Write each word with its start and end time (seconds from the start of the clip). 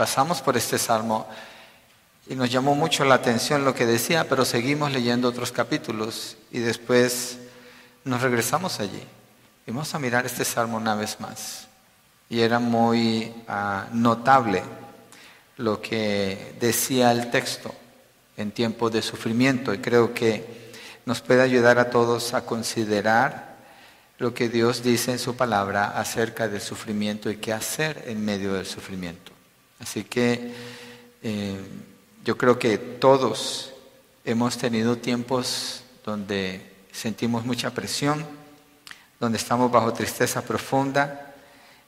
pasamos 0.00 0.40
por 0.40 0.56
este 0.56 0.78
salmo 0.78 1.28
y 2.26 2.34
nos 2.34 2.50
llamó 2.50 2.74
mucho 2.74 3.04
la 3.04 3.16
atención 3.16 3.66
lo 3.66 3.74
que 3.74 3.84
decía, 3.84 4.26
pero 4.26 4.46
seguimos 4.46 4.90
leyendo 4.92 5.28
otros 5.28 5.52
capítulos 5.52 6.38
y 6.50 6.60
después 6.60 7.36
nos 8.04 8.22
regresamos 8.22 8.80
allí. 8.80 9.02
Y 9.66 9.70
vamos 9.70 9.94
a 9.94 9.98
mirar 9.98 10.24
este 10.24 10.46
salmo 10.46 10.78
una 10.78 10.94
vez 10.94 11.20
más. 11.20 11.68
Y 12.30 12.40
era 12.40 12.58
muy 12.58 13.30
ah, 13.46 13.88
notable 13.92 14.62
lo 15.58 15.82
que 15.82 16.56
decía 16.58 17.12
el 17.12 17.30
texto 17.30 17.70
en 18.38 18.52
tiempos 18.52 18.90
de 18.92 19.02
sufrimiento 19.02 19.74
y 19.74 19.80
creo 19.80 20.14
que 20.14 20.72
nos 21.04 21.20
puede 21.20 21.42
ayudar 21.42 21.78
a 21.78 21.90
todos 21.90 22.32
a 22.32 22.46
considerar 22.46 23.54
lo 24.16 24.32
que 24.32 24.48
Dios 24.48 24.82
dice 24.82 25.12
en 25.12 25.18
su 25.18 25.36
palabra 25.36 25.90
acerca 25.90 26.48
del 26.48 26.62
sufrimiento 26.62 27.30
y 27.30 27.36
qué 27.36 27.52
hacer 27.52 28.04
en 28.06 28.24
medio 28.24 28.54
del 28.54 28.64
sufrimiento. 28.64 29.32
Así 29.80 30.04
que 30.04 30.52
eh, 31.22 31.58
yo 32.24 32.36
creo 32.36 32.58
que 32.58 32.78
todos 32.78 33.72
hemos 34.24 34.58
tenido 34.58 34.96
tiempos 34.96 35.82
donde 36.04 36.70
sentimos 36.92 37.44
mucha 37.44 37.70
presión, 37.70 38.24
donde 39.18 39.38
estamos 39.38 39.70
bajo 39.70 39.92
tristeza 39.92 40.42
profunda 40.42 41.34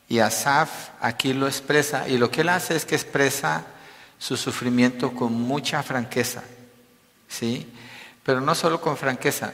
y 0.09 0.19
Asaf 0.19 0.91
aquí 1.01 1.33
lo 1.33 1.47
expresa 1.47 2.09
y 2.09 2.19
lo 2.19 2.31
que 2.31 2.43
él 2.43 2.49
hace 2.49 2.77
es 2.77 2.85
que 2.85 2.95
expresa 2.95 3.65
su 4.19 4.37
sufrimiento 4.37 5.13
con 5.13 5.33
mucha 5.33 5.83
franqueza, 5.83 6.43
¿sí? 7.29 7.73
Pero 8.23 8.41
no 8.41 8.55
solo 8.55 8.81
con 8.81 8.97
franqueza, 8.97 9.53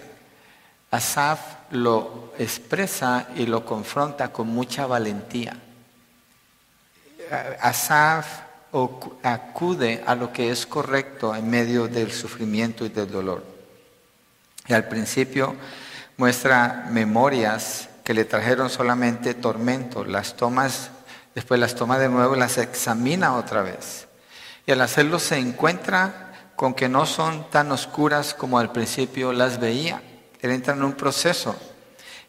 Asaf 0.90 1.40
lo 1.70 2.32
expresa 2.38 3.28
y 3.36 3.46
lo 3.46 3.64
confronta 3.64 4.32
con 4.32 4.48
mucha 4.48 4.86
valentía. 4.86 5.56
Asaf 7.60 8.48
acude 9.22 10.02
a 10.06 10.14
lo 10.14 10.32
que 10.32 10.50
es 10.50 10.66
correcto 10.66 11.34
en 11.34 11.48
medio 11.48 11.88
del 11.88 12.12
sufrimiento 12.12 12.84
y 12.84 12.90
del 12.90 13.10
dolor. 13.10 13.44
Y 14.66 14.74
al 14.74 14.88
principio 14.88 15.56
muestra 16.16 16.86
memorias 16.90 17.88
que 18.04 18.14
le 18.14 18.24
trajeron 18.24 18.70
solamente 18.70 19.34
tormento, 19.34 20.04
las 20.04 20.36
tomas, 20.36 20.90
después 21.34 21.58
las 21.60 21.74
toma 21.74 21.98
de 21.98 22.08
nuevo 22.08 22.36
y 22.36 22.38
las 22.38 22.58
examina 22.58 23.34
otra 23.34 23.62
vez. 23.62 24.06
Y 24.66 24.72
al 24.72 24.80
hacerlo 24.82 25.18
se 25.18 25.38
encuentra 25.38 26.52
con 26.56 26.74
que 26.74 26.88
no 26.88 27.06
son 27.06 27.48
tan 27.50 27.70
oscuras 27.72 28.34
como 28.34 28.58
al 28.58 28.72
principio 28.72 29.32
las 29.32 29.60
veía. 29.60 30.02
Él 30.40 30.50
entra 30.50 30.74
en 30.74 30.82
un 30.82 30.92
proceso. 30.92 31.56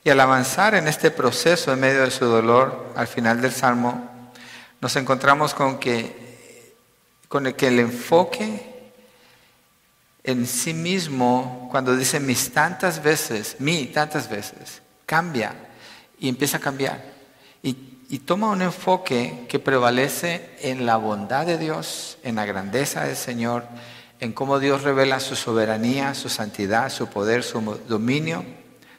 Y 0.04 0.10
al 0.10 0.20
avanzar 0.20 0.76
en 0.76 0.88
este 0.88 1.12
proceso 1.12 1.74
en 1.74 1.80
medio 1.82 2.04
de 2.04 2.12
su 2.12 2.26
dolor, 2.26 2.94
al 2.96 3.08
final 3.08 3.42
del 3.42 3.52
Salmo, 3.52 4.19
nos 4.82 4.96
encontramos 4.96 5.54
con 5.54 5.80
que, 5.80 6.76
con 7.28 7.48
el 7.48 7.56
que 7.56 7.68
el 7.68 7.80
enfoque 7.80 8.70
en 10.24 10.46
sí 10.46 10.74
mismo, 10.74 11.68
cuando 11.72 11.96
dice 11.96 12.20
mis 12.20 12.52
tantas 12.52 13.02
veces, 13.02 13.56
mi 13.60 13.88
tantas 13.88 14.30
veces, 14.30 14.82
cambia 15.06 15.56
y 16.20 16.30
empieza 16.30 16.58
a 16.58 16.62
cambiar. 16.62 17.04
Y, 17.64 17.76
y 18.10 18.20
toma 18.20 18.50
un 18.50 18.62
enfoque 18.62 19.46
que 19.50 19.60
prevalece 19.60 20.56
en 20.62 20.86
la 20.86 20.98
bondad 20.98 21.46
de 21.46 21.58
Dios, 21.58 22.18
en 22.24 22.36
la 22.36 22.46
grandeza 22.46 23.06
del 23.06 23.16
Señor, 23.16 23.66
en 24.20 24.34
cómo 24.34 24.60
Dios 24.60 24.84
revela 24.84 25.20
su 25.20 25.36
soberanía, 25.36 26.14
su 26.14 26.30
santidad, 26.30 26.92
su 26.92 27.08
poder, 27.08 27.44
su 27.44 27.62
dominio, 27.88 28.44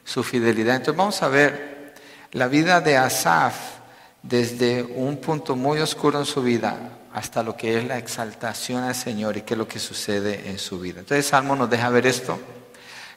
su 0.03 0.23
fidelidad. 0.23 0.77
Entonces 0.77 0.97
vamos 0.97 1.21
a 1.21 1.27
ver 1.27 1.93
la 2.31 2.47
vida 2.47 2.81
de 2.81 2.97
Asaf 2.97 3.80
desde 4.23 4.83
un 4.83 5.17
punto 5.17 5.55
muy 5.55 5.79
oscuro 5.79 6.19
en 6.19 6.25
su 6.25 6.41
vida 6.41 6.97
hasta 7.13 7.43
lo 7.43 7.57
que 7.57 7.77
es 7.77 7.85
la 7.85 7.97
exaltación 7.97 8.83
al 8.83 8.95
Señor 8.95 9.35
y 9.37 9.41
qué 9.41 9.55
es 9.55 9.57
lo 9.57 9.67
que 9.67 9.79
sucede 9.79 10.49
en 10.49 10.59
su 10.59 10.79
vida. 10.79 10.99
Entonces 10.99 11.25
Salmo 11.25 11.55
nos 11.55 11.69
deja 11.69 11.89
ver 11.89 12.07
esto. 12.07 12.39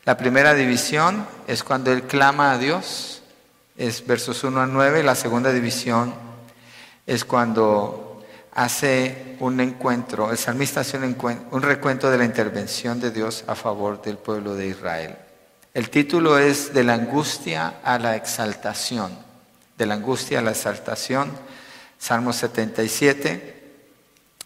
La 0.04 0.16
primera 0.16 0.54
división 0.54 1.26
es 1.46 1.62
cuando 1.62 1.92
él 1.92 2.02
clama 2.02 2.52
a 2.52 2.58
Dios, 2.58 3.22
es 3.76 4.06
versos 4.06 4.44
1 4.44 4.60
a 4.60 4.66
9. 4.66 5.02
La 5.02 5.14
segunda 5.14 5.52
división 5.52 6.14
es 7.06 7.24
cuando 7.24 8.22
hace 8.52 9.36
un 9.40 9.60
encuentro, 9.60 10.30
el 10.30 10.38
salmista 10.38 10.80
hace 10.80 10.96
un, 10.98 11.16
un 11.50 11.62
recuento 11.62 12.10
de 12.10 12.18
la 12.18 12.24
intervención 12.24 13.00
de 13.00 13.10
Dios 13.10 13.44
a 13.46 13.54
favor 13.54 14.00
del 14.02 14.18
pueblo 14.18 14.54
de 14.54 14.68
Israel. 14.68 15.16
El 15.72 15.90
título 15.90 16.38
es 16.38 16.72
De 16.72 16.84
la 16.84 16.94
angustia 16.94 17.80
a 17.82 17.98
la 17.98 18.14
exaltación, 18.14 19.23
de 19.76 19.86
la 19.86 19.94
angustia 19.94 20.38
a 20.38 20.42
la 20.42 20.52
exaltación, 20.52 21.32
Salmo 21.98 22.32
77. 22.32 23.62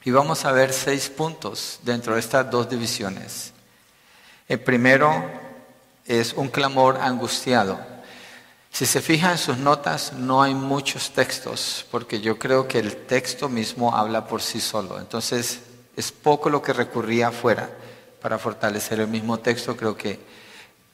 Y 0.04 0.10
vamos 0.10 0.44
a 0.44 0.52
ver 0.52 0.72
seis 0.72 1.08
puntos 1.08 1.80
dentro 1.82 2.14
de 2.14 2.20
estas 2.20 2.50
dos 2.50 2.70
divisiones. 2.70 3.52
El 4.46 4.60
primero 4.60 5.24
es 6.06 6.32
un 6.32 6.48
clamor 6.48 6.98
angustiado. 7.00 7.78
Si 8.70 8.86
se 8.86 9.00
fija 9.00 9.32
en 9.32 9.38
sus 9.38 9.58
notas, 9.58 10.12
no 10.12 10.42
hay 10.42 10.54
muchos 10.54 11.10
textos, 11.10 11.84
porque 11.90 12.20
yo 12.20 12.38
creo 12.38 12.68
que 12.68 12.78
el 12.78 13.06
texto 13.06 13.48
mismo 13.48 13.94
habla 13.94 14.26
por 14.26 14.40
sí 14.40 14.60
solo. 14.60 14.98
Entonces, 14.98 15.60
es 15.96 16.12
poco 16.12 16.48
lo 16.48 16.62
que 16.62 16.72
recurría 16.72 17.28
afuera 17.28 17.68
para 18.22 18.38
fortalecer 18.38 19.00
el 19.00 19.08
mismo 19.08 19.38
texto, 19.38 19.76
creo 19.76 19.96
que 19.96 20.20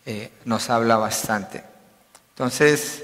eh, 0.06 0.30
nos 0.44 0.70
habla 0.70 0.96
bastante. 0.96 1.62
Entonces, 2.30 3.02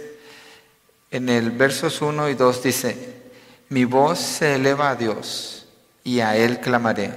en 1.11 1.29
el 1.29 1.51
versos 1.51 2.03
1 2.03 2.29
y 2.29 2.35
2 2.35 2.63
dice, 2.63 3.23
mi 3.69 3.85
voz 3.85 4.19
se 4.19 4.55
eleva 4.55 4.91
a 4.91 4.97
Dios 4.97 5.67
y 6.05 6.21
a 6.21 6.37
Él 6.37 6.61
clamaré. 6.61 7.13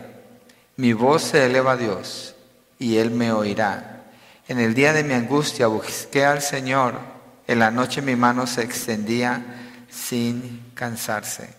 Mi 0.76 0.94
voz 0.94 1.24
se 1.24 1.46
eleva 1.46 1.74
a 1.74 1.78
Dios 1.78 2.36
y 2.80 2.98
Él 2.98 3.12
me 3.12 3.32
oirá. 3.32 4.04
En 4.48 4.60
el 4.60 4.74
día 4.74 4.94
de 4.94 5.04
mi 5.04 5.14
angustia 5.14 5.68
busqué 5.68 6.26
al 6.26 6.42
Señor 6.42 7.14
en 7.48 7.60
la 7.60 7.72
noche 7.72 8.02
mi 8.02 8.16
mano 8.16 8.48
se 8.48 8.62
extendía 8.64 9.44
sin 9.90 10.72
cansarse. 10.74 11.54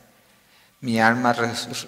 Mi 0.80 1.00
alma 1.00 1.34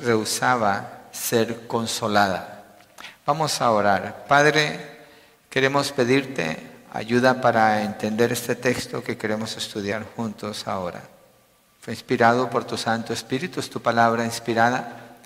rehusaba 0.02 1.08
ser 1.12 1.66
consolada. 1.66 2.76
Vamos 3.24 3.60
a 3.60 3.70
orar. 3.70 4.26
Padre, 4.28 4.78
queremos 5.48 5.92
pedirte 5.92 6.58
ayuda 6.96 7.42
para 7.42 7.82
entender 7.82 8.32
este 8.32 8.54
texto 8.54 9.02
que 9.04 9.18
queremos 9.18 9.54
estudiar 9.56 10.06
juntos 10.16 10.66
ahora. 10.66 11.02
Fue 11.78 11.92
inspirado 11.92 12.48
por 12.48 12.64
tu 12.64 12.78
Santo 12.78 13.12
Espíritu, 13.12 13.60
es 13.60 13.68
tu 13.68 13.80
palabra 13.82 14.24
inspirada. 14.24 15.18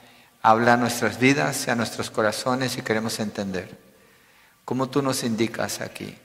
Habla 0.42 0.74
a 0.74 0.76
nuestras 0.76 1.20
vidas 1.20 1.66
y 1.66 1.70
a 1.70 1.76
nuestros 1.76 2.10
corazones 2.10 2.76
y 2.76 2.82
queremos 2.82 3.20
entender. 3.20 3.78
Como 4.64 4.88
tú 4.88 5.00
nos 5.00 5.22
indicas 5.22 5.80
aquí, 5.80 6.16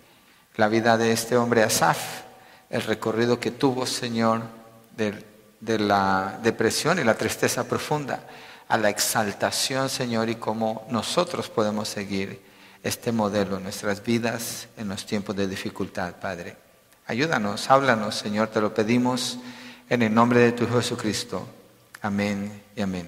la 0.56 0.68
vida 0.68 0.98
de 0.98 1.12
este 1.12 1.38
hombre 1.38 1.62
Asaf, 1.62 2.24
el 2.72 2.82
recorrido 2.82 3.40
que 3.40 3.52
tuvo, 3.52 3.86
Señor, 3.86 4.42
de, 4.98 5.80
la 5.80 6.40
depresión 6.42 6.98
y 6.98 7.04
la 7.04 7.16
tristeza 7.16 7.66
profunda 7.66 8.22
a 8.68 8.78
la 8.78 8.90
exaltación, 8.90 9.90
Señor, 9.90 10.28
y 10.30 10.36
cómo 10.36 10.88
nosotros 10.90 11.50
podemos 11.50 11.88
seguir 11.88 12.42
este 12.86 13.12
modelo 13.12 13.58
en 13.58 13.64
nuestras 13.64 14.04
vidas, 14.04 14.68
en 14.78 14.90
los 14.90 15.08
tiempos 15.08 15.36
de 15.36 15.48
dificultad, 15.48 16.14
Padre. 16.22 16.56
Ayúdanos, 17.08 17.72
háblanos, 17.72 18.14
Señor, 18.14 18.50
te 18.50 18.62
lo 18.62 18.76
pedimos 18.76 19.40
en 19.90 20.04
el 20.04 20.14
nombre 20.14 20.40
de 20.42 20.52
tu 20.52 20.68
Jesucristo. 20.68 21.48
Amén 22.04 22.62
y 22.76 22.82
amén. 22.82 23.08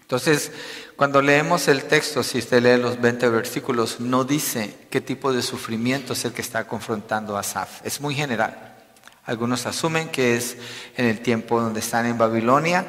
Entonces, 0.00 0.50
cuando 0.96 1.22
leemos 1.22 1.68
el 1.68 1.84
texto, 1.84 2.24
si 2.24 2.38
usted 2.38 2.60
lee 2.60 2.82
los 2.82 3.00
20 3.00 3.28
versículos, 3.28 4.00
no 4.00 4.24
dice 4.24 4.76
qué 4.90 5.00
tipo 5.00 5.32
de 5.32 5.42
sufrimiento 5.42 6.14
es 6.14 6.24
el 6.24 6.32
que 6.32 6.42
está 6.42 6.66
confrontando 6.66 7.36
a 7.36 7.40
Asaf. 7.40 7.86
Es 7.86 8.00
muy 8.00 8.16
general. 8.16 8.74
Algunos 9.26 9.64
asumen 9.66 10.08
que 10.08 10.36
es 10.36 10.56
en 10.96 11.06
el 11.06 11.20
tiempo 11.20 11.60
donde 11.60 11.78
están 11.78 12.04
en 12.06 12.18
Babilonia, 12.18 12.84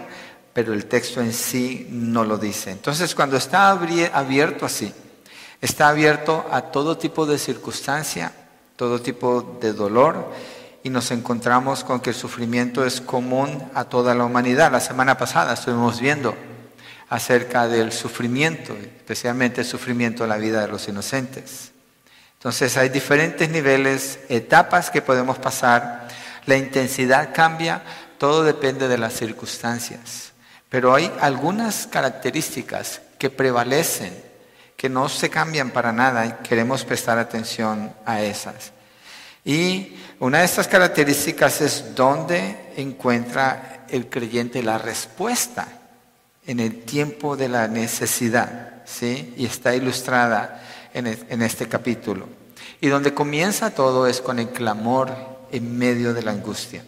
pero 0.53 0.73
el 0.73 0.87
texto 0.87 1.21
en 1.21 1.33
sí 1.33 1.87
no 1.91 2.23
lo 2.23 2.39
dice. 2.39 2.71
Entonces, 2.71 3.13
cuando 3.13 3.37
está 3.37 3.69
abierto 3.69 4.65
así, 4.65 4.91
está 5.61 5.89
abierto 5.89 6.45
a 6.51 6.61
todo 6.61 6.97
tipo 6.97 7.25
de 7.25 7.37
circunstancia, 7.37 8.31
todo 8.75 9.01
tipo 9.01 9.57
de 9.59 9.73
dolor, 9.73 10.31
y 10.83 10.89
nos 10.89 11.11
encontramos 11.11 11.83
con 11.83 11.99
que 11.99 12.11
el 12.11 12.15
sufrimiento 12.15 12.85
es 12.85 13.01
común 13.01 13.61
a 13.73 13.85
toda 13.85 14.15
la 14.15 14.23
humanidad. 14.23 14.71
La 14.71 14.79
semana 14.79 15.17
pasada 15.17 15.53
estuvimos 15.53 15.99
viendo 15.99 16.35
acerca 17.09 17.67
del 17.67 17.91
sufrimiento, 17.91 18.73
especialmente 18.73 19.61
el 19.61 19.67
sufrimiento 19.67 20.23
en 20.23 20.29
la 20.29 20.37
vida 20.37 20.61
de 20.61 20.67
los 20.67 20.87
inocentes. 20.87 21.71
Entonces 22.35 22.77
hay 22.77 22.89
diferentes 22.89 23.49
niveles, 23.49 24.19
etapas 24.29 24.89
que 24.89 25.01
podemos 25.01 25.39
pasar, 25.39 26.07
la 26.45 26.55
intensidad 26.55 27.33
cambia, 27.33 27.81
todo 28.17 28.43
depende 28.43 28.87
de 28.87 28.97
las 28.97 29.13
circunstancias, 29.13 30.31
pero 30.69 30.93
hay 30.93 31.11
algunas 31.19 31.87
características 31.87 33.01
que 33.17 33.29
prevalecen, 33.29 34.26
que 34.77 34.89
no 34.89 35.09
se 35.09 35.29
cambian 35.29 35.71
para 35.71 35.91
nada 35.91 36.25
y 36.27 36.47
queremos 36.47 36.85
prestar 36.85 37.17
atención 37.17 37.91
a 38.05 38.21
esas. 38.21 38.71
Y 39.43 39.95
una 40.19 40.39
de 40.39 40.45
estas 40.45 40.67
características 40.67 41.61
es 41.61 41.95
dónde 41.95 42.73
encuentra 42.77 43.85
el 43.89 44.07
creyente 44.07 44.61
la 44.61 44.77
respuesta 44.77 45.67
en 46.45 46.59
el 46.59 46.83
tiempo 46.83 47.35
de 47.35 47.49
la 47.49 47.67
necesidad, 47.67 48.83
¿sí? 48.85 49.33
Y 49.35 49.45
está 49.45 49.73
ilustrada 49.73 50.61
en, 50.93 51.41
este 51.41 51.67
capítulo. 51.67 52.27
Y 52.79 52.87
donde 52.87 53.13
comienza 53.13 53.71
todo 53.71 54.05
es 54.05 54.21
con 54.21 54.37
el 54.37 54.49
clamor 54.49 55.11
en 55.51 55.77
medio 55.77 56.13
de 56.13 56.21
la 56.21 56.31
angustia. 56.31 56.83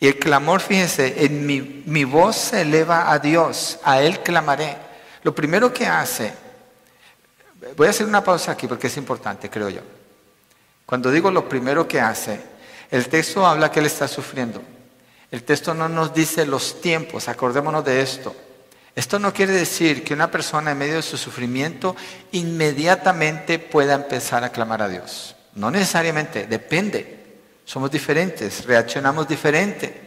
Y 0.00 0.08
el 0.08 0.18
clamor, 0.18 0.60
fíjense, 0.60 1.24
en 1.24 1.46
mi, 1.46 1.84
mi 1.86 2.04
voz 2.04 2.36
se 2.36 2.62
eleva 2.62 3.12
a 3.12 3.18
Dios, 3.18 3.78
a 3.84 4.00
Él 4.00 4.20
clamaré. 4.20 4.76
Lo 5.22 5.34
primero 5.34 5.72
que 5.72 5.86
hace, 5.86 6.32
voy 7.76 7.86
a 7.86 7.90
hacer 7.90 8.06
una 8.06 8.22
pausa 8.22 8.52
aquí 8.52 8.66
porque 8.66 8.88
es 8.88 8.96
importante, 8.96 9.50
creo 9.50 9.68
yo. 9.68 9.80
Cuando 10.84 11.10
digo 11.10 11.30
lo 11.30 11.48
primero 11.48 11.88
que 11.88 12.00
hace, 12.00 12.40
el 12.90 13.08
texto 13.08 13.46
habla 13.46 13.70
que 13.70 13.80
Él 13.80 13.86
está 13.86 14.06
sufriendo. 14.06 14.62
El 15.30 15.42
texto 15.42 15.74
no 15.74 15.88
nos 15.88 16.14
dice 16.14 16.46
los 16.46 16.80
tiempos, 16.80 17.28
acordémonos 17.28 17.84
de 17.84 18.00
esto. 18.00 18.34
Esto 18.94 19.18
no 19.18 19.32
quiere 19.32 19.52
decir 19.52 20.04
que 20.04 20.14
una 20.14 20.30
persona 20.30 20.70
en 20.70 20.78
medio 20.78 20.94
de 20.94 21.02
su 21.02 21.18
sufrimiento 21.18 21.96
inmediatamente 22.32 23.58
pueda 23.58 23.94
empezar 23.94 24.44
a 24.44 24.50
clamar 24.50 24.82
a 24.82 24.88
Dios. 24.88 25.34
No 25.54 25.70
necesariamente, 25.70 26.46
depende. 26.46 27.24
Somos 27.64 27.90
diferentes, 27.90 28.64
reaccionamos 28.64 29.26
diferente. 29.26 30.02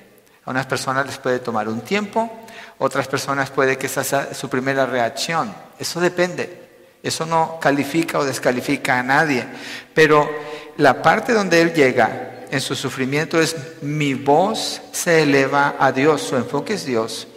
A 0.46 0.52
unas 0.52 0.66
personas 0.66 1.06
les 1.06 1.18
puede 1.18 1.40
tomar 1.40 1.68
un 1.68 1.82
tiempo, 1.82 2.32
otras 2.80 3.08
personas 3.08 3.52
puede 3.52 3.78
que 3.78 3.88
esa 3.88 4.04
sea 4.04 4.34
su 4.34 4.50
primera 4.50 4.86
reacción. 4.86 5.54
Eso 5.78 6.00
depende. 6.00 6.69
Eso 7.02 7.26
no 7.26 7.60
califica 7.60 8.20
o 8.20 8.26
descalifica 8.26 9.00
a 9.00 9.04
nadie. 9.04 9.46
Pero 9.94 10.30
la 10.78 11.02
parte 11.02 11.34
donde 11.34 11.62
él 11.62 11.74
llega 11.74 12.46
en 12.52 12.62
su 12.62 12.76
sufrimiento 12.76 13.40
es 13.40 13.56
mi 13.82 14.14
voz 14.14 14.82
se 14.92 15.24
eleva 15.24 15.76
a 15.80 15.92
Dios, 15.92 16.22
su 16.22 16.36
enfoque 16.36 16.74
es 16.74 16.86
Dios 16.86 17.28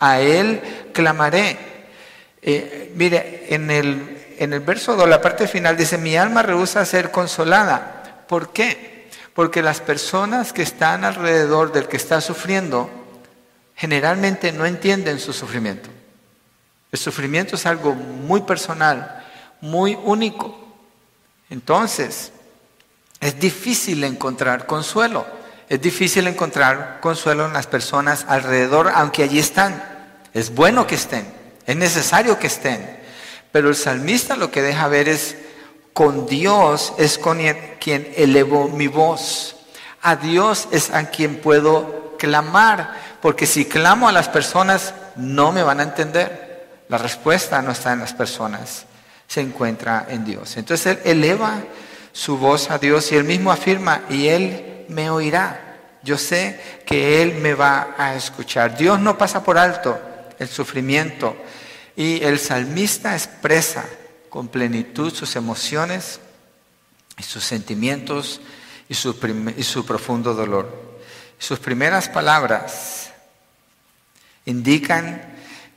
a 0.00 0.20
Él 0.20 0.60
clamaré. 0.92 1.58
Eh, 2.40 2.92
mire, 2.94 3.46
en 3.50 3.70
el, 3.70 4.34
en 4.38 4.52
el 4.52 4.60
verso 4.60 4.96
2, 4.96 5.08
la 5.08 5.20
parte 5.20 5.48
final 5.48 5.76
dice, 5.76 5.98
mi 5.98 6.16
alma 6.16 6.42
rehúsa 6.42 6.84
ser 6.84 7.10
consolada. 7.10 8.24
¿Por 8.28 8.52
qué? 8.52 9.08
Porque 9.34 9.62
las 9.62 9.80
personas 9.80 10.52
que 10.52 10.62
están 10.62 11.04
alrededor 11.04 11.72
del 11.72 11.86
que 11.86 11.96
está 11.96 12.20
sufriendo 12.20 12.90
generalmente 13.74 14.52
no 14.52 14.66
entienden 14.66 15.20
su 15.20 15.32
sufrimiento. 15.32 15.88
El 16.90 16.98
sufrimiento 16.98 17.56
es 17.56 17.66
algo 17.66 17.94
muy 17.94 18.42
personal, 18.42 19.24
muy 19.60 19.98
único. 20.04 20.58
Entonces, 21.50 22.32
es 23.20 23.38
difícil 23.38 24.04
encontrar 24.04 24.66
consuelo. 24.66 25.26
Es 25.68 25.80
difícil 25.82 26.26
encontrar 26.26 26.98
consuelo 27.00 27.46
en 27.46 27.52
las 27.52 27.66
personas 27.66 28.24
alrededor, 28.28 28.90
aunque 28.94 29.22
allí 29.22 29.38
están. 29.38 29.82
Es 30.32 30.54
bueno 30.54 30.86
que 30.86 30.94
estén, 30.94 31.30
es 31.66 31.76
necesario 31.76 32.38
que 32.38 32.46
estén. 32.46 32.98
Pero 33.52 33.68
el 33.68 33.76
salmista 33.76 34.36
lo 34.36 34.50
que 34.50 34.62
deja 34.62 34.88
ver 34.88 35.08
es, 35.08 35.36
con 35.92 36.26
Dios 36.26 36.94
es 36.96 37.18
con 37.18 37.38
quien 37.80 38.12
elevo 38.16 38.68
mi 38.68 38.86
voz. 38.86 39.56
A 40.00 40.16
Dios 40.16 40.68
es 40.70 40.90
a 40.90 41.10
quien 41.10 41.40
puedo 41.40 42.16
clamar, 42.18 42.94
porque 43.20 43.46
si 43.46 43.64
clamo 43.64 44.08
a 44.08 44.12
las 44.12 44.28
personas 44.28 44.94
no 45.16 45.52
me 45.52 45.62
van 45.62 45.80
a 45.80 45.82
entender. 45.82 46.47
La 46.88 46.98
respuesta 46.98 47.60
no 47.62 47.72
está 47.72 47.92
en 47.92 48.00
las 48.00 48.14
personas, 48.14 48.86
se 49.26 49.40
encuentra 49.40 50.06
en 50.08 50.24
Dios. 50.24 50.56
Entonces 50.56 50.86
Él 50.86 51.00
eleva 51.04 51.62
su 52.12 52.38
voz 52.38 52.70
a 52.70 52.78
Dios 52.78 53.12
y 53.12 53.16
Él 53.16 53.24
mismo 53.24 53.52
afirma, 53.52 54.02
y 54.08 54.28
Él 54.28 54.86
me 54.88 55.10
oirá. 55.10 55.76
Yo 56.02 56.16
sé 56.16 56.60
que 56.86 57.22
Él 57.22 57.34
me 57.34 57.54
va 57.54 57.94
a 57.98 58.14
escuchar. 58.14 58.76
Dios 58.76 58.98
no 59.00 59.18
pasa 59.18 59.42
por 59.42 59.58
alto 59.58 59.98
el 60.38 60.48
sufrimiento. 60.48 61.36
Y 61.96 62.22
el 62.22 62.38
salmista 62.38 63.14
expresa 63.14 63.84
con 64.28 64.48
plenitud 64.48 65.12
sus 65.12 65.36
emociones 65.36 66.20
y 67.18 67.22
sus 67.22 67.44
sentimientos 67.44 68.40
y 68.88 68.94
su, 68.94 69.84
profundo 69.84 70.34
dolor. 70.34 70.98
Sus 71.38 71.58
primeras 71.58 72.08
palabras 72.08 73.10
indican 74.46 75.27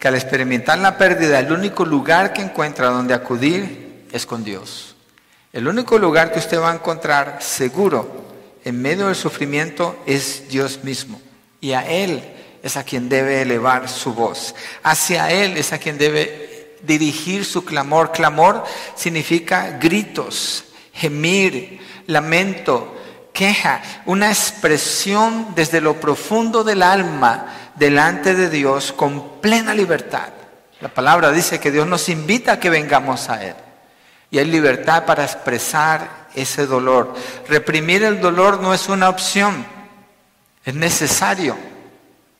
que 0.01 0.07
al 0.07 0.15
experimentar 0.15 0.79
la 0.79 0.97
pérdida, 0.97 1.37
el 1.37 1.51
único 1.51 1.85
lugar 1.85 2.33
que 2.33 2.41
encuentra 2.41 2.87
donde 2.87 3.13
acudir 3.13 4.07
es 4.11 4.25
con 4.25 4.43
Dios. 4.43 4.95
El 5.53 5.67
único 5.67 5.99
lugar 5.99 6.33
que 6.33 6.39
usted 6.39 6.59
va 6.59 6.71
a 6.71 6.73
encontrar 6.73 7.37
seguro 7.39 8.09
en 8.65 8.81
medio 8.81 9.05
del 9.05 9.15
sufrimiento 9.15 9.95
es 10.07 10.49
Dios 10.49 10.83
mismo. 10.83 11.21
Y 11.59 11.73
a 11.73 11.87
Él 11.87 12.23
es 12.63 12.77
a 12.77 12.83
quien 12.83 13.09
debe 13.09 13.43
elevar 13.43 13.87
su 13.87 14.15
voz. 14.15 14.55
Hacia 14.81 15.29
Él 15.29 15.55
es 15.55 15.71
a 15.71 15.77
quien 15.77 15.99
debe 15.99 16.77
dirigir 16.81 17.45
su 17.45 17.63
clamor. 17.63 18.11
Clamor 18.11 18.63
significa 18.95 19.77
gritos, 19.79 20.63
gemir, 20.93 21.79
lamento, 22.07 22.97
queja, 23.33 23.81
una 24.05 24.29
expresión 24.29 25.53
desde 25.55 25.81
lo 25.81 25.99
profundo 25.99 26.63
del 26.63 26.83
alma 26.83 27.71
delante 27.75 28.35
de 28.35 28.49
Dios 28.49 28.91
con 28.91 29.39
plena 29.41 29.73
libertad. 29.73 30.29
La 30.79 30.89
palabra 30.89 31.31
dice 31.31 31.59
que 31.59 31.71
Dios 31.71 31.87
nos 31.87 32.09
invita 32.09 32.53
a 32.53 32.59
que 32.59 32.69
vengamos 32.69 33.29
a 33.29 33.43
Él. 33.43 33.55
Y 34.31 34.39
hay 34.39 34.45
libertad 34.45 35.05
para 35.05 35.23
expresar 35.23 36.27
ese 36.33 36.65
dolor. 36.65 37.13
Reprimir 37.47 38.03
el 38.03 38.21
dolor 38.21 38.61
no 38.61 38.73
es 38.73 38.87
una 38.89 39.09
opción, 39.09 39.65
es 40.65 40.73
necesario. 40.73 41.57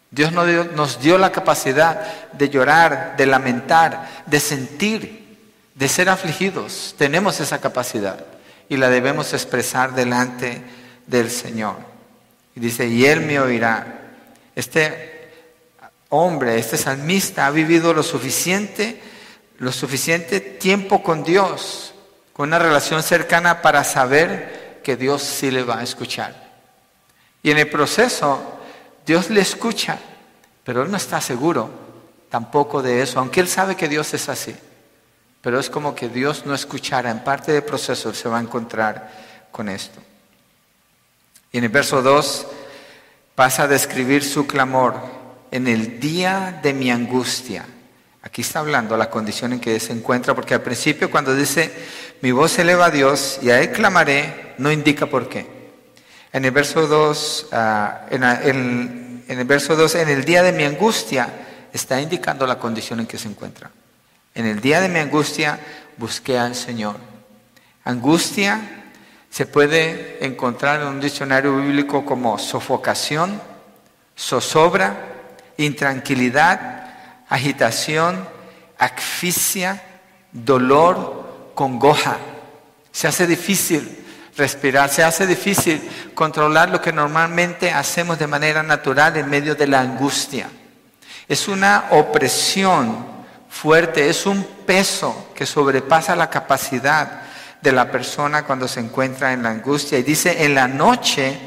Dios 0.10 0.34
nos 0.34 1.00
dio, 1.00 1.18
la 1.18 1.32
capacidad 1.32 2.32
de 2.34 2.50
llorar, 2.50 3.16
de 3.16 3.26
lamentar, 3.26 4.24
de 4.26 4.40
sentir, 4.42 5.38
de 5.76 5.88
ser 5.88 6.10
afligidos. 6.10 6.96
Tenemos 6.98 7.40
esa 7.40 7.62
capacidad 7.62 8.26
y 8.68 8.78
la 8.78 8.90
debemos 8.90 9.34
expresar 9.34 9.94
delante 9.94 10.62
del 11.08 11.30
Señor. 11.30 11.76
Y 12.56 12.60
dice, 12.60 12.88
y 12.88 13.06
Él 13.06 13.22
me 13.22 13.40
oirá. 13.40 14.00
Este 14.56 15.30
hombre, 16.10 16.58
este 16.58 16.78
salmista 16.78 17.48
ha 17.48 17.52
vivido 17.52 17.94
lo 17.94 18.04
suficiente, 18.04 19.02
lo 19.60 19.72
suficiente 19.72 20.40
tiempo 20.40 21.02
con 21.02 21.24
Dios 21.24 21.92
con 22.34 22.50
una 22.50 22.60
relación 22.60 23.04
cercana 23.04 23.62
para 23.62 23.84
saber 23.84 24.80
que 24.84 24.98
Dios 24.98 25.22
sí 25.22 25.52
le 25.52 25.64
va 25.64 25.80
a 25.80 25.84
escuchar. 25.84 26.34
Y 27.44 27.52
en 27.52 27.58
el 27.58 27.70
proceso, 27.70 28.60
Dios 29.06 29.30
le 29.30 29.42
escucha, 29.42 30.00
pero 30.64 30.84
él 30.84 30.92
no 30.92 30.98
está 30.98 31.22
seguro 31.22 31.70
tampoco 32.30 32.82
de 32.82 33.02
eso, 33.02 33.20
aunque 33.20 33.42
él 33.42 33.48
sabe 33.48 33.76
que 33.76 33.88
Dios 33.88 34.14
es 34.14 34.30
así. 34.30 34.56
Pero 35.42 35.60
es 35.60 35.70
como 35.70 35.94
que 35.94 36.08
Dios 36.08 36.46
no 36.46 36.54
escuchara. 36.54 37.12
En 37.12 37.24
parte 37.24 37.52
del 37.52 37.64
proceso 37.64 38.14
se 38.14 38.30
va 38.30 38.38
a 38.38 38.42
encontrar 38.42 39.12
con 39.52 39.70
esto. 39.70 40.02
Y 41.52 41.58
en 41.58 41.66
el 41.66 41.70
verso 41.70 42.02
2 42.02 42.48
pasa 43.36 43.64
a 43.64 43.68
describir 43.68 44.24
su 44.24 44.48
clamor 44.48 44.96
en 45.52 45.68
el 45.68 46.00
día 46.00 46.60
de 46.64 46.74
mi 46.74 46.90
angustia. 46.90 47.66
Aquí 48.22 48.42
está 48.42 48.60
hablando 48.60 48.96
la 48.96 49.10
condición 49.10 49.54
en 49.54 49.60
que 49.60 49.80
se 49.80 49.94
encuentra, 49.94 50.34
porque 50.36 50.54
al 50.54 50.62
principio 50.62 51.10
cuando 51.10 51.36
dice, 51.36 51.72
mi 52.22 52.32
voz 52.32 52.52
se 52.52 52.62
eleva 52.62 52.86
a 52.86 52.92
Dios 52.92 53.40
y 53.42 53.50
a 53.50 53.60
Él 53.60 53.72
clamaré, 53.72 54.54
no 54.60 54.72
indica 54.72 55.08
por 55.08 55.28
qué. 55.28 55.62
En 56.32 56.46
el 56.46 56.52
verso 56.52 56.88
2, 56.88 57.48
ah, 57.52 58.06
en, 58.10 59.24
el 59.28 59.46
verso 59.46 59.76
2, 59.76 59.96
en 59.96 60.10
el 60.10 60.24
día 60.24 60.44
de 60.44 60.54
mi 60.54 60.64
angustia, 60.64 61.28
está 61.74 62.00
indicando 62.00 62.48
la 62.48 62.60
condición 62.60 63.02
en 63.02 63.08
que 63.08 63.18
se 63.18 63.28
encuentra. 63.28 63.72
En 64.34 64.46
el 64.46 64.62
día 64.62 64.80
de 64.80 64.88
mi 64.88 65.00
angustia 65.00 65.60
busqué 65.98 66.38
al 66.38 66.56
Señor. 66.56 66.96
Angustia 67.84 68.81
se 69.32 69.46
puede 69.46 70.24
encontrar 70.26 70.82
en 70.82 70.88
un 70.88 71.00
diccionario 71.00 71.56
bíblico 71.56 72.06
como 72.06 72.38
sofocación, 72.38 73.42
zozobra, 74.20 74.98
intranquilidad, 75.56 76.90
agitación, 77.30 78.28
asfixia, 78.78 79.82
dolor, 80.34 81.54
congoja. 81.56 82.18
Se 82.92 83.08
hace 83.08 83.26
difícil 83.26 84.04
respirar, 84.36 84.90
se 84.90 85.02
hace 85.02 85.26
difícil 85.26 85.82
controlar 86.14 86.70
lo 86.70 86.82
que 86.82 86.92
normalmente 86.92 87.72
hacemos 87.72 88.20
de 88.20 88.28
manera 88.28 88.62
natural 88.64 89.16
en 89.16 89.30
medio 89.30 89.56
de 89.56 89.68
la 89.68 89.80
angustia. 89.80 90.50
Es 91.30 91.48
una 91.48 91.86
opresión 91.92 93.06
fuerte, 93.50 94.10
es 94.10 94.26
un 94.26 94.44
peso 94.66 95.32
que 95.34 95.46
sobrepasa 95.46 96.18
la 96.18 96.30
capacidad 96.30 97.31
de 97.62 97.72
la 97.72 97.92
persona 97.92 98.44
cuando 98.44 98.68
se 98.68 98.80
encuentra 98.80 99.34
en 99.34 99.44
la 99.44 99.52
angustia. 99.52 99.98
Y 99.98 100.04
dice, 100.04 100.44
en 100.44 100.56
la 100.56 100.68
noche 100.68 101.38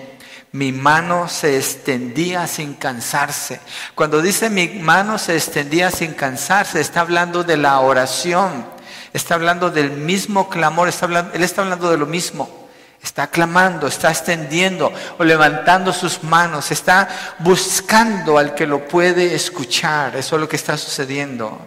mi 0.53 0.71
mano 0.71 1.29
se 1.29 1.57
extendía 1.57 2.47
sin 2.47 2.75
cansarse. 2.75 3.61
Cuando 3.97 4.23
dice 4.23 4.49
mi 4.51 4.69
mano 4.69 5.19
se 5.19 5.35
extendía 5.35 5.91
sin 5.91 6.15
cansarse, 6.15 6.81
está 6.81 7.01
hablando 7.01 7.43
de 7.43 7.57
la 7.57 7.81
oración, 7.81 8.65
está 9.13 9.35
hablando 9.35 9.71
del 9.71 9.91
mismo 9.91 10.49
clamor, 10.49 10.89
está 10.89 11.07
hablando, 11.07 11.35
él 11.35 11.43
está 11.43 11.63
hablando 11.63 11.91
de 11.91 11.99
lo 11.99 12.07
mismo. 12.07 12.63
Está 13.03 13.27
clamando, 13.27 13.87
está 13.87 14.11
extendiendo 14.11 14.91
o 15.19 15.25
levantando 15.25 15.93
sus 15.93 16.23
manos, 16.23 16.71
está 16.71 17.37
buscando 17.41 18.39
al 18.39 18.55
que 18.55 18.67
lo 18.67 18.89
puede 18.89 19.35
escuchar. 19.35 20.17
Eso 20.17 20.37
es 20.37 20.41
lo 20.41 20.49
que 20.49 20.57
está 20.57 20.79
sucediendo. 20.79 21.61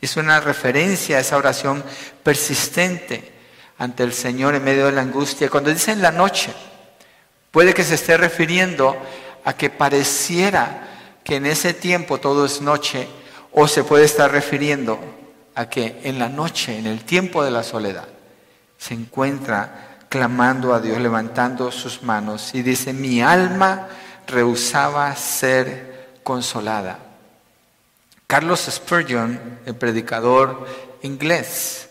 Es 0.00 0.16
una 0.16 0.38
referencia 0.38 1.16
a 1.16 1.20
esa 1.20 1.38
oración 1.38 1.82
persistente 2.22 3.35
ante 3.78 4.02
el 4.02 4.12
Señor 4.12 4.54
en 4.54 4.64
medio 4.64 4.86
de 4.86 4.92
la 4.92 5.02
angustia. 5.02 5.50
Cuando 5.50 5.70
dice 5.70 5.92
en 5.92 6.02
la 6.02 6.10
noche, 6.10 6.52
puede 7.50 7.74
que 7.74 7.84
se 7.84 7.94
esté 7.94 8.16
refiriendo 8.16 8.96
a 9.44 9.54
que 9.54 9.70
pareciera 9.70 10.88
que 11.22 11.36
en 11.36 11.46
ese 11.46 11.74
tiempo 11.74 12.18
todo 12.18 12.46
es 12.46 12.60
noche, 12.60 13.08
o 13.52 13.66
se 13.66 13.84
puede 13.84 14.04
estar 14.04 14.30
refiriendo 14.30 14.98
a 15.54 15.68
que 15.68 16.00
en 16.04 16.18
la 16.18 16.28
noche, 16.28 16.78
en 16.78 16.86
el 16.86 17.04
tiempo 17.04 17.42
de 17.42 17.50
la 17.50 17.62
soledad, 17.62 18.06
se 18.76 18.94
encuentra 18.94 19.98
clamando 20.08 20.74
a 20.74 20.80
Dios, 20.80 21.00
levantando 21.00 21.72
sus 21.72 22.02
manos 22.02 22.54
y 22.54 22.62
dice, 22.62 22.92
mi 22.92 23.22
alma 23.22 23.88
rehusaba 24.26 25.14
ser 25.16 26.18
consolada. 26.22 26.98
Carlos 28.26 28.68
Spurgeon, 28.70 29.60
el 29.64 29.74
predicador 29.76 30.66
inglés, 31.02 31.85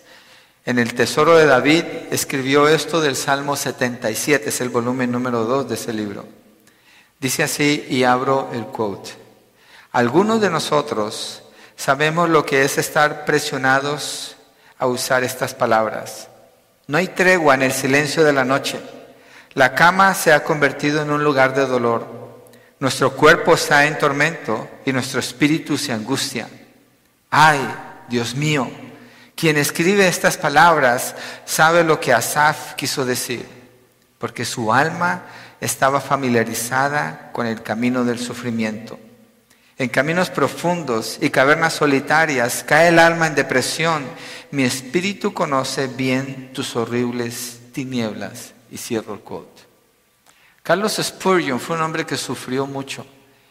en 0.66 0.80
el 0.80 0.96
Tesoro 0.96 1.38
de 1.38 1.46
David 1.46 1.84
escribió 2.10 2.68
esto 2.68 3.00
del 3.00 3.16
Salmo 3.16 3.56
77, 3.56 4.50
es 4.50 4.62
el 4.62 4.70
volumen 4.70 5.12
número 5.12 5.46
2 5.46 5.70
de 5.70 5.76
ese 5.76 5.94
libro. 5.94 6.26
Dice 7.20 7.44
así, 7.44 7.86
y 7.88 8.04
abro 8.04 8.50
el 8.52 8.66
quote, 8.66 9.12
algunos 9.92 10.42
de 10.42 10.50
nosotros 10.50 11.44
sabemos 11.76 12.30
lo 12.30 12.46
que 12.46 12.64
es 12.64 12.80
estar 12.80 13.26
presionados 13.26 14.38
a 14.80 14.88
usar 14.88 15.24
estas 15.24 15.54
palabras. 15.54 16.30
No 16.88 16.98
hay 16.98 17.10
tregua 17.10 17.54
en 17.54 17.62
el 17.62 17.72
silencio 17.72 18.24
de 18.24 18.34
la 18.34 18.44
noche. 18.44 18.80
La 19.54 19.76
cama 19.76 20.14
se 20.16 20.34
ha 20.34 20.44
convertido 20.44 21.02
en 21.02 21.12
un 21.12 21.24
lugar 21.24 21.54
de 21.54 21.66
dolor. 21.66 22.08
Nuestro 22.80 23.12
cuerpo 23.12 23.54
está 23.54 23.86
en 23.86 23.98
tormento 23.98 24.68
y 24.84 24.92
nuestro 24.92 25.20
espíritu 25.20 25.78
se 25.78 25.94
angustia. 25.94 26.50
Ay, 27.30 27.60
Dios 28.10 28.36
mío, 28.36 28.70
quien 29.36 29.58
escribe 29.58 30.08
estas 30.08 30.38
palabras 30.38 31.16
sabe 31.46 31.84
lo 31.84 32.00
que 32.00 32.14
Asaf 32.14 32.74
quiso 32.76 33.06
decir, 33.06 33.46
porque 34.18 34.46
su 34.46 34.72
alma 34.72 35.24
estaba 35.60 36.00
familiarizada 36.00 37.32
con 37.32 37.46
el 37.46 37.62
camino 37.62 38.04
del 38.04 38.20
sufrimiento. 38.20 39.00
En 39.78 39.90
caminos 39.90 40.30
profundos 40.30 41.18
y 41.20 41.30
cavernas 41.30 41.74
solitarias 41.74 42.64
cae 42.66 42.88
el 42.88 43.00
alma 43.00 43.28
en 43.28 43.36
depresión. 43.36 44.06
Mi 44.52 44.64
espíritu 44.64 45.34
conoce 45.34 45.88
bien 45.88 46.54
tus 46.54 46.78
horribles 46.78 47.60
tinieblas. 47.74 48.54
Y 48.72 48.78
cierro 48.78 49.14
el 49.14 49.20
quote. 49.20 49.64
Carlos 50.64 51.00
Spurgeon 51.02 51.60
fue 51.60 51.76
un 51.76 51.84
hombre 51.84 52.06
que 52.06 52.18
sufrió 52.18 52.66
mucho. 52.66 53.06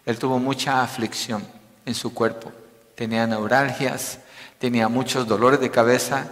Él 0.05 0.19
tuvo 0.19 0.39
mucha 0.39 0.83
aflicción 0.83 1.47
en 1.87 1.95
su 1.95 2.13
cuerpo. 2.13 2.53
Tenía 2.95 3.27
neuralgias, 3.27 4.19
tenía 4.65 4.89
muchos 4.89 5.29
dolores 5.29 5.61
de 5.61 5.71
cabeza, 5.71 6.27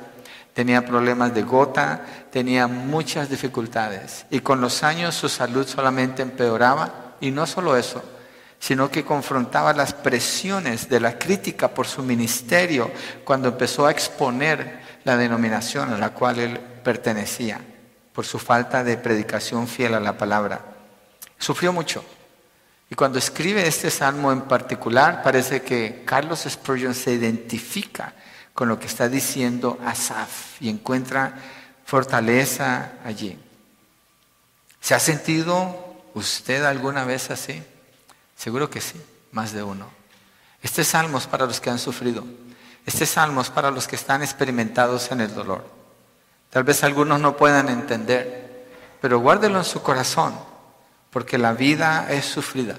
tenía 0.54 0.86
problemas 0.86 1.34
de 1.34 1.42
gota, 1.42 2.00
tenía 2.30 2.66
muchas 2.66 3.28
dificultades. 3.28 4.24
Y 4.30 4.40
con 4.40 4.58
los 4.62 4.82
años 4.82 5.14
su 5.14 5.28
salud 5.28 5.66
solamente 5.66 6.22
empeoraba. 6.22 7.16
Y 7.20 7.30
no 7.30 7.46
solo 7.46 7.76
eso, 7.76 8.02
sino 8.58 8.90
que 8.90 9.04
confrontaba 9.04 9.74
las 9.74 9.92
presiones 9.92 10.88
de 10.88 10.98
la 10.98 11.18
crítica 11.18 11.68
por 11.74 11.86
su 11.86 12.02
ministerio 12.02 12.90
cuando 13.22 13.48
empezó 13.48 13.84
a 13.84 13.90
exponer 13.90 14.80
la 15.04 15.18
denominación 15.18 15.92
a 15.92 15.98
la 15.98 16.14
cual 16.14 16.38
él 16.38 16.58
pertenecía, 16.58 17.60
por 18.14 18.24
su 18.24 18.38
falta 18.38 18.82
de 18.82 18.96
predicación 18.96 19.68
fiel 19.68 19.92
a 19.92 20.00
la 20.00 20.16
palabra. 20.16 20.58
Sufrió 21.36 21.70
mucho. 21.70 22.02
Y 22.92 22.94
cuando 22.94 23.18
escribe 23.18 23.66
este 23.66 23.90
salmo 23.90 24.32
en 24.32 24.42
particular, 24.42 25.22
parece 25.22 25.62
que 25.62 26.02
Carlos 26.04 26.44
Spurgeon 26.46 26.94
se 26.94 27.14
identifica 27.14 28.12
con 28.52 28.68
lo 28.68 28.78
que 28.78 28.86
está 28.86 29.08
diciendo 29.08 29.78
Asaf 29.82 30.60
y 30.60 30.68
encuentra 30.68 31.34
fortaleza 31.86 32.92
allí. 33.02 33.38
¿Se 34.78 34.94
ha 34.94 34.98
sentido 34.98 36.02
usted 36.12 36.64
alguna 36.64 37.04
vez 37.04 37.30
así? 37.30 37.62
Seguro 38.36 38.68
que 38.68 38.82
sí, 38.82 39.00
más 39.30 39.52
de 39.52 39.62
uno. 39.62 39.88
Este 40.60 40.84
salmo 40.84 41.16
es 41.16 41.26
para 41.26 41.46
los 41.46 41.62
que 41.62 41.70
han 41.70 41.78
sufrido. 41.78 42.26
Este 42.84 43.06
salmo 43.06 43.40
es 43.40 43.48
para 43.48 43.70
los 43.70 43.88
que 43.88 43.96
están 43.96 44.22
experimentados 44.22 45.10
en 45.12 45.22
el 45.22 45.34
dolor. 45.34 45.64
Tal 46.50 46.62
vez 46.62 46.84
algunos 46.84 47.18
no 47.20 47.38
puedan 47.38 47.70
entender, 47.70 48.68
pero 49.00 49.18
guárdelo 49.18 49.60
en 49.60 49.64
su 49.64 49.80
corazón, 49.80 50.51
porque 51.12 51.38
la 51.38 51.52
vida 51.52 52.06
es 52.10 52.24
sufrida. 52.24 52.76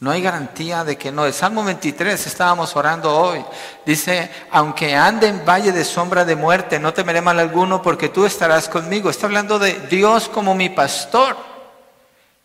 No 0.00 0.10
hay 0.10 0.22
garantía 0.22 0.82
de 0.82 0.96
que 0.96 1.12
no. 1.12 1.26
El 1.26 1.32
Salmo 1.32 1.62
23 1.62 2.26
estábamos 2.26 2.74
orando 2.74 3.14
hoy. 3.16 3.44
Dice, 3.86 4.30
aunque 4.50 4.96
ande 4.96 5.28
en 5.28 5.44
valle 5.44 5.70
de 5.70 5.84
sombra 5.84 6.24
de 6.24 6.34
muerte, 6.34 6.80
no 6.80 6.92
temeré 6.92 7.20
mal 7.20 7.38
alguno 7.38 7.82
porque 7.82 8.08
tú 8.08 8.24
estarás 8.24 8.68
conmigo. 8.68 9.10
Está 9.10 9.26
hablando 9.26 9.58
de 9.58 9.74
Dios 9.88 10.28
como 10.28 10.54
mi 10.54 10.70
pastor. 10.70 11.36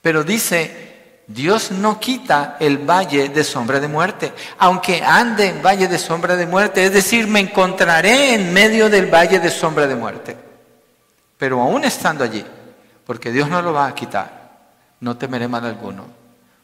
Pero 0.02 0.24
dice, 0.24 1.22
Dios 1.28 1.72
no 1.72 2.00
quita 2.00 2.58
el 2.60 2.78
valle 2.78 3.30
de 3.30 3.44
sombra 3.44 3.80
de 3.80 3.90
muerte, 3.90 4.32
aunque 4.60 5.04
ande 5.04 5.50
en 5.50 5.62
valle 5.62 5.90
de 5.90 6.00
sombra 6.00 6.38
de 6.38 6.46
muerte, 6.46 6.86
es 6.86 6.94
decir, 6.94 7.28
me 7.28 7.42
encontraré 7.42 8.34
en 8.34 8.54
medio 8.54 8.90
del 8.90 9.14
valle 9.14 9.40
de 9.40 9.52
sombra 9.52 9.88
de 9.88 9.96
muerte. 9.96 10.38
Pero 11.38 11.60
aún 11.62 11.84
estando 11.84 12.24
allí, 12.24 12.46
porque 13.06 13.32
Dios 13.32 13.50
no 13.50 13.62
lo 13.62 13.74
va 13.74 13.88
a 13.88 13.94
quitar, 13.96 14.37
no 15.00 15.18
temeré 15.18 15.48
mal 15.48 15.66
alguno, 15.66 16.06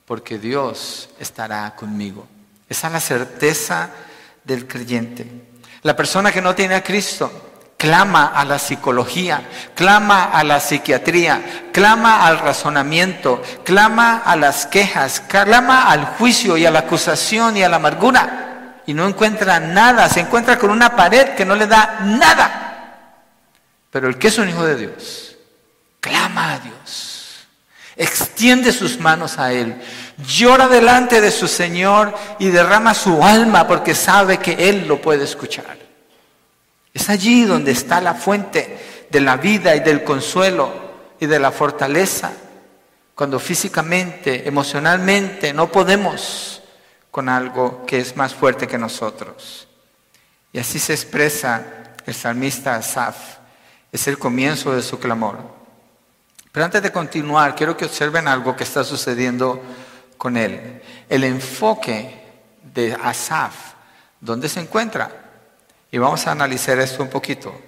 porque 0.05 0.37
Dios 0.39 1.09
estará 1.19 1.75
conmigo. 1.75 2.27
Esa 2.69 2.87
es 2.87 2.93
la 2.93 2.99
certeza 2.99 3.89
del 4.43 4.67
creyente. 4.67 5.27
La 5.83 5.95
persona 5.95 6.31
que 6.31 6.41
no 6.41 6.55
tiene 6.55 6.75
a 6.75 6.83
Cristo 6.83 7.31
clama 7.77 8.27
a 8.27 8.45
la 8.45 8.59
psicología, 8.59 9.41
clama 9.75 10.25
a 10.25 10.43
la 10.43 10.59
psiquiatría, 10.59 11.69
clama 11.73 12.25
al 12.25 12.39
razonamiento, 12.39 13.41
clama 13.63 14.21
a 14.25 14.35
las 14.35 14.65
quejas, 14.65 15.19
clama 15.19 15.89
al 15.89 16.05
juicio 16.05 16.55
y 16.55 16.65
a 16.65 16.71
la 16.71 16.79
acusación 16.79 17.57
y 17.57 17.63
a 17.63 17.69
la 17.69 17.75
amargura 17.75 18.43
y 18.85 18.93
no 18.93 19.07
encuentra 19.07 19.59
nada, 19.59 20.09
se 20.09 20.21
encuentra 20.21 20.57
con 20.57 20.69
una 20.69 20.95
pared 20.95 21.29
que 21.35 21.45
no 21.45 21.55
le 21.55 21.67
da 21.67 21.99
nada. 22.03 22.59
Pero 23.89 24.07
el 24.07 24.17
que 24.17 24.27
es 24.27 24.37
un 24.37 24.49
hijo 24.49 24.65
de 24.65 24.75
Dios, 24.75 25.37
clama 25.99 26.53
a 26.53 26.59
Dios, 26.59 27.12
extiende 27.95 28.71
sus 28.71 29.00
manos 29.00 29.38
a 29.38 29.53
Él, 29.53 29.75
llora 30.25 30.67
delante 30.67 31.21
de 31.21 31.31
su 31.31 31.47
Señor 31.47 32.13
y 32.39 32.47
derrama 32.47 32.93
su 32.93 33.23
alma 33.23 33.67
porque 33.67 33.95
sabe 33.95 34.38
que 34.38 34.69
Él 34.69 34.88
lo 34.88 35.01
puede 35.01 35.23
escuchar. 35.23 35.77
Es 36.93 37.09
allí 37.09 37.43
donde 37.43 37.71
está 37.71 38.01
la 38.01 38.13
fuente 38.13 39.05
de 39.09 39.21
la 39.21 39.38
vida 39.38 39.75
y 39.75 39.79
del 39.79 40.03
consuelo 40.03 40.71
y 41.19 41.25
de 41.25 41.39
la 41.39 41.51
fortaleza. 41.51 42.31
Cuando 43.15 43.39
físicamente, 43.39 44.47
emocionalmente 44.47 45.53
no 45.53 45.71
podemos 45.71 46.62
con 47.12 47.29
algo 47.29 47.85
que 47.85 48.00
es 48.00 48.15
más 48.15 48.33
fuerte 48.33 48.67
que 48.67 48.77
nosotros. 48.77 49.67
Y 50.51 50.59
así 50.59 50.79
se 50.79 50.93
expresa 50.93 51.63
el 52.05 52.13
salmista 52.13 52.75
Asaf. 52.75 53.38
Es 53.91 54.07
el 54.07 54.17
comienzo 54.17 54.75
de 54.75 54.81
su 54.81 55.00
clamor. 55.00 55.62
Pero 56.53 56.65
antes 56.65 56.83
de 56.83 56.91
continuar, 56.91 57.55
quiero 57.55 57.75
que 57.75 57.86
observen 57.86 58.27
algo 58.27 58.55
que 58.55 58.63
está 58.63 58.83
sucediendo 58.83 59.60
con 60.19 60.38
él. 60.38 60.83
El 61.10 61.24
enfoque 61.24 62.22
de 62.74 62.93
Asaf, 62.93 63.74
¿dónde 64.22 64.48
se 64.48 64.60
encuentra? 64.60 65.10
Y 65.91 65.98
vamos 65.98 66.27
a 66.27 66.31
analizar 66.31 66.77
esto 66.77 67.01
un 67.01 67.10
poquito. 67.10 67.60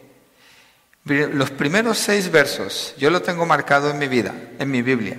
Los 1.03 1.49
primeros 1.49 1.97
seis 1.97 2.31
versos, 2.31 2.93
yo 2.97 3.09
lo 3.09 3.23
tengo 3.23 3.47
marcado 3.47 3.89
en 3.89 3.97
mi 3.97 4.07
vida, 4.07 4.35
en 4.59 4.69
mi 4.69 4.83
Biblia. 4.83 5.17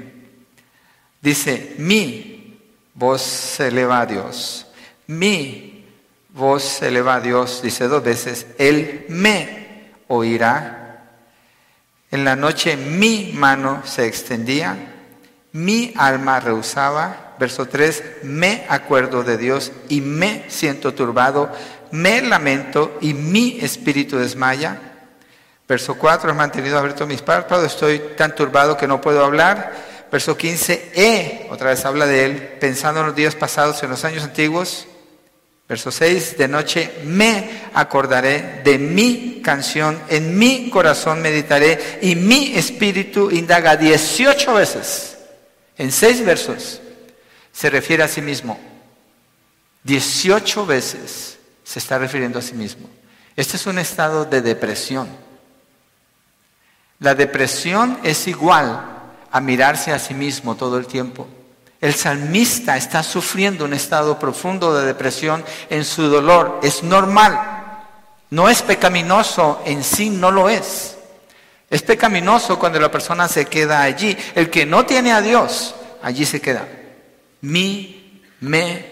Dice, 1.20 1.74
mi 1.78 2.60
voz 2.94 3.20
se 3.22 3.66
eleva 3.66 4.00
a 4.00 4.06
Dios. 4.06 4.68
Mi 5.08 5.84
voz 6.28 6.62
se 6.62 6.86
eleva 6.86 7.16
a 7.16 7.20
Dios, 7.20 7.62
dice 7.62 7.88
dos 7.88 8.04
veces. 8.04 8.46
Él 8.58 9.06
me 9.08 9.90
oirá. 10.06 10.85
En 12.16 12.24
la 12.24 12.34
noche 12.34 12.78
mi 12.78 13.32
mano 13.34 13.82
se 13.84 14.06
extendía, 14.06 14.74
mi 15.52 15.92
alma 15.98 16.40
rehusaba. 16.40 17.34
Verso 17.38 17.66
3, 17.66 18.22
me 18.22 18.64
acuerdo 18.70 19.22
de 19.22 19.36
Dios 19.36 19.70
y 19.90 20.00
me 20.00 20.46
siento 20.48 20.94
turbado 20.94 21.52
me 21.90 22.22
lamento 22.22 22.96
y 23.02 23.12
mi 23.12 23.58
espíritu 23.60 24.16
desmaya. 24.16 24.80
Verso 25.68 25.98
4, 25.98 26.30
he 26.30 26.32
mantenido 26.32 26.78
abierto 26.78 27.06
mis 27.06 27.20
párpados, 27.20 27.66
estoy 27.66 27.98
tan 28.16 28.34
turbado 28.34 28.78
que 28.78 28.88
no 28.88 28.98
puedo 28.98 29.22
hablar. 29.22 29.74
Verso 30.10 30.38
15, 30.38 30.92
he, 30.94 31.48
otra 31.50 31.68
vez 31.68 31.84
habla 31.84 32.06
de 32.06 32.24
él, 32.24 32.36
pensando 32.58 33.00
en 33.00 33.08
los 33.08 33.14
días 33.14 33.34
pasados, 33.34 33.82
en 33.82 33.90
los 33.90 34.06
años 34.06 34.24
antiguos. 34.24 34.86
Verso 35.68 35.90
6, 35.90 36.38
de 36.38 36.46
noche 36.46 36.92
me 37.04 37.62
acordaré 37.74 38.62
de 38.62 38.78
mi 38.78 39.40
canción, 39.42 40.00
en 40.08 40.38
mi 40.38 40.70
corazón 40.70 41.20
meditaré 41.20 41.98
y 42.02 42.14
mi 42.14 42.56
espíritu 42.56 43.30
indaga 43.32 43.76
18 43.76 44.54
veces, 44.54 45.18
en 45.76 45.90
seis 45.90 46.24
versos, 46.24 46.80
se 47.52 47.70
refiere 47.70 48.04
a 48.04 48.08
sí 48.08 48.22
mismo. 48.22 48.58
18 49.82 50.66
veces 50.66 51.38
se 51.64 51.78
está 51.78 51.98
refiriendo 51.98 52.38
a 52.38 52.42
sí 52.42 52.54
mismo. 52.54 52.88
Este 53.34 53.56
es 53.56 53.66
un 53.66 53.78
estado 53.78 54.24
de 54.24 54.42
depresión. 54.42 55.08
La 57.00 57.14
depresión 57.14 57.98
es 58.02 58.26
igual 58.28 58.84
a 59.30 59.40
mirarse 59.40 59.92
a 59.92 59.98
sí 59.98 60.14
mismo 60.14 60.56
todo 60.56 60.78
el 60.78 60.86
tiempo. 60.86 61.28
El 61.80 61.94
salmista 61.94 62.76
está 62.76 63.02
sufriendo 63.02 63.64
un 63.64 63.74
estado 63.74 64.18
profundo 64.18 64.74
de 64.74 64.86
depresión 64.86 65.44
en 65.68 65.84
su 65.84 66.04
dolor. 66.08 66.60
Es 66.62 66.82
normal. 66.82 67.38
No 68.30 68.48
es 68.48 68.62
pecaminoso 68.62 69.62
en 69.66 69.84
sí, 69.84 70.10
no 70.10 70.30
lo 70.30 70.48
es. 70.48 70.96
Es 71.68 71.82
pecaminoso 71.82 72.58
cuando 72.58 72.80
la 72.80 72.90
persona 72.90 73.28
se 73.28 73.46
queda 73.46 73.82
allí. 73.82 74.16
El 74.34 74.48
que 74.48 74.64
no 74.64 74.86
tiene 74.86 75.12
a 75.12 75.20
Dios, 75.20 75.74
allí 76.02 76.24
se 76.24 76.40
queda. 76.40 76.66
Mi, 77.42 78.22
me, 78.40 78.86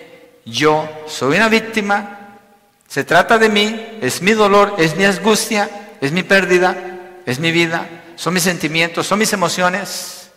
yo 0.45 0.89
soy 1.07 1.37
una 1.37 1.49
víctima. 1.49 2.39
Se 2.87 3.03
trata 3.03 3.39
de 3.39 3.49
mí, 3.49 3.99
es 4.03 4.21
mi 4.21 4.33
dolor, 4.33 4.75
es 4.79 4.95
mi 4.95 5.05
angustia, 5.05 5.97
es 6.01 6.13
mi 6.13 6.23
pérdida, 6.23 6.77
es 7.25 7.41
mi 7.41 7.51
vida, 7.51 7.89
son 8.15 8.35
mis 8.35 8.43
sentimientos, 8.43 9.07
son 9.07 9.19
mis 9.19 9.33
emociones. 9.33 10.31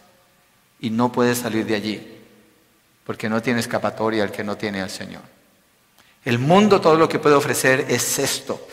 Y 0.79 0.89
no 0.89 1.11
puede 1.11 1.35
salir 1.35 1.65
de 1.65 1.75
allí 1.75 2.16
porque 3.07 3.29
no 3.29 3.41
tiene 3.41 3.61
escapatoria 3.61 4.25
el 4.25 4.31
que 4.31 4.43
no 4.43 4.57
tiene 4.57 4.81
al 4.81 4.89
Señor. 4.89 5.21
El 6.25 6.39
mundo 6.39 6.81
todo 6.81 6.97
lo 6.97 7.07
que 7.07 7.19
puede 7.19 7.35
ofrecer 7.35 7.85
es 7.87 8.19
esto, 8.19 8.67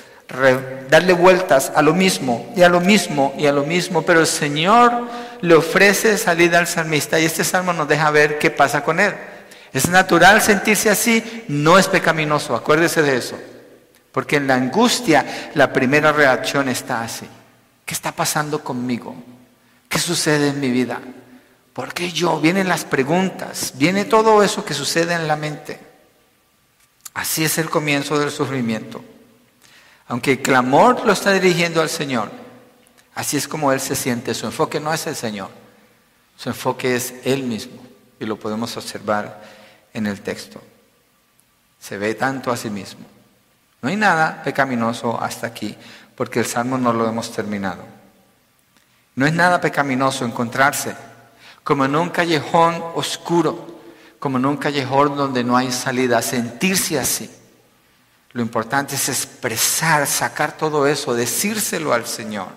darle 0.91 1.13
vueltas 1.13 1.71
a 1.73 1.83
lo 1.83 1.95
mismo 1.95 2.53
y 2.57 2.63
a 2.63 2.69
lo 2.69 2.81
mismo 2.81 3.33
y 3.39 3.47
a 3.47 3.53
lo 3.53 3.63
mismo, 3.63 4.03
pero 4.03 4.19
el 4.19 4.27
Señor 4.27 5.09
le 5.41 5.55
ofrece 5.55 6.19
salida 6.19 6.59
al 6.59 6.67
salmista 6.67 7.21
y 7.21 7.27
este 7.27 7.45
salmo 7.45 7.73
nos 7.73 7.87
deja 7.87 8.11
ver 8.11 8.41
qué 8.41 8.51
pasa 8.51 8.83
con 8.83 8.99
él. 8.99 9.15
Es 9.73 9.89
natural 9.89 10.43
sentirse 10.43 10.91
así, 10.91 11.45
no 11.47 11.79
es 11.79 11.87
pecaminoso, 11.87 12.57
acuérdese 12.57 13.03
de 13.03 13.17
eso, 13.17 13.39
porque 14.11 14.35
en 14.35 14.49
la 14.49 14.57
angustia 14.57 15.51
la 15.55 15.73
primera 15.73 16.11
reacción 16.11 16.69
está 16.69 17.03
así. 17.03 17.29
¿Qué 17.87 17.95
está 17.95 18.11
pasando 18.11 18.65
conmigo? 18.65 19.15
¿Qué 19.89 20.01
sucede 20.01 20.49
en 20.49 20.59
mi 20.59 20.71
vida? 20.71 21.01
¿Por 21.75 21.93
qué 21.93 22.13
yo? 22.13 22.41
Vienen 22.41 22.69
las 22.69 22.85
preguntas, 22.85 23.73
viene 23.75 24.05
todo 24.05 24.43
eso 24.45 24.65
que 24.65 24.75
sucede 24.75 25.13
en 25.13 25.27
la 25.27 25.35
mente. 25.35 25.81
Así 27.15 27.45
es 27.45 27.59
el 27.59 27.69
comienzo 27.69 28.19
del 28.19 28.31
sufrimiento. 28.31 29.05
Aunque 30.07 30.33
el 30.33 30.43
clamor 30.43 31.05
lo 31.05 31.13
está 31.13 31.33
dirigiendo 31.33 31.83
al 31.83 31.89
Señor, 31.89 32.31
así 33.15 33.37
es 33.37 33.49
como 33.49 33.73
Él 33.73 33.81
se 33.81 33.97
siente. 33.97 34.35
Su 34.35 34.47
enfoque 34.47 34.79
no 34.79 34.95
es 34.95 35.07
el 35.09 35.17
Señor, 35.17 35.51
su 36.37 36.49
enfoque 36.49 36.95
es 36.95 37.15
Él 37.25 37.43
mismo. 37.43 37.85
Y 38.21 38.25
lo 38.25 38.39
podemos 38.39 38.77
observar 38.77 39.43
en 39.93 40.07
el 40.07 40.21
texto. 40.21 40.63
Se 41.81 41.99
ve 41.99 42.15
tanto 42.15 42.53
a 42.53 42.57
sí 42.57 42.71
mismo. 42.71 43.05
No 43.83 43.89
hay 43.89 43.97
nada 43.97 44.43
pecaminoso 44.45 45.21
hasta 45.21 45.49
aquí, 45.49 45.77
porque 46.15 46.39
el 46.39 46.47
Salmo 46.47 46.79
no 46.79 46.93
lo 46.93 47.09
hemos 47.09 47.33
terminado. 47.33 47.85
No 49.17 49.27
es 49.27 49.33
nada 49.33 49.61
pecaminoso 49.61 50.25
encontrarse 50.25 50.95
como 51.65 51.87
en 51.87 51.97
un 51.97 52.11
callejón 52.11 52.81
oscuro, 52.95 53.67
como 54.19 54.39
en 54.39 54.47
un 54.47 54.59
callejón 54.59 55.17
donde 55.17 55.43
no 55.43 55.57
hay 55.57 55.73
salida, 55.73 56.23
sentirse 56.23 56.99
así. 56.99 57.31
Lo 58.33 58.43
importante 58.43 58.95
es 58.95 59.09
expresar, 59.09 60.07
sacar 60.07 60.57
todo 60.57 60.87
eso, 60.87 61.15
decírselo 61.15 61.93
al 61.93 62.07
Señor. 62.07 62.49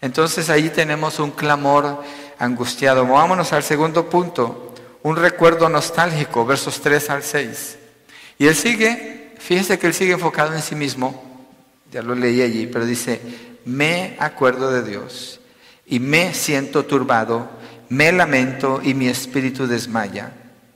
Entonces 0.00 0.50
ahí 0.50 0.70
tenemos 0.70 1.18
un 1.18 1.30
clamor 1.30 2.02
angustiado. 2.38 3.06
Vámonos 3.06 3.52
al 3.52 3.62
segundo 3.62 4.10
punto, 4.10 4.74
un 5.02 5.16
recuerdo 5.16 5.68
nostálgico, 5.68 6.44
versos 6.44 6.80
3 6.80 7.10
al 7.10 7.22
6. 7.22 7.78
Y 8.38 8.46
él 8.46 8.56
sigue, 8.56 9.34
fíjense 9.38 9.78
que 9.78 9.86
él 9.86 9.94
sigue 9.94 10.12
enfocado 10.12 10.52
en 10.54 10.62
sí 10.62 10.74
mismo, 10.74 11.22
ya 11.92 12.02
lo 12.02 12.14
leí 12.14 12.42
allí, 12.42 12.66
pero 12.66 12.84
dice, 12.84 13.20
me 13.64 14.16
acuerdo 14.18 14.70
de 14.70 14.82
Dios 14.82 15.40
y 15.86 16.00
me 16.00 16.34
siento 16.34 16.84
turbado 16.84 17.48
me 17.88 18.12
lamento 18.12 18.80
y 18.82 18.94
mi 18.94 19.08
espíritu 19.08 19.66
desmaya. 19.66 20.32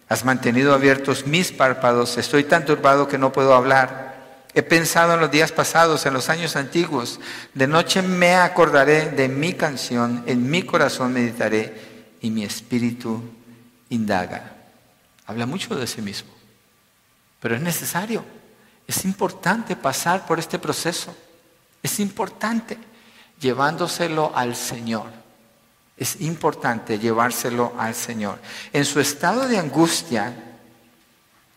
Has 0.08 0.24
mantenido 0.24 0.74
abiertos 0.74 1.26
mis 1.26 1.52
párpados, 1.52 2.18
estoy 2.18 2.44
tan 2.44 2.64
turbado 2.64 3.08
que 3.08 3.18
no 3.18 3.32
puedo 3.32 3.54
hablar. 3.54 4.10
He 4.54 4.62
pensado 4.62 5.14
en 5.14 5.20
los 5.20 5.30
días 5.30 5.52
pasados, 5.52 6.04
en 6.06 6.14
los 6.14 6.28
años 6.28 6.56
antiguos. 6.56 7.20
De 7.54 7.68
noche 7.68 8.02
me 8.02 8.34
acordaré 8.34 9.10
de 9.10 9.28
mi 9.28 9.52
canción, 9.52 10.24
en 10.26 10.50
mi 10.50 10.62
corazón 10.62 11.12
meditaré 11.12 12.16
y 12.20 12.30
mi 12.30 12.44
espíritu 12.44 13.22
indaga. 13.90 14.56
Habla 15.26 15.46
mucho 15.46 15.76
de 15.76 15.86
sí 15.86 16.02
mismo, 16.02 16.30
pero 17.38 17.54
es 17.54 17.62
necesario, 17.62 18.24
es 18.88 19.04
importante 19.04 19.76
pasar 19.76 20.26
por 20.26 20.40
este 20.40 20.58
proceso. 20.58 21.14
Es 21.82 22.00
importante 22.00 22.76
llevándoselo 23.40 24.32
al 24.34 24.56
Señor. 24.56 25.19
Es 26.00 26.22
importante 26.22 26.98
llevárselo 26.98 27.74
al 27.78 27.94
Señor. 27.94 28.38
En 28.72 28.86
su 28.86 29.00
estado 29.00 29.46
de 29.46 29.58
angustia 29.58 30.32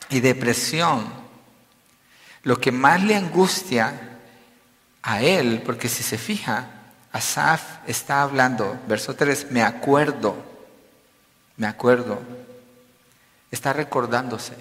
y 0.10 0.20
depresión, 0.20 1.06
lo 2.44 2.60
que 2.60 2.74
más 2.74 3.02
le 3.02 3.16
angustia 3.16 4.20
a 5.02 5.22
él, 5.22 5.62
porque 5.66 5.88
si 5.88 6.04
se 6.04 6.18
fija, 6.18 6.68
Asaf 7.14 7.88
está 7.88 8.22
hablando, 8.22 8.78
verso 8.86 9.16
3, 9.16 9.50
me 9.52 9.64
acuerdo, 9.64 10.36
me 11.56 11.68
acuerdo, 11.68 12.20
está 13.50 13.72
recordándose 13.72 14.56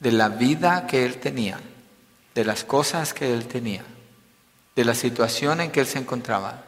de 0.00 0.10
la 0.10 0.30
vida 0.30 0.88
que 0.88 1.04
él 1.04 1.18
tenía, 1.18 1.60
de 2.34 2.44
las 2.44 2.64
cosas 2.64 3.14
que 3.14 3.32
él 3.32 3.46
tenía, 3.46 3.84
de 4.74 4.84
la 4.84 4.96
situación 4.96 5.60
en 5.60 5.70
que 5.70 5.78
él 5.78 5.86
se 5.86 6.00
encontraba 6.00 6.64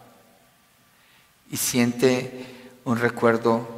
y 1.51 1.57
siente 1.57 2.47
un 2.85 2.99
recuerdo 2.99 3.69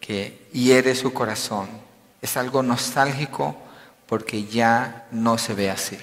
que 0.00 0.48
hiere 0.52 0.94
su 0.94 1.12
corazón. 1.12 1.68
Es 2.20 2.36
algo 2.36 2.62
nostálgico 2.62 3.56
porque 4.06 4.44
ya 4.44 5.06
no 5.10 5.38
se 5.38 5.54
ve 5.54 5.70
así. 5.70 5.98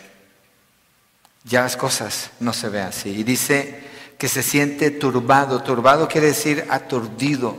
Ya 1.44 1.62
las 1.62 1.78
cosas 1.78 2.32
no 2.40 2.54
se 2.54 2.70
ven 2.70 2.84
así. 2.84 3.10
Y 3.10 3.24
dice 3.24 3.84
que 4.18 4.28
se 4.28 4.44
siente 4.44 4.92
turbado. 4.92 5.62
Turbado 5.64 6.08
quiere 6.08 6.28
decir 6.28 6.66
aturdido, 6.70 7.56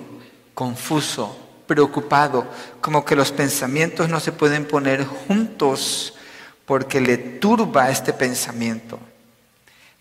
confuso, 0.55 1.37
preocupado, 1.67 2.47
como 2.81 3.05
que 3.05 3.17
los 3.17 3.33
pensamientos 3.33 4.09
no 4.09 4.21
se 4.21 4.33
pueden 4.33 4.67
poner 4.67 5.05
juntos 5.05 6.15
porque 6.67 7.01
le 7.01 7.17
turba 7.17 7.91
este 7.91 8.13
pensamiento. 8.13 8.99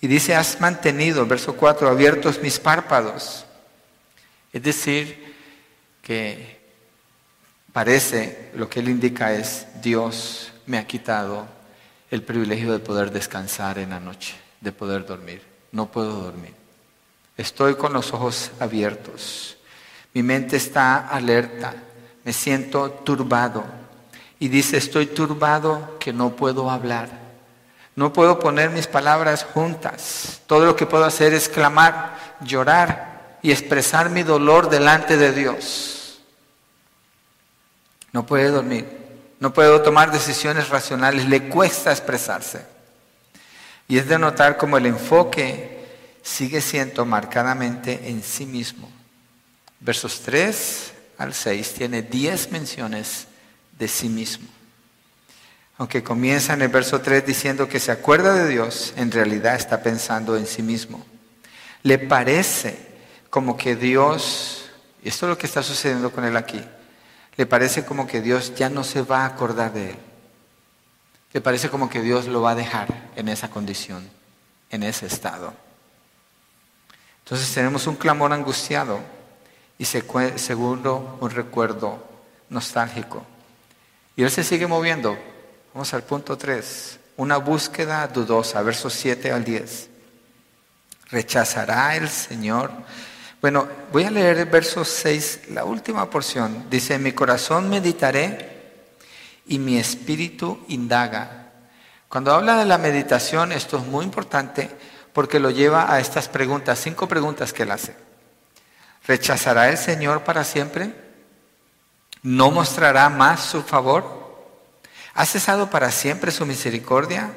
Y 0.02 0.08
dice, 0.08 0.36
has 0.36 0.60
mantenido, 0.60 1.26
verso 1.26 1.56
4, 1.56 1.88
abiertos 1.88 2.42
mis 2.42 2.60
párpados. 2.60 3.46
Es 4.54 4.64
decir, 4.64 5.36
que 6.02 6.60
parece, 7.72 8.52
lo 8.56 8.70
que 8.70 8.80
él 8.80 8.90
indica 8.90 9.34
es, 9.34 9.68
Dios 9.82 10.52
me 10.66 10.78
ha 10.78 10.88
quitado 10.88 11.48
el 12.10 12.24
privilegio 12.24 12.72
de 12.74 12.80
poder 12.80 13.12
descansar 13.12 13.78
en 13.78 13.92
la 13.92 14.00
noche, 14.00 14.36
de 14.60 14.72
poder 14.72 15.06
dormir. 15.06 15.42
No 15.72 15.90
puedo 15.90 16.12
dormir. 16.22 16.54
Estoy 17.38 17.76
con 17.76 17.94
los 17.94 18.12
ojos 18.14 18.52
abiertos. 18.60 19.58
Mi 20.14 20.22
mente 20.22 20.58
está 20.58 21.08
alerta. 21.08 21.74
Me 22.26 22.34
siento 22.34 22.90
turbado. 22.92 23.64
Y 24.40 24.50
dice, 24.50 24.78
estoy 24.78 25.06
turbado 25.06 25.98
que 26.00 26.12
no 26.12 26.36
puedo 26.36 26.70
hablar. 26.70 27.10
No 27.96 28.12
puedo 28.12 28.40
poner 28.40 28.70
mis 28.72 28.88
palabras 28.88 29.44
juntas. 29.44 30.42
Todo 30.48 30.66
lo 30.66 30.76
que 30.76 30.86
puedo 30.86 31.06
hacer 31.06 31.34
es 31.34 31.48
clamar, 31.48 32.18
llorar, 32.42 33.11
y 33.42 33.52
expresar 33.52 34.10
mi 34.10 34.24
dolor 34.24 34.70
delante 34.70 35.18
de 35.18 35.32
Dios. 35.32 36.22
No 38.12 38.26
puede 38.26 38.50
dormir, 38.50 38.86
no 39.40 39.54
puede 39.54 39.80
tomar 39.80 40.12
decisiones 40.12 40.70
racionales, 40.70 41.28
le 41.28 41.50
cuesta 41.50 41.92
expresarse. 41.92 42.66
Y 43.88 43.98
es 43.98 44.08
de 44.08 44.20
notar 44.20 44.58
como 44.58 44.78
el 44.78 44.86
enfoque 44.86 45.86
sigue 46.22 46.62
siendo 46.62 47.06
marcadamente 47.06 48.10
en 48.10 48.24
sí 48.24 48.46
mismo. 48.46 48.90
Versos 49.80 50.22
3 50.22 50.94
al 51.18 51.34
6 51.34 51.74
tiene 51.74 52.02
10 52.02 52.52
menciones 52.52 53.28
de 53.78 53.88
sí 53.88 54.10
mismo. 54.10 54.48
Aunque 55.78 56.04
comienza 56.04 56.54
en 56.54 56.62
el 56.62 56.68
verso 56.68 57.02
3 57.02 57.26
diciendo 57.26 57.68
que 57.68 57.80
se 57.80 57.92
acuerda 57.92 58.36
de 58.36 58.48
Dios, 58.48 58.94
en 58.98 59.12
realidad 59.12 59.56
está 59.56 59.82
pensando 59.82 60.38
en 60.38 60.46
sí 60.46 60.62
mismo. 60.62 61.04
Le 61.82 61.98
parece 61.98 62.91
como 63.32 63.58
que 63.58 63.76
Dios, 63.76 64.70
esto 65.04 65.26
es 65.26 65.30
lo 65.32 65.38
que 65.40 65.48
está 65.48 65.64
sucediendo 65.64 66.12
con 66.12 66.26
él 66.26 66.38
aquí, 66.38 66.62
le 67.38 67.48
parece 67.48 67.84
como 67.84 68.06
que 68.06 68.22
Dios 68.22 68.54
ya 68.54 68.70
no 68.70 68.84
se 68.84 69.02
va 69.02 69.22
a 69.22 69.26
acordar 69.26 69.74
de 69.74 69.92
él. 69.92 69.98
Le 71.34 71.42
parece 71.42 71.70
como 71.70 71.90
que 71.90 72.02
Dios 72.02 72.28
lo 72.28 72.42
va 72.42 72.52
a 72.52 72.56
dejar 72.56 73.10
en 73.16 73.30
esa 73.30 73.50
condición. 73.50 74.08
en 74.70 74.84
ese 74.84 75.06
estado. 75.06 75.54
Entonces 77.26 77.54
tenemos 77.54 77.88
un 77.88 77.96
clamor 77.96 78.32
angustiado 78.32 79.02
y 79.78 79.86
segundo 79.86 81.18
un 81.20 81.30
recuerdo 81.30 82.02
nostálgico. 82.50 83.26
Y 84.16 84.24
él 84.24 84.32
se 84.32 84.44
sigue 84.44 84.68
moviendo. 84.68 85.18
Vamos 85.74 85.94
al 85.94 86.04
punto 86.04 86.38
3. 86.38 87.00
Una 87.18 87.38
búsqueda 87.38 88.08
dudosa, 88.08 88.62
versos 88.62 88.94
7 88.94 89.32
al 89.32 89.44
10. 89.44 89.90
¿Rechazará 91.10 91.96
el 91.98 92.10
Señor? 92.10 92.72
Bueno, 93.42 93.68
voy 93.92 94.04
a 94.04 94.12
leer 94.12 94.38
el 94.38 94.46
verso 94.46 94.86
6, 94.86 95.50
la 95.50 95.66
última 95.66 96.08
porción. 96.12 96.70
Dice, 96.70 97.00
mi 97.00 97.12
corazón 97.14 97.72
meditaré 97.72 98.62
y 99.48 99.58
mi 99.58 99.80
espíritu 99.80 100.64
indaga. 100.68 101.50
Cuando 102.08 102.36
habla 102.36 102.56
de 102.58 102.66
la 102.66 102.78
meditación, 102.78 103.52
esto 103.52 103.78
es 103.78 103.86
muy 103.88 104.06
importante 104.06 104.70
porque 105.12 105.40
lo 105.40 105.50
lleva 105.50 105.92
a 105.92 106.00
estas 106.00 106.28
preguntas, 106.28 106.78
cinco 106.78 107.08
preguntas 107.08 107.52
que 107.52 107.64
él 107.64 107.72
hace. 107.72 107.96
¿Rechazará 109.08 109.70
el 109.70 109.80
Señor 109.80 110.24
para 110.24 110.44
siempre? 110.44 110.94
¿No 112.22 112.52
mostrará 112.52 113.10
más 113.10 113.42
su 113.42 113.64
favor? 113.64 114.54
¿Ha 115.16 115.26
cesado 115.26 115.72
para 115.72 115.90
siempre 115.90 116.30
su 116.30 116.46
misericordia? 116.46 117.36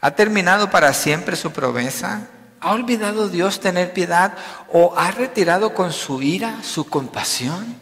¿Ha 0.00 0.12
terminado 0.12 0.70
para 0.70 0.94
siempre 0.94 1.36
su 1.36 1.52
promesa? 1.52 2.26
¿Ha 2.66 2.72
olvidado 2.72 3.28
Dios 3.28 3.60
tener 3.60 3.92
piedad 3.92 4.34
o 4.72 4.92
ha 4.98 5.12
retirado 5.12 5.72
con 5.72 5.92
su 5.92 6.20
ira 6.20 6.64
su 6.64 6.88
compasión? 6.88 7.78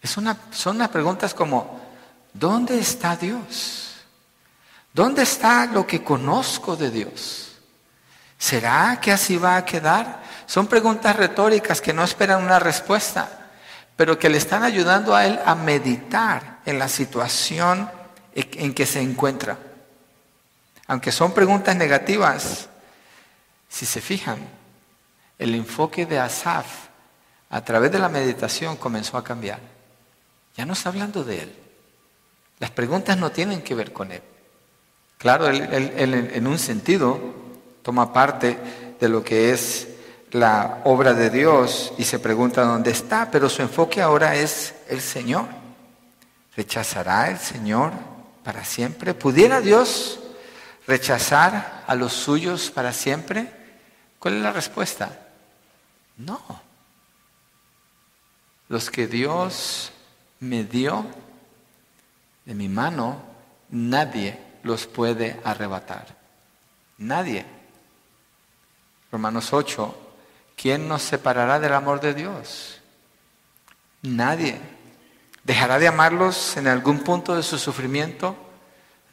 Es 0.00 0.16
una, 0.16 0.38
son 0.50 0.76
unas 0.76 0.88
preguntas 0.88 1.34
como, 1.34 1.78
¿dónde 2.32 2.78
está 2.78 3.14
Dios? 3.14 3.96
¿Dónde 4.94 5.24
está 5.24 5.66
lo 5.66 5.86
que 5.86 6.02
conozco 6.02 6.76
de 6.76 6.90
Dios? 6.90 7.58
¿Será 8.38 8.98
que 8.98 9.12
así 9.12 9.36
va 9.36 9.58
a 9.58 9.66
quedar? 9.66 10.22
Son 10.46 10.66
preguntas 10.66 11.14
retóricas 11.14 11.82
que 11.82 11.92
no 11.92 12.04
esperan 12.04 12.42
una 12.42 12.58
respuesta 12.58 13.50
pero 13.96 14.18
que 14.18 14.30
le 14.30 14.38
están 14.38 14.62
ayudando 14.62 15.14
a 15.14 15.26
él 15.26 15.38
a 15.44 15.54
meditar 15.54 16.60
en 16.64 16.78
la 16.78 16.88
situación 16.88 17.90
en 18.34 18.72
que 18.72 18.86
se 18.86 19.02
encuentra. 19.02 19.58
Aunque 20.86 21.12
son 21.12 21.34
preguntas 21.34 21.76
negativas, 21.76 22.70
si 23.72 23.86
se 23.86 24.02
fijan, 24.02 24.36
el 25.38 25.54
enfoque 25.54 26.04
de 26.04 26.18
Asaf 26.18 26.66
a 27.48 27.64
través 27.64 27.90
de 27.90 27.98
la 27.98 28.10
meditación 28.10 28.76
comenzó 28.76 29.16
a 29.16 29.24
cambiar. 29.24 29.60
Ya 30.54 30.66
no 30.66 30.74
está 30.74 30.90
hablando 30.90 31.24
de 31.24 31.44
él. 31.44 31.56
Las 32.58 32.70
preguntas 32.70 33.16
no 33.16 33.32
tienen 33.32 33.62
que 33.62 33.74
ver 33.74 33.90
con 33.90 34.12
él. 34.12 34.20
Claro, 35.16 35.48
él, 35.48 36.30
en 36.34 36.46
un 36.46 36.58
sentido 36.58 37.18
toma 37.82 38.12
parte 38.12 38.58
de 39.00 39.08
lo 39.08 39.24
que 39.24 39.52
es 39.52 39.88
la 40.32 40.82
obra 40.84 41.14
de 41.14 41.30
Dios 41.30 41.94
y 41.96 42.04
se 42.04 42.18
pregunta 42.18 42.64
dónde 42.64 42.90
está, 42.90 43.30
pero 43.30 43.48
su 43.48 43.62
enfoque 43.62 44.02
ahora 44.02 44.34
es 44.34 44.74
el 44.88 45.00
Señor. 45.00 45.46
¿Rechazará 46.54 47.30
el 47.30 47.38
Señor 47.38 47.92
para 48.44 48.66
siempre? 48.66 49.14
¿Pudiera 49.14 49.62
Dios 49.62 50.20
rechazar 50.86 51.84
a 51.86 51.94
los 51.94 52.12
suyos 52.12 52.70
para 52.70 52.92
siempre? 52.92 53.61
¿Cuál 54.22 54.36
es 54.36 54.42
la 54.42 54.52
respuesta? 54.52 55.18
No. 56.18 56.40
Los 58.68 58.88
que 58.88 59.08
Dios 59.08 59.90
me 60.38 60.62
dio 60.62 61.04
de 62.44 62.54
mi 62.54 62.68
mano, 62.68 63.20
nadie 63.70 64.38
los 64.62 64.86
puede 64.86 65.40
arrebatar. 65.42 66.06
Nadie. 66.98 67.44
Romanos 69.10 69.52
8, 69.52 70.14
¿Quién 70.54 70.86
nos 70.86 71.02
separará 71.02 71.58
del 71.58 71.74
amor 71.74 72.00
de 72.00 72.14
Dios? 72.14 72.80
Nadie. 74.02 74.60
¿Dejará 75.42 75.80
de 75.80 75.88
amarlos 75.88 76.56
en 76.56 76.68
algún 76.68 77.00
punto 77.00 77.34
de 77.34 77.42
su 77.42 77.58
sufrimiento? 77.58 78.36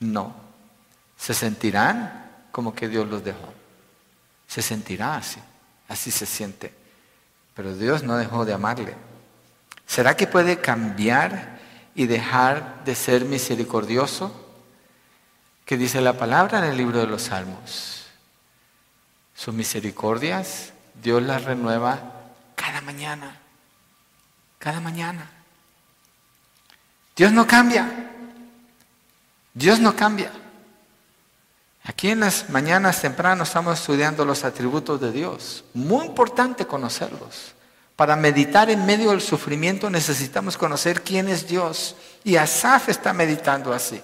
No. 0.02 0.36
Se 1.18 1.34
sentirán 1.34 2.46
como 2.52 2.76
que 2.76 2.88
Dios 2.88 3.08
los 3.08 3.24
dejó. 3.24 3.59
Se 4.50 4.62
sentirá 4.62 5.16
así. 5.16 5.40
Así 5.88 6.12
se 6.12 6.26
siente. 6.26 6.74
Pero 7.54 7.74
Dios 7.76 8.04
no 8.04 8.18
dejó 8.18 8.44
de 8.44 8.54
amarle. 8.54 8.96
¿Será 9.88 10.18
que 10.18 10.28
puede 10.28 10.60
cambiar 10.60 11.60
y 11.96 12.08
dejar 12.08 12.84
de 12.84 12.96
ser 12.96 13.24
misericordioso? 13.24 14.48
¿Qué 15.66 15.78
dice 15.78 16.02
la 16.02 16.18
palabra 16.18 16.60
en 16.60 16.66
el 16.66 16.78
libro 16.78 17.00
de 17.00 17.08
los 17.08 17.24
Salmos? 17.24 18.08
Sus 19.36 19.54
misericordias 19.54 20.74
Dios 21.02 21.22
las 21.24 21.44
renueva 21.44 22.00
cada 22.56 22.82
mañana, 22.82 23.38
cada 24.58 24.80
mañana. 24.80 25.30
Dios 27.16 27.32
no 27.32 27.48
cambia, 27.48 27.88
Dios 29.54 29.80
no 29.80 29.96
cambia. 29.96 30.32
Aquí 31.90 32.12
en 32.12 32.20
las 32.20 32.52
mañanas 32.52 33.02
temprano 33.02 33.42
estamos 33.42 33.80
estudiando 33.80 34.24
los 34.24 34.44
atributos 34.44 35.02
de 35.02 35.12
Dios. 35.12 35.64
Muy 35.74 36.06
importante 36.06 36.68
conocerlos. 36.68 37.56
Para 37.96 38.16
meditar 38.16 38.70
en 38.70 38.86
medio 38.86 39.10
del 39.10 39.22
sufrimiento 39.22 39.90
necesitamos 39.90 40.56
conocer 40.56 41.02
quién 41.02 41.28
es 41.30 41.48
Dios. 41.48 41.96
Y 42.24 42.36
Asaf 42.36 42.90
está 42.90 43.12
meditando 43.12 43.74
así. 43.74 44.00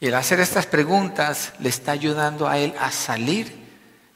Y 0.00 0.06
el 0.06 0.14
hacer 0.14 0.40
estas 0.40 0.64
preguntas 0.64 1.52
le 1.58 1.68
está 1.68 1.92
ayudando 1.92 2.48
a 2.48 2.56
él 2.56 2.74
a 2.80 2.90
salir 2.90 3.54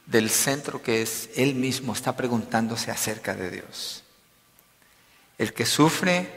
del 0.07 0.31
centro 0.31 0.81
que 0.81 1.03
es 1.03 1.29
él 1.35 1.53
mismo, 1.53 1.93
está 1.93 2.17
preguntándose 2.17 2.89
acerca 2.89 3.35
de 3.35 3.51
Dios. 3.51 4.03
El 5.37 5.53
que 5.53 5.67
sufre 5.67 6.27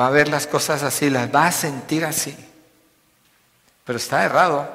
va 0.00 0.06
a 0.06 0.10
ver 0.10 0.28
las 0.28 0.46
cosas 0.46 0.84
así, 0.84 1.10
las 1.10 1.34
va 1.34 1.48
a 1.48 1.52
sentir 1.52 2.04
así, 2.04 2.36
pero 3.84 3.98
está 3.98 4.24
errado. 4.24 4.68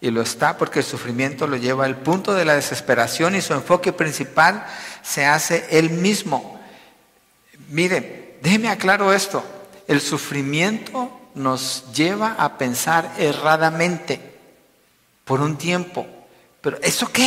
Y 0.00 0.10
lo 0.10 0.22
está 0.22 0.56
porque 0.56 0.80
el 0.80 0.84
sufrimiento 0.84 1.46
lo 1.46 1.56
lleva 1.56 1.84
al 1.84 1.96
punto 1.96 2.34
de 2.34 2.44
la 2.44 2.54
desesperación 2.54 3.34
y 3.34 3.40
su 3.40 3.52
enfoque 3.52 3.92
principal 3.92 4.64
se 5.02 5.26
hace 5.26 5.66
él 5.70 5.90
mismo. 5.90 6.60
Mire, 7.68 8.38
déjeme 8.40 8.68
aclaro 8.68 9.12
esto. 9.12 9.44
El 9.88 10.00
sufrimiento 10.00 11.20
nos 11.34 11.84
lleva 11.92 12.36
a 12.38 12.58
pensar 12.58 13.12
erradamente 13.18 14.20
por 15.24 15.40
un 15.40 15.58
tiempo 15.58 16.06
pero 16.60 16.78
es 16.82 17.02
ok. 17.02 17.18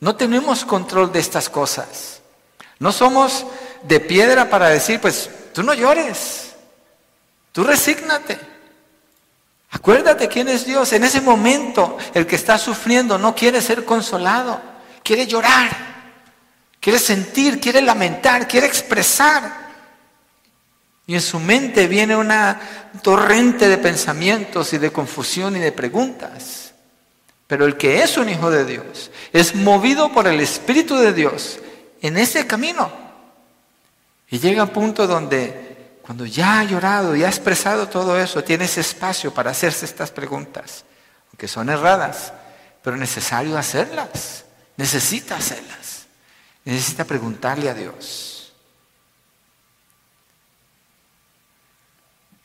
No 0.00 0.16
tenemos 0.16 0.64
control 0.64 1.12
de 1.12 1.18
estas 1.18 1.48
cosas. 1.48 2.20
No 2.78 2.92
somos 2.92 3.44
de 3.82 4.00
piedra 4.00 4.48
para 4.48 4.68
decir, 4.68 5.00
pues 5.00 5.28
tú 5.52 5.62
no 5.62 5.74
llores. 5.74 6.54
Tú 7.52 7.64
resígnate. 7.64 8.38
Acuérdate 9.70 10.28
quién 10.28 10.48
es 10.48 10.64
Dios. 10.64 10.92
En 10.92 11.04
ese 11.04 11.20
momento 11.20 11.98
el 12.14 12.26
que 12.26 12.36
está 12.36 12.58
sufriendo 12.58 13.18
no 13.18 13.34
quiere 13.34 13.60
ser 13.60 13.84
consolado. 13.84 14.60
Quiere 15.02 15.26
llorar. 15.26 15.88
Quiere 16.80 16.98
sentir, 16.98 17.60
quiere 17.60 17.82
lamentar, 17.82 18.46
quiere 18.48 18.66
expresar. 18.66 19.68
Y 21.06 21.14
en 21.14 21.20
su 21.20 21.40
mente 21.40 21.86
viene 21.86 22.16
una 22.16 22.60
torrente 23.02 23.68
de 23.68 23.78
pensamientos 23.78 24.72
y 24.72 24.78
de 24.78 24.92
confusión 24.92 25.56
y 25.56 25.60
de 25.60 25.72
preguntas. 25.72 26.72
Pero 27.46 27.64
el 27.64 27.76
que 27.76 28.02
es 28.02 28.18
un 28.18 28.28
hijo 28.28 28.50
de 28.50 28.64
Dios 28.64 29.10
es 29.32 29.54
movido 29.54 30.12
por 30.12 30.26
el 30.28 30.38
Espíritu 30.40 30.96
de 30.96 31.14
Dios 31.14 31.58
en 32.02 32.18
ese 32.18 32.46
camino. 32.46 32.92
Y 34.30 34.38
llega 34.38 34.60
a 34.60 34.66
un 34.66 34.70
punto 34.70 35.06
donde 35.06 35.67
cuando 36.08 36.24
ya 36.24 36.60
ha 36.60 36.64
llorado 36.64 37.14
y 37.14 37.22
ha 37.22 37.28
expresado 37.28 37.86
todo 37.86 38.18
eso, 38.18 38.42
tiene 38.42 38.64
ese 38.64 38.80
espacio 38.80 39.34
para 39.34 39.50
hacerse 39.50 39.84
estas 39.84 40.10
preguntas, 40.10 40.86
aunque 41.28 41.46
son 41.46 41.68
erradas, 41.68 42.32
pero 42.82 42.96
es 42.96 43.00
necesario 43.00 43.58
hacerlas. 43.58 44.46
Necesita 44.78 45.36
hacerlas. 45.36 46.06
Necesita 46.64 47.04
preguntarle 47.04 47.68
a 47.68 47.74
Dios. 47.74 48.54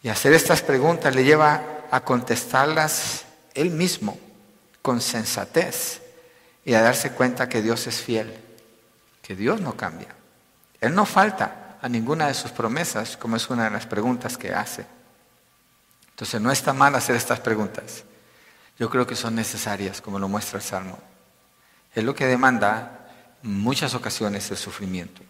Y 0.01 0.09
hacer 0.09 0.33
estas 0.33 0.61
preguntas 0.61 1.15
le 1.15 1.23
lleva 1.23 1.85
a 1.89 2.01
contestarlas 2.01 3.23
él 3.53 3.69
mismo 3.69 4.19
con 4.81 4.99
sensatez 4.99 6.01
y 6.65 6.73
a 6.73 6.81
darse 6.81 7.13
cuenta 7.13 7.47
que 7.47 7.61
Dios 7.61 7.87
es 7.87 8.01
fiel, 8.01 8.37
que 9.21 9.37
Dios 9.37 9.61
no 9.61 9.77
cambia. 9.77 10.13
Él 10.81 10.93
no 10.93 11.05
falta 11.05 11.62
a 11.83 11.89
ninguna 11.89 12.27
de 12.27 12.33
sus 12.33 12.49
promesas, 12.49 13.15
como 13.15 13.35
es 13.35 13.47
una 13.51 13.65
de 13.65 13.69
las 13.69 13.85
preguntas 13.85 14.37
que 14.37 14.51
hace. 14.53 14.87
Entonces 16.09 16.41
no 16.41 16.51
está 16.51 16.73
mal 16.73 16.95
hacer 16.95 17.15
estas 17.15 17.39
preguntas. 17.39 18.03
Yo 18.79 18.89
creo 18.89 19.05
que 19.05 19.15
son 19.15 19.35
necesarias, 19.35 20.01
como 20.01 20.17
lo 20.17 20.27
muestra 20.27 20.57
el 20.57 20.63
Salmo. 20.63 20.97
Es 21.93 22.03
lo 22.03 22.15
que 22.15 22.25
demanda 22.25 23.07
en 23.43 23.59
muchas 23.59 23.93
ocasiones 23.93 24.49
el 24.49 24.57
sufrimiento. 24.57 25.21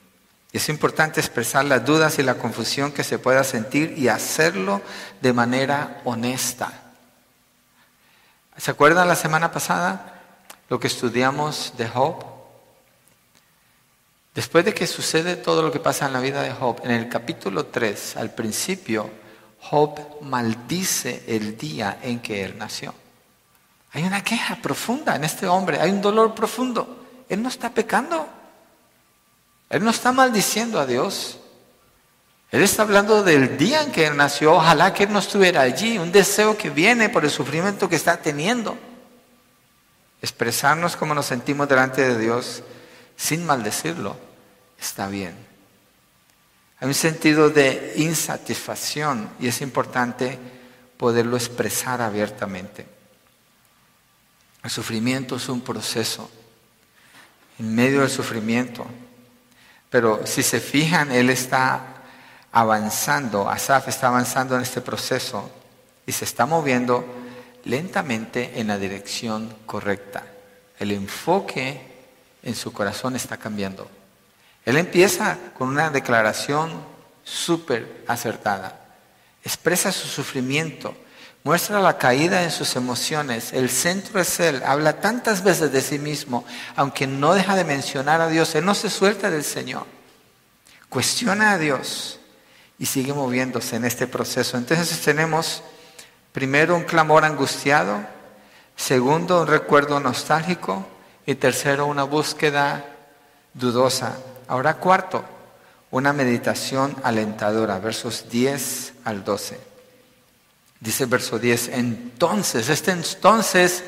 Y 0.54 0.58
es 0.58 0.70
importante 0.70 1.20
expresar 1.20 1.66
las 1.66 1.84
dudas 1.84 2.20
y 2.20 2.24
la 2.24 2.36
confusión 2.36 2.94
que 2.94 3.04
se 3.04 3.20
pueda 3.20 3.44
sentir 3.44 3.98
y 3.98 4.08
hacerlo 4.08 4.82
de 5.22 5.34
manera 5.34 6.00
honesta 6.06 6.84
¿Se 8.58 8.70
acuerdan 8.70 9.08
la 9.08 9.16
semana 9.16 9.52
pasada 9.52 10.22
lo 10.70 10.80
que 10.80 10.88
estudiamos 10.88 11.74
de 11.76 11.88
Job? 11.88 12.24
Después 14.34 14.66
de 14.66 14.74
que 14.74 14.88
sucede 14.88 15.36
todo 15.36 15.62
lo 15.62 15.72
que 15.72 15.80
pasa 15.80 16.08
en 16.08 16.14
la 16.14 16.20
vida 16.20 16.42
de 16.42 16.52
Job, 16.52 16.82
en 16.84 16.92
el 16.92 17.08
capítulo 17.08 17.68
3, 17.68 18.18
al 18.18 18.32
principio, 18.32 19.10
Job 19.60 20.22
maldice 20.22 21.24
el 21.28 21.56
día 21.56 22.00
en 22.02 22.20
que 22.20 22.44
él 22.44 22.58
nació. 22.58 22.96
Hay 23.92 24.04
una 24.04 24.24
queja 24.24 24.56
profunda 24.56 25.16
en 25.16 25.24
este 25.24 25.48
hombre, 25.48 25.80
hay 25.80 25.92
un 25.92 26.02
dolor 26.02 26.34
profundo. 26.34 27.06
Él 27.30 27.44
no 27.44 27.50
está 27.50 27.70
pecando. 27.70 28.28
Él 29.70 29.84
no 29.84 29.92
está 29.92 30.12
maldiciendo 30.12 30.80
a 30.80 30.88
Dios. 30.88 31.40
Él 32.52 32.64
está 32.64 32.82
hablando 32.82 33.24
del 33.24 33.56
día 33.56 33.84
en 33.84 33.92
que 33.92 34.08
él 34.08 34.18
nació. 34.18 34.54
Ojalá 34.54 34.94
que 34.96 35.04
él 35.04 35.14
no 35.14 35.20
estuviera 35.20 35.62
allí. 35.62 36.00
Un 36.00 36.12
deseo 36.12 36.58
que 36.58 36.72
viene 36.72 37.10
por 37.10 37.24
el 37.24 37.30
sufrimiento 37.30 37.88
que 37.88 37.96
está 37.96 38.18
teniendo. 38.18 38.76
Expresarnos 40.24 40.96
como 40.96 41.14
nos 41.14 41.28
sentimos 41.28 41.70
delante 41.70 42.02
de 42.02 42.18
Dios 42.18 42.64
sin 43.24 43.46
maldecirlo 43.46 44.18
está 44.78 45.08
bien. 45.08 45.34
Hay 46.82 46.90
un 46.90 46.94
sentido 46.94 47.50
de 47.50 47.94
insatisfacción 47.96 49.30
y 49.40 49.48
es 49.48 49.62
importante 49.62 50.38
poderlo 50.98 51.38
expresar 51.38 52.02
abiertamente. 52.02 52.86
El 54.62 54.70
sufrimiento 54.70 55.38
es 55.38 55.48
un 55.48 55.62
proceso. 55.62 56.30
En 57.60 57.74
medio 57.74 58.02
del 58.02 58.10
sufrimiento. 58.10 58.86
Pero 59.90 60.28
si 60.28 60.44
se 60.44 60.60
fijan, 60.60 61.10
Él 61.10 61.30
está 61.30 62.04
avanzando, 62.52 63.50
Asaf 63.50 63.88
está 63.88 64.08
avanzando 64.08 64.58
en 64.58 64.64
este 64.64 64.82
proceso 64.82 65.50
y 66.06 66.12
se 66.12 66.26
está 66.26 66.46
moviendo 66.46 67.06
lentamente 67.64 68.60
en 68.60 68.68
la 68.68 68.78
dirección 68.78 69.56
correcta. 69.66 70.26
El 70.78 70.92
enfoque 70.92 71.93
en 72.44 72.56
su 72.56 72.72
corazón 72.74 73.16
está 73.16 73.38
cambiando. 73.38 73.90
Él 74.66 74.78
empieza 74.78 75.38
con 75.58 75.70
una 75.70 75.90
declaración 75.90 76.72
súper 77.24 78.04
acertada. 78.08 78.80
Expresa 79.44 79.92
su 79.92 80.08
sufrimiento, 80.08 80.96
muestra 81.44 81.82
la 81.82 81.98
caída 81.98 82.44
en 82.44 82.52
sus 82.52 82.76
emociones. 82.76 83.52
El 83.54 83.70
centro 83.70 84.20
es 84.22 84.40
Él. 84.40 84.62
Habla 84.66 85.02
tantas 85.02 85.44
veces 85.44 85.72
de 85.72 85.82
sí 85.82 86.00
mismo, 86.00 86.46
aunque 86.76 87.08
no 87.08 87.34
deja 87.34 87.56
de 87.56 87.66
mencionar 87.66 88.22
a 88.22 88.28
Dios. 88.28 88.56
Él 88.56 88.66
no 88.66 88.76
se 88.76 88.90
suelta 88.90 89.30
del 89.30 89.44
Señor. 89.44 89.86
Cuestiona 90.90 91.52
a 91.52 91.58
Dios 91.58 92.20
y 92.78 92.86
sigue 92.86 93.14
moviéndose 93.14 93.76
en 93.76 93.86
este 93.86 94.08
proceso. 94.08 94.58
Entonces 94.58 95.02
tenemos 95.02 95.64
primero 96.32 96.76
un 96.76 96.84
clamor 96.84 97.26
angustiado, 97.26 98.06
segundo 98.76 99.42
un 99.42 99.48
recuerdo 99.48 100.00
nostálgico 100.00 100.88
y 101.26 101.36
tercero 101.36 101.86
una 101.86 102.04
búsqueda 102.04 102.86
dudosa. 103.54 104.18
Ahora 104.48 104.76
cuarto, 104.76 105.24
una 105.92 106.14
meditación 106.14 106.96
alentadora, 107.04 107.80
versos 107.80 108.30
10 108.30 108.94
al 109.06 109.24
12. 109.24 109.60
Dice 110.80 111.06
verso 111.06 111.40
10, 111.40 111.70
entonces, 111.70 112.68
este 112.68 112.92
entonces 112.92 113.84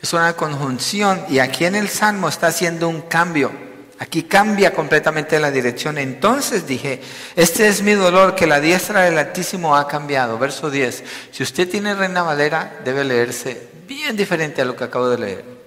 es 0.00 0.12
una 0.12 0.32
conjunción 0.34 1.24
y 1.28 1.40
aquí 1.40 1.64
en 1.64 1.74
el 1.74 1.88
Salmo 1.88 2.28
está 2.28 2.46
haciendo 2.46 2.88
un 2.88 3.02
cambio. 3.02 3.52
Aquí 4.00 4.22
cambia 4.22 4.72
completamente 4.72 5.40
la 5.40 5.50
dirección. 5.50 5.98
Entonces 5.98 6.66
dije, 6.66 7.02
este 7.34 7.66
es 7.66 7.82
mi 7.82 7.94
dolor 7.94 8.36
que 8.36 8.46
la 8.46 8.60
diestra 8.60 9.02
del 9.02 9.18
Altísimo 9.18 9.76
ha 9.76 9.88
cambiado. 9.88 10.38
Verso 10.38 10.70
10. 10.70 11.02
Si 11.32 11.42
usted 11.42 11.68
tiene 11.68 11.96
Reina 11.96 12.22
Valera, 12.22 12.78
debe 12.84 13.02
leerse 13.02 13.60
bien 13.88 14.16
diferente 14.16 14.62
a 14.62 14.64
lo 14.64 14.76
que 14.76 14.84
acabo 14.84 15.08
de 15.08 15.18
leer. 15.18 15.57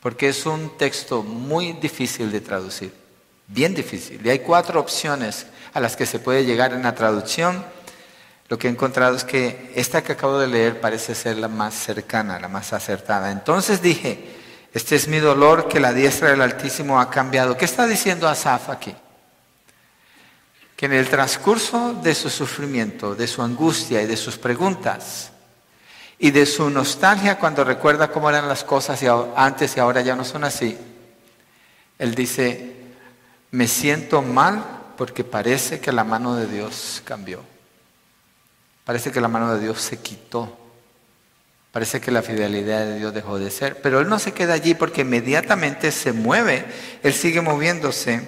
Porque 0.00 0.28
es 0.28 0.46
un 0.46 0.76
texto 0.76 1.22
muy 1.22 1.72
difícil 1.72 2.30
de 2.30 2.40
traducir. 2.40 2.92
Bien 3.48 3.74
difícil. 3.74 4.24
Y 4.24 4.30
hay 4.30 4.40
cuatro 4.40 4.78
opciones 4.78 5.46
a 5.72 5.80
las 5.80 5.96
que 5.96 6.06
se 6.06 6.18
puede 6.18 6.44
llegar 6.44 6.72
en 6.72 6.82
la 6.82 6.94
traducción. 6.94 7.64
Lo 8.48 8.58
que 8.58 8.68
he 8.68 8.70
encontrado 8.70 9.16
es 9.16 9.24
que 9.24 9.72
esta 9.74 10.02
que 10.02 10.12
acabo 10.12 10.38
de 10.38 10.46
leer 10.46 10.80
parece 10.80 11.14
ser 11.14 11.36
la 11.36 11.48
más 11.48 11.74
cercana, 11.74 12.38
la 12.38 12.48
más 12.48 12.72
acertada. 12.72 13.30
Entonces 13.30 13.82
dije, 13.82 14.36
este 14.72 14.96
es 14.96 15.08
mi 15.08 15.18
dolor 15.18 15.66
que 15.66 15.80
la 15.80 15.92
diestra 15.92 16.30
del 16.30 16.42
Altísimo 16.42 17.00
ha 17.00 17.10
cambiado. 17.10 17.56
¿Qué 17.56 17.64
está 17.64 17.86
diciendo 17.86 18.28
Asaf 18.28 18.70
aquí? 18.70 18.94
Que 20.76 20.86
en 20.86 20.92
el 20.92 21.08
transcurso 21.08 21.94
de 21.94 22.14
su 22.14 22.30
sufrimiento, 22.30 23.14
de 23.14 23.26
su 23.26 23.42
angustia 23.42 24.00
y 24.02 24.06
de 24.06 24.16
sus 24.16 24.38
preguntas 24.38 25.32
y 26.18 26.30
de 26.30 26.46
su 26.46 26.68
nostalgia 26.70 27.38
cuando 27.38 27.64
recuerda 27.64 28.10
cómo 28.10 28.28
eran 28.28 28.48
las 28.48 28.64
cosas 28.64 29.00
antes 29.36 29.76
y 29.76 29.80
ahora 29.80 30.00
ya 30.00 30.16
no 30.16 30.24
son 30.24 30.44
así, 30.44 30.76
él 31.98 32.14
dice, 32.14 32.76
me 33.50 33.66
siento 33.66 34.22
mal 34.22 34.64
porque 34.96 35.24
parece 35.24 35.80
que 35.80 35.92
la 35.92 36.04
mano 36.04 36.34
de 36.36 36.46
Dios 36.46 37.02
cambió. 37.04 37.40
Parece 38.84 39.12
que 39.12 39.20
la 39.20 39.28
mano 39.28 39.54
de 39.54 39.60
Dios 39.60 39.80
se 39.80 39.98
quitó 39.98 40.56
Parece 41.72 42.00
que 42.00 42.10
la 42.10 42.22
fidelidad 42.22 42.80
de 42.80 42.98
Dios 42.98 43.12
dejó 43.12 43.38
de 43.38 43.50
ser, 43.50 43.80
pero 43.82 44.00
Él 44.00 44.08
no 44.08 44.18
se 44.18 44.32
queda 44.32 44.54
allí 44.54 44.74
porque 44.74 45.02
inmediatamente 45.02 45.92
se 45.92 46.12
mueve, 46.12 46.64
Él 47.02 47.12
sigue 47.12 47.40
moviéndose. 47.40 48.26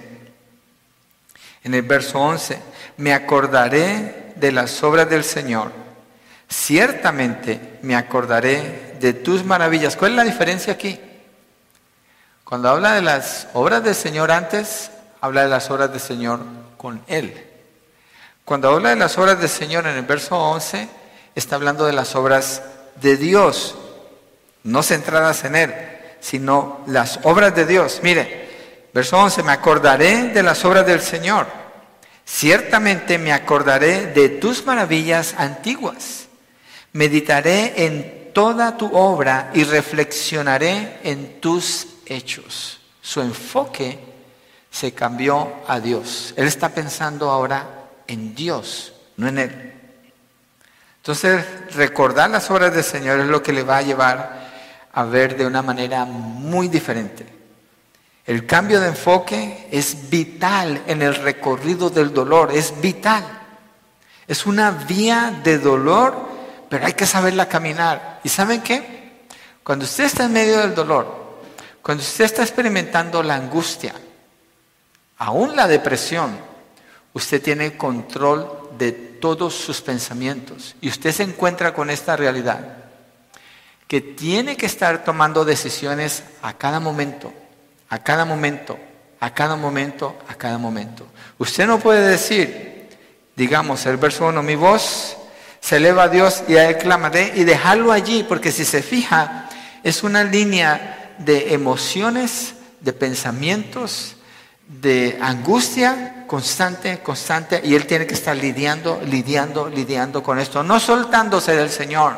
En 1.64 1.74
el 1.74 1.83
verso 1.83 2.20
11, 2.20 2.61
me 2.98 3.12
acordaré 3.12 4.35
de 4.37 4.53
las 4.53 4.83
obras 4.83 5.09
del 5.09 5.24
Señor, 5.24 5.72
ciertamente 6.50 7.78
me 7.82 7.96
acordaré 7.96 8.96
de 9.00 9.14
tus 9.14 9.44
maravillas. 9.44 9.96
¿Cuál 9.96 10.12
es 10.12 10.16
la 10.16 10.24
diferencia 10.24 10.72
aquí? 10.72 11.00
Cuando 12.44 12.68
habla 12.68 12.94
de 12.94 13.02
las 13.02 13.46
obras 13.54 13.82
del 13.84 13.94
Señor 13.94 14.32
antes, 14.32 14.90
habla 15.20 15.44
de 15.44 15.48
las 15.48 15.70
obras 15.70 15.92
del 15.92 16.00
Señor 16.00 16.40
con 16.76 17.02
Él. 17.06 17.46
Cuando 18.44 18.70
habla 18.70 18.90
de 18.90 18.96
las 18.96 19.16
obras 19.16 19.38
del 19.38 19.48
Señor 19.48 19.86
en 19.86 19.96
el 19.96 20.02
verso 20.02 20.36
11, 20.36 20.88
está 21.36 21.54
hablando 21.54 21.86
de 21.86 21.92
las 21.92 22.16
obras 22.16 22.62
de 23.00 23.16
Dios, 23.16 23.76
no 24.64 24.82
centradas 24.82 25.44
en 25.44 25.54
Él, 25.54 25.74
sino 26.18 26.80
las 26.88 27.20
obras 27.22 27.54
de 27.54 27.66
Dios. 27.66 28.00
Mire, 28.02 28.88
verso 28.92 29.16
11, 29.16 29.44
me 29.44 29.52
acordaré 29.52 30.30
de 30.30 30.42
las 30.42 30.64
obras 30.64 30.84
del 30.84 31.00
Señor. 31.00 31.46
Ciertamente 32.24 33.18
me 33.18 33.32
acordaré 33.32 34.06
de 34.06 34.28
tus 34.28 34.66
maravillas 34.66 35.34
antiguas. 35.38 36.29
Meditaré 36.92 37.87
en 37.87 38.33
toda 38.33 38.76
tu 38.76 38.87
obra 38.96 39.50
y 39.55 39.64
reflexionaré 39.64 40.98
en 41.03 41.40
tus 41.40 41.87
hechos. 42.07 42.81
Su 43.00 43.20
enfoque 43.20 43.98
se 44.70 44.92
cambió 44.92 45.53
a 45.66 45.81
Dios. 45.81 46.35
Él 46.37 46.46
está 46.46 46.68
pensando 46.68 47.31
ahora 47.31 47.88
en 48.07 48.35
Dios, 48.35 48.92
no 49.16 49.29
en 49.29 49.38
Él. 49.38 49.72
Entonces, 50.98 51.44
recordar 51.74 52.31
las 52.31 52.50
obras 52.50 52.74
del 52.74 52.85
Señor 52.85 53.20
es 53.20 53.26
lo 53.26 53.42
que 53.42 53.53
le 53.53 53.62
va 53.62 53.79
a 53.79 53.83
llevar 53.83 54.50
a 54.92 55.05
ver 55.05 55.37
de 55.37 55.46
una 55.46 55.62
manera 55.62 56.05
muy 56.05 56.68
diferente. 56.68 57.26
El 58.26 58.46
cambio 58.46 58.81
de 58.81 58.88
enfoque 58.88 59.66
es 59.70 60.11
vital 60.11 60.83
en 60.87 61.03
el 61.03 61.14
recorrido 61.14 61.90
del 61.90 62.12
dolor, 62.12 62.53
es 62.55 62.81
vital. 62.81 63.24
Es 64.29 64.46
una 64.46 64.70
vía 64.70 65.40
de 65.42 65.59
dolor, 65.59 66.29
pero 66.70 66.87
hay 66.87 66.92
que 66.94 67.04
saberla 67.04 67.48
caminar. 67.48 68.20
¿Y 68.22 68.28
saben 68.28 68.62
qué? 68.62 69.26
Cuando 69.62 69.85
usted 69.85 70.04
está 70.04 70.24
en 70.24 70.33
medio 70.33 70.61
del 70.61 70.74
dolor, 70.74 71.40
cuando 71.83 72.02
usted 72.02 72.24
está 72.24 72.42
experimentando 72.42 73.22
la 73.24 73.35
angustia, 73.35 73.92
aún 75.18 75.56
la 75.56 75.66
depresión, 75.66 76.38
usted 77.12 77.42
tiene 77.42 77.76
control 77.76 78.70
de 78.78 78.92
todos 78.92 79.52
sus 79.52 79.80
pensamientos. 79.80 80.76
Y 80.80 80.88
usted 80.88 81.11
se 81.11 81.24
encuentra 81.24 81.74
con 81.74 81.90
esta 81.90 82.16
realidad, 82.16 82.76
que 83.88 84.00
tiene 84.00 84.56
que 84.56 84.66
estar 84.66 85.02
tomando 85.02 85.44
decisiones 85.44 86.22
a 86.40 86.52
cada 86.52 86.78
momento, 86.78 87.33
a 87.88 87.98
cada 87.98 88.24
momento, 88.24 88.78
a 89.18 89.35
cada 89.35 89.56
momento, 89.56 90.16
a 90.28 90.37
cada 90.37 90.56
momento. 90.56 91.04
Usted 91.37 91.66
no 91.66 91.80
puede 91.80 92.09
decir, 92.09 92.88
digamos, 93.35 93.85
el 93.87 93.96
verso 93.96 94.28
1, 94.28 94.40
mi 94.44 94.54
voz 94.54 95.16
se 95.60 95.76
eleva 95.76 96.04
a 96.04 96.08
Dios 96.08 96.42
y 96.48 96.56
a 96.56 96.68
Él 96.68 96.78
clamaré 96.78 97.32
y 97.36 97.44
dejarlo 97.44 97.92
allí, 97.92 98.24
porque 98.28 98.52
si 98.52 98.64
se 98.64 98.82
fija, 98.82 99.48
es 99.82 100.02
una 100.02 100.24
línea 100.24 101.14
de 101.18 101.54
emociones, 101.54 102.54
de 102.80 102.92
pensamientos, 102.92 104.16
de 104.66 105.18
angustia 105.20 106.24
constante, 106.26 107.00
constante, 107.00 107.60
y 107.64 107.74
él 107.74 107.86
tiene 107.86 108.06
que 108.06 108.14
estar 108.14 108.36
lidiando, 108.36 109.02
lidiando, 109.04 109.68
lidiando 109.68 110.22
con 110.22 110.38
esto, 110.38 110.62
no 110.62 110.78
soltándose 110.78 111.56
del 111.56 111.70
Señor, 111.70 112.16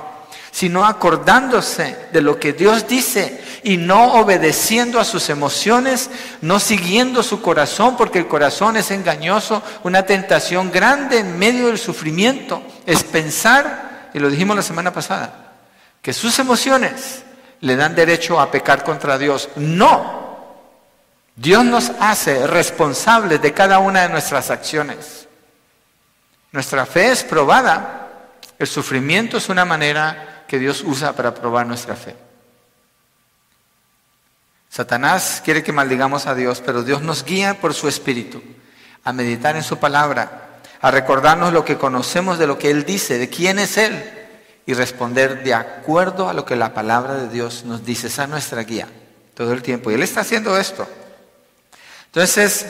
sino 0.50 0.84
acordándose 0.84 1.96
de 2.12 2.20
lo 2.20 2.38
que 2.38 2.52
Dios 2.52 2.86
dice 2.86 3.42
y 3.64 3.78
no 3.78 4.14
obedeciendo 4.14 5.00
a 5.00 5.04
sus 5.04 5.30
emociones, 5.30 6.10
no 6.42 6.60
siguiendo 6.60 7.22
su 7.22 7.40
corazón, 7.40 7.96
porque 7.96 8.18
el 8.18 8.28
corazón 8.28 8.76
es 8.76 8.90
engañoso, 8.90 9.62
una 9.82 10.04
tentación 10.04 10.70
grande 10.70 11.20
en 11.20 11.38
medio 11.38 11.68
del 11.68 11.78
sufrimiento, 11.78 12.62
es 12.86 13.02
pensar, 13.04 14.10
y 14.14 14.18
lo 14.18 14.30
dijimos 14.30 14.56
la 14.56 14.62
semana 14.62 14.92
pasada, 14.92 15.52
que 16.00 16.12
sus 16.12 16.38
emociones 16.38 17.22
le 17.60 17.76
dan 17.76 17.94
derecho 17.94 18.40
a 18.40 18.50
pecar 18.50 18.82
contra 18.84 19.18
Dios. 19.18 19.48
No. 19.56 20.22
Dios 21.36 21.64
nos 21.64 21.92
hace 22.00 22.46
responsables 22.46 23.40
de 23.40 23.52
cada 23.52 23.78
una 23.78 24.02
de 24.02 24.08
nuestras 24.08 24.50
acciones. 24.50 25.28
Nuestra 26.50 26.84
fe 26.86 27.10
es 27.10 27.24
probada. 27.24 28.10
El 28.58 28.66
sufrimiento 28.66 29.38
es 29.38 29.48
una 29.48 29.64
manera 29.64 30.44
que 30.46 30.58
Dios 30.58 30.82
usa 30.84 31.14
para 31.14 31.32
probar 31.32 31.66
nuestra 31.66 31.96
fe. 31.96 32.16
Satanás 34.68 35.40
quiere 35.44 35.62
que 35.62 35.72
maldigamos 35.72 36.26
a 36.26 36.34
Dios, 36.34 36.62
pero 36.64 36.82
Dios 36.82 37.02
nos 37.02 37.24
guía 37.24 37.60
por 37.60 37.74
su 37.74 37.88
espíritu 37.88 38.42
a 39.04 39.12
meditar 39.12 39.56
en 39.56 39.62
su 39.62 39.78
palabra, 39.78 40.51
a 40.82 40.90
recordarnos 40.90 41.52
lo 41.52 41.64
que 41.64 41.78
conocemos 41.78 42.38
de 42.38 42.48
lo 42.48 42.58
que 42.58 42.70
Él 42.70 42.84
dice, 42.84 43.16
de 43.16 43.30
quién 43.30 43.60
es 43.60 43.78
Él, 43.78 44.02
y 44.66 44.74
responder 44.74 45.44
de 45.44 45.54
acuerdo 45.54 46.28
a 46.28 46.34
lo 46.34 46.44
que 46.44 46.56
la 46.56 46.74
palabra 46.74 47.14
de 47.14 47.28
Dios 47.28 47.64
nos 47.64 47.84
dice. 47.84 48.08
Esa 48.08 48.24
es 48.24 48.28
nuestra 48.28 48.62
guía 48.64 48.88
todo 49.34 49.52
el 49.52 49.62
tiempo. 49.62 49.90
Y 49.90 49.94
Él 49.94 50.02
está 50.02 50.20
haciendo 50.20 50.58
esto. 50.58 50.86
Entonces, 52.06 52.66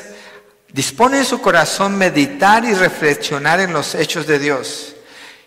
dispone 0.69 1.19
en 1.19 1.25
su 1.25 1.41
corazón 1.41 1.97
meditar 1.97 2.65
y 2.67 2.75
reflexionar 2.75 3.61
en 3.61 3.73
los 3.73 3.95
hechos 3.95 4.27
de 4.27 4.39
Dios. 4.39 4.95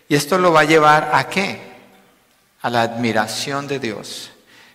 Y 0.08 0.16
esto 0.16 0.36
lo 0.36 0.52
va 0.52 0.60
a 0.60 0.64
llevar 0.64 1.10
a 1.12 1.28
qué? 1.28 1.60
A 2.62 2.70
la 2.70 2.82
admiración 2.82 3.68
de 3.68 3.78
Dios. 3.78 4.32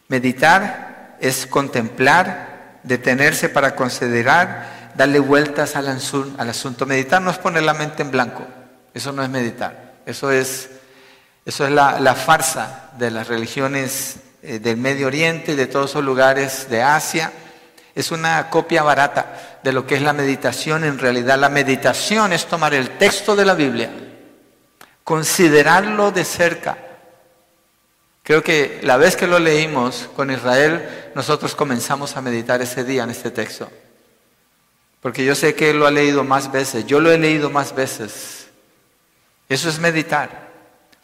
Meditar 0.07 1.17
es 1.19 1.45
contemplar, 1.45 2.79
detenerse 2.83 3.49
para 3.49 3.75
considerar, 3.75 4.80
darle 4.95 5.19
vueltas 5.19 5.75
al, 5.75 5.87
asunto. 5.87 6.85
Meditar 6.85 7.21
no 7.21 7.31
es 7.31 7.37
poner 7.37 7.63
la 7.63 7.73
mente 7.73 8.01
en 8.01 8.11
blanco. 8.11 8.45
Eso 8.93 9.11
no 9.11 9.23
es 9.23 9.29
meditar. 9.29 9.93
Eso 10.05 10.31
es 10.31 10.69
eso 11.43 11.65
es 11.65 11.71
la, 11.71 12.15
farsa 12.15 12.91
de 12.97 13.09
las 13.09 13.27
religiones 13.27 14.17
eh, 14.43 14.59
del 14.59 14.77
Medio 14.77 15.07
Oriente 15.07 15.53
y 15.53 15.55
de 15.55 15.65
todos 15.65 15.89
esos 15.89 16.03
lugares 16.03 16.69
de 16.69 16.83
Asia. 16.83 17.31
Es 17.95 18.11
una 18.11 18.49
copia 18.49 18.83
barata 18.83 19.59
de 19.63 19.73
lo 19.73 19.87
que 19.87 19.95
es 19.95 20.03
la 20.03 20.13
meditación. 20.13 20.83
En 20.83 20.99
realidad 20.99 21.39
la 21.39 21.49
meditación 21.49 22.31
es 22.31 22.45
tomar 22.45 22.75
el 22.75 22.91
texto 22.97 23.35
de 23.35 23.45
la 23.45 23.55
Biblia, 23.55 23.89
considerarlo 25.03 26.11
de 26.11 26.25
cerca. 26.25 26.77
Creo 28.21 28.43
que 28.43 28.79
la 28.83 28.97
vez 28.97 29.15
que 29.15 29.25
lo 29.25 29.39
leímos 29.39 30.09
con 30.15 30.29
Israel, 30.29 31.11
nosotros 31.15 31.55
comenzamos 31.55 32.15
a 32.15 32.21
meditar 32.21 32.61
ese 32.61 32.83
día 32.83 33.03
en 33.03 33.09
este 33.09 33.31
texto. 33.31 33.67
Porque 35.01 35.25
yo 35.25 35.35
sé 35.35 35.55
que 35.55 35.71
él 35.71 35.79
lo 35.79 35.87
ha 35.87 35.91
leído 35.91 36.23
más 36.23 36.51
veces, 36.51 36.85
yo 36.85 36.99
lo 36.99 37.11
he 37.11 37.17
leído 37.17 37.49
más 37.49 37.73
veces. 37.75 38.47
Eso 39.49 39.67
es 39.67 39.79
meditar. 39.79 40.49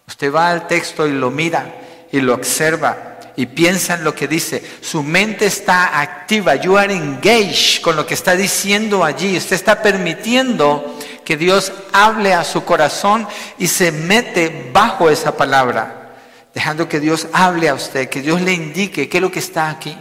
Usted 0.07 0.31
va 0.31 0.51
al 0.51 0.67
texto 0.67 1.05
y 1.07 1.11
lo 1.11 1.31
mira 1.31 1.75
y 2.11 2.21
lo 2.21 2.33
observa 2.33 3.17
y 3.35 3.45
piensa 3.45 3.95
en 3.95 4.03
lo 4.03 4.15
que 4.15 4.27
dice. 4.27 4.63
Su 4.81 5.03
mente 5.03 5.45
está 5.45 5.99
activa. 5.99 6.55
You 6.55 6.77
are 6.77 6.93
engaged 6.93 7.81
con 7.81 7.95
lo 7.95 8.05
que 8.05 8.13
está 8.13 8.35
diciendo 8.35 9.03
allí. 9.03 9.37
Usted 9.37 9.55
está 9.55 9.81
permitiendo 9.81 10.97
que 11.25 11.35
Dios 11.35 11.71
hable 11.91 12.33
a 12.33 12.43
su 12.43 12.63
corazón 12.63 13.27
y 13.59 13.67
se 13.67 13.91
mete 13.91 14.71
bajo 14.71 15.09
esa 15.09 15.35
palabra. 15.35 16.15
Dejando 16.53 16.87
que 16.87 16.99
Dios 16.99 17.27
hable 17.33 17.69
a 17.69 17.75
usted, 17.75 18.09
que 18.09 18.21
Dios 18.21 18.41
le 18.41 18.53
indique 18.53 19.09
qué 19.09 19.17
es 19.17 19.21
lo 19.21 19.31
que 19.31 19.39
está 19.39 19.69
aquí. 19.69 19.95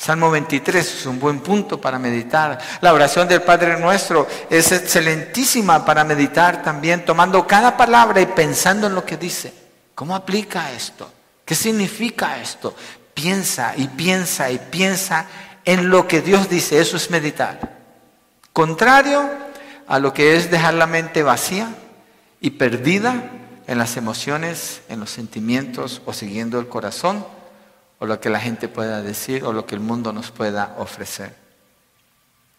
Salmo 0.00 0.30
23 0.30 0.94
es 0.94 1.04
un 1.04 1.20
buen 1.20 1.40
punto 1.40 1.78
para 1.78 1.98
meditar. 1.98 2.58
La 2.80 2.94
oración 2.94 3.28
del 3.28 3.42
Padre 3.42 3.78
Nuestro 3.78 4.26
es 4.48 4.72
excelentísima 4.72 5.84
para 5.84 6.04
meditar 6.04 6.62
también, 6.62 7.04
tomando 7.04 7.46
cada 7.46 7.76
palabra 7.76 8.18
y 8.22 8.24
pensando 8.24 8.86
en 8.86 8.94
lo 8.94 9.04
que 9.04 9.18
dice. 9.18 9.52
¿Cómo 9.94 10.16
aplica 10.16 10.72
esto? 10.72 11.12
¿Qué 11.44 11.54
significa 11.54 12.40
esto? 12.40 12.74
Piensa 13.12 13.74
y 13.76 13.88
piensa 13.88 14.50
y 14.50 14.56
piensa 14.56 15.26
en 15.66 15.90
lo 15.90 16.08
que 16.08 16.22
Dios 16.22 16.48
dice. 16.48 16.80
Eso 16.80 16.96
es 16.96 17.10
meditar. 17.10 17.60
Contrario 18.54 19.28
a 19.86 19.98
lo 19.98 20.14
que 20.14 20.34
es 20.34 20.50
dejar 20.50 20.72
la 20.72 20.86
mente 20.86 21.22
vacía 21.22 21.74
y 22.40 22.52
perdida 22.52 23.22
en 23.66 23.76
las 23.76 23.98
emociones, 23.98 24.80
en 24.88 24.98
los 24.98 25.10
sentimientos 25.10 26.00
o 26.06 26.14
siguiendo 26.14 26.58
el 26.58 26.68
corazón 26.68 27.22
o 28.00 28.06
lo 28.06 28.18
que 28.18 28.30
la 28.30 28.40
gente 28.40 28.66
pueda 28.66 29.02
decir 29.02 29.44
o 29.44 29.52
lo 29.52 29.66
que 29.66 29.74
el 29.76 29.80
mundo 29.80 30.12
nos 30.12 30.30
pueda 30.30 30.74
ofrecer. 30.78 31.34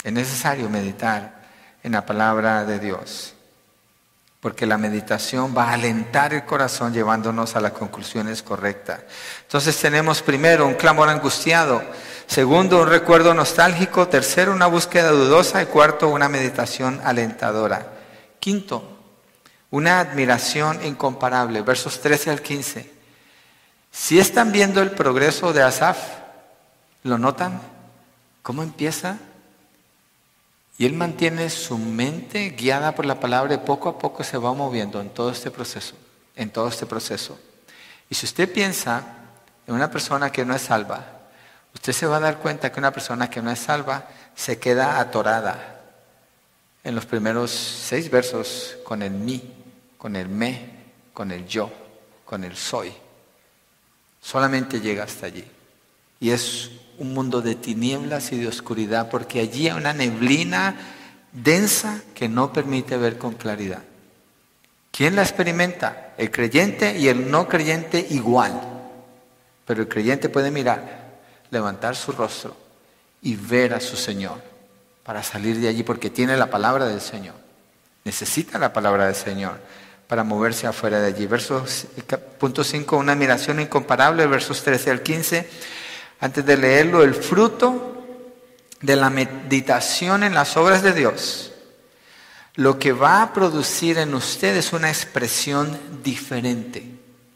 Es 0.03 0.13
necesario 0.13 0.69
meditar 0.69 1.41
en 1.83 1.91
la 1.93 2.05
palabra 2.05 2.63
de 2.63 2.79
Dios, 2.79 3.33
porque 4.39 4.67
la 4.67 4.77
meditación 4.77 5.53
va 5.57 5.69
a 5.69 5.73
alentar 5.73 6.33
el 6.33 6.45
corazón 6.45 6.93
llevándonos 6.93 7.55
a 7.55 7.61
las 7.61 7.71
conclusiones 7.71 8.43
correctas. 8.43 9.01
Entonces 9.41 9.75
tenemos 9.77 10.21
primero 10.21 10.67
un 10.67 10.75
clamor 10.75 11.09
angustiado, 11.09 11.81
segundo 12.27 12.79
un 12.79 12.87
recuerdo 12.87 13.33
nostálgico, 13.33 14.07
tercero 14.07 14.53
una 14.53 14.67
búsqueda 14.67 15.09
dudosa 15.09 15.61
y 15.61 15.65
cuarto 15.65 16.09
una 16.09 16.29
meditación 16.29 17.01
alentadora. 17.03 17.93
Quinto, 18.39 18.99
una 19.71 19.99
admiración 19.99 20.85
incomparable, 20.85 21.63
versos 21.63 21.99
13 21.99 22.29
al 22.29 22.41
15. 22.41 23.00
Si 23.91 24.19
están 24.19 24.51
viendo 24.51 24.81
el 24.81 24.91
progreso 24.91 25.51
de 25.51 25.61
Asaf, 25.61 25.97
¿lo 27.03 27.17
notan? 27.17 27.61
¿Cómo 28.41 28.63
empieza? 28.63 29.17
Y 30.77 30.85
él 30.85 30.93
mantiene 30.93 31.49
su 31.49 31.77
mente 31.77 32.51
guiada 32.51 32.95
por 32.95 33.05
la 33.05 33.19
palabra 33.19 33.53
y 33.53 33.57
poco 33.57 33.89
a 33.89 33.99
poco 33.99 34.23
se 34.23 34.37
va 34.37 34.53
moviendo 34.53 35.01
en 35.01 35.09
todo 35.09 35.29
este 35.29 35.51
proceso, 35.51 35.95
en 36.35 36.49
todo 36.49 36.69
este 36.69 36.85
proceso. 36.85 37.37
Y 38.09 38.15
si 38.15 38.25
usted 38.25 38.51
piensa 38.51 39.03
en 39.67 39.75
una 39.75 39.91
persona 39.91 40.31
que 40.31 40.45
no 40.45 40.55
es 40.55 40.63
salva, 40.63 41.05
usted 41.75 41.93
se 41.93 42.07
va 42.07 42.17
a 42.17 42.21
dar 42.21 42.37
cuenta 42.37 42.71
que 42.71 42.79
una 42.79 42.91
persona 42.91 43.29
que 43.29 43.41
no 43.41 43.51
es 43.51 43.59
salva 43.59 44.07
se 44.35 44.57
queda 44.57 44.99
atorada 44.99 45.81
en 46.83 46.95
los 46.95 47.05
primeros 47.05 47.51
seis 47.51 48.09
versos 48.09 48.77
con 48.83 49.03
el 49.03 49.11
mí, 49.11 49.53
con 49.97 50.15
el 50.15 50.29
me, 50.29 50.79
con 51.13 51.31
el 51.31 51.45
yo, 51.45 51.71
con 52.25 52.43
el 52.43 52.55
soy. 52.55 52.91
Solamente 54.21 54.79
llega 54.79 55.03
hasta 55.03 55.25
allí. 55.25 55.45
Y 56.19 56.29
es 56.29 56.71
un 56.99 57.13
mundo 57.13 57.41
de 57.41 57.55
tinieblas 57.55 58.31
y 58.31 58.39
de 58.39 58.47
oscuridad 58.47 59.09
porque 59.09 59.39
allí 59.39 59.67
hay 59.67 59.75
una 59.75 59.93
neblina 59.93 60.75
densa 61.31 62.01
que 62.13 62.29
no 62.29 62.53
permite 62.53 62.97
ver 62.97 63.17
con 63.17 63.33
claridad. 63.33 63.81
¿Quién 64.91 65.15
la 65.15 65.23
experimenta? 65.23 66.13
El 66.17 66.29
creyente 66.29 66.99
y 66.99 67.07
el 67.07 67.31
no 67.31 67.47
creyente 67.47 68.05
igual. 68.11 68.61
Pero 69.65 69.81
el 69.81 69.87
creyente 69.87 70.29
puede 70.29 70.51
mirar, 70.51 71.19
levantar 71.49 71.95
su 71.95 72.11
rostro 72.11 72.55
y 73.21 73.35
ver 73.35 73.73
a 73.73 73.79
su 73.79 73.95
Señor 73.95 74.41
para 75.03 75.23
salir 75.23 75.59
de 75.59 75.69
allí 75.69 75.83
porque 75.83 76.09
tiene 76.09 76.37
la 76.37 76.49
palabra 76.49 76.85
del 76.85 77.01
Señor. 77.01 77.35
Necesita 78.03 78.59
la 78.59 78.73
palabra 78.73 79.05
del 79.05 79.15
Señor 79.15 79.59
para 80.11 80.25
moverse 80.25 80.67
afuera 80.67 80.99
de 80.99 81.07
allí. 81.07 81.25
Versos, 81.25 81.85
punto 82.37 82.65
5, 82.65 82.97
una 82.97 83.13
admiración 83.13 83.61
incomparable, 83.61 84.27
versos 84.27 84.61
13 84.61 84.91
al 84.91 85.03
15. 85.03 85.49
Antes 86.19 86.45
de 86.45 86.57
leerlo, 86.57 87.01
el 87.01 87.15
fruto 87.15 88.03
de 88.81 88.97
la 88.97 89.09
meditación 89.09 90.23
en 90.23 90.33
las 90.33 90.57
obras 90.57 90.83
de 90.83 90.91
Dios, 90.91 91.53
lo 92.55 92.77
que 92.77 92.91
va 92.91 93.21
a 93.21 93.31
producir 93.31 93.99
en 93.99 94.13
usted 94.13 94.57
es 94.57 94.73
una 94.73 94.89
expresión 94.89 95.79
diferente. 96.03 96.85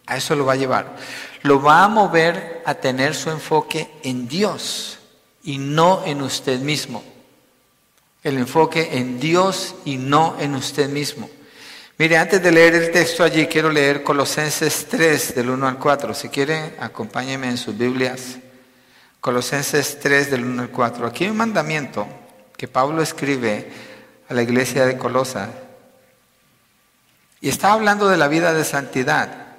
A 0.06 0.18
eso 0.18 0.36
lo 0.36 0.44
va 0.44 0.52
a 0.52 0.58
llevar. 0.58 0.98
Lo 1.44 1.62
va 1.62 1.86
a 1.86 1.88
mover 1.88 2.62
a 2.66 2.74
tener 2.74 3.16
su 3.16 3.30
enfoque 3.30 3.90
en 4.04 4.28
Dios 4.28 5.00
y 5.46 5.60
no 5.60 6.04
en 6.06 6.22
usted 6.22 6.60
mismo. 6.60 7.06
El 8.22 8.38
enfoque 8.38 8.98
en 8.98 9.18
Dios 9.18 9.76
y 9.86 9.96
no 9.96 10.36
en 10.42 10.56
usted 10.56 10.90
mismo. 10.90 11.30
Mire, 11.98 12.18
antes 12.18 12.44
de 12.44 12.52
leer 12.52 12.76
el 12.76 12.92
texto 12.92 13.24
allí, 13.24 13.48
quiero 13.48 13.72
leer 13.72 14.04
Colosenses 14.04 14.86
3, 14.90 15.34
del 15.34 15.50
1 15.50 15.66
al 15.66 15.80
4. 15.80 16.14
Si 16.14 16.28
quiere, 16.28 16.74
acompáñeme 16.78 17.48
en 17.48 17.58
sus 17.58 17.78
Biblias. 17.78 18.36
Colosenses 19.22 19.98
3, 20.02 20.30
del 20.30 20.44
1 20.44 20.64
al 20.64 20.70
4. 20.72 21.08
Aquí 21.08 21.24
hay 21.24 21.30
un 21.30 21.38
mandamiento 21.38 22.06
que 22.58 22.68
Pablo 22.68 23.02
escribe 23.02 23.72
a 24.28 24.34
la 24.34 24.42
iglesia 24.42 24.86
de 24.86 24.98
Colosa. 24.98 25.52
Y 27.40 27.48
está 27.48 27.72
hablando 27.72 28.10
de 28.10 28.18
la 28.18 28.28
vida 28.28 28.54
de 28.54 28.66
santidad. 28.66 29.56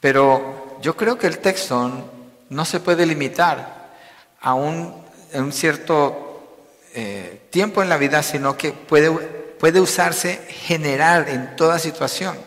Pero 0.00 0.80
yo 0.82 0.96
creo 0.96 1.18
que 1.18 1.28
el 1.28 1.38
texto 1.38 2.10
no 2.50 2.64
se 2.64 2.80
puede 2.80 3.06
limitar 3.06 3.92
a 4.40 4.54
un, 4.54 5.04
cierto 5.52 6.66
eh, 6.94 7.42
tiempo 7.50 7.80
en 7.80 7.88
la 7.88 7.96
vida, 7.96 8.24
sino 8.24 8.56
que 8.56 8.72
puede 8.72 9.37
puede 9.58 9.80
usarse 9.80 10.40
general 10.48 11.28
en 11.28 11.56
toda 11.56 11.78
situación. 11.78 12.38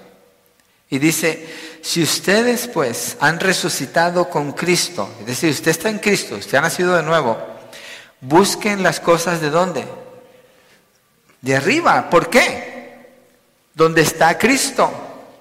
Y 0.90 1.00
dice, 1.00 1.48
si 1.82 2.04
ustedes 2.04 2.68
pues 2.68 3.18
han 3.20 3.40
resucitado 3.40 4.30
con 4.30 4.52
Cristo, 4.52 5.10
es 5.22 5.26
decir, 5.26 5.52
usted 5.52 5.72
está 5.72 5.90
en 5.90 6.00
Cristo, 6.00 6.36
usted 6.36 6.58
ha 6.58 6.62
nacido 6.62 6.96
de 6.96 7.04
nuevo, 7.04 7.38
busquen 8.20 8.84
las 8.84 9.00
cosas 9.00 9.42
de 9.42 9.50
dónde? 9.50 9.86
De 11.42 11.56
arriba. 11.56 12.10
¿Por 12.10 12.30
qué? 12.30 13.08
Donde 13.74 14.02
está 14.02 14.38
Cristo, 14.38 14.92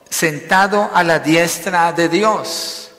sentado 0.08 0.90
a 0.94 1.02
la 1.02 1.18
diestra 1.18 1.92
de 1.92 2.08
Dios. 2.08 2.89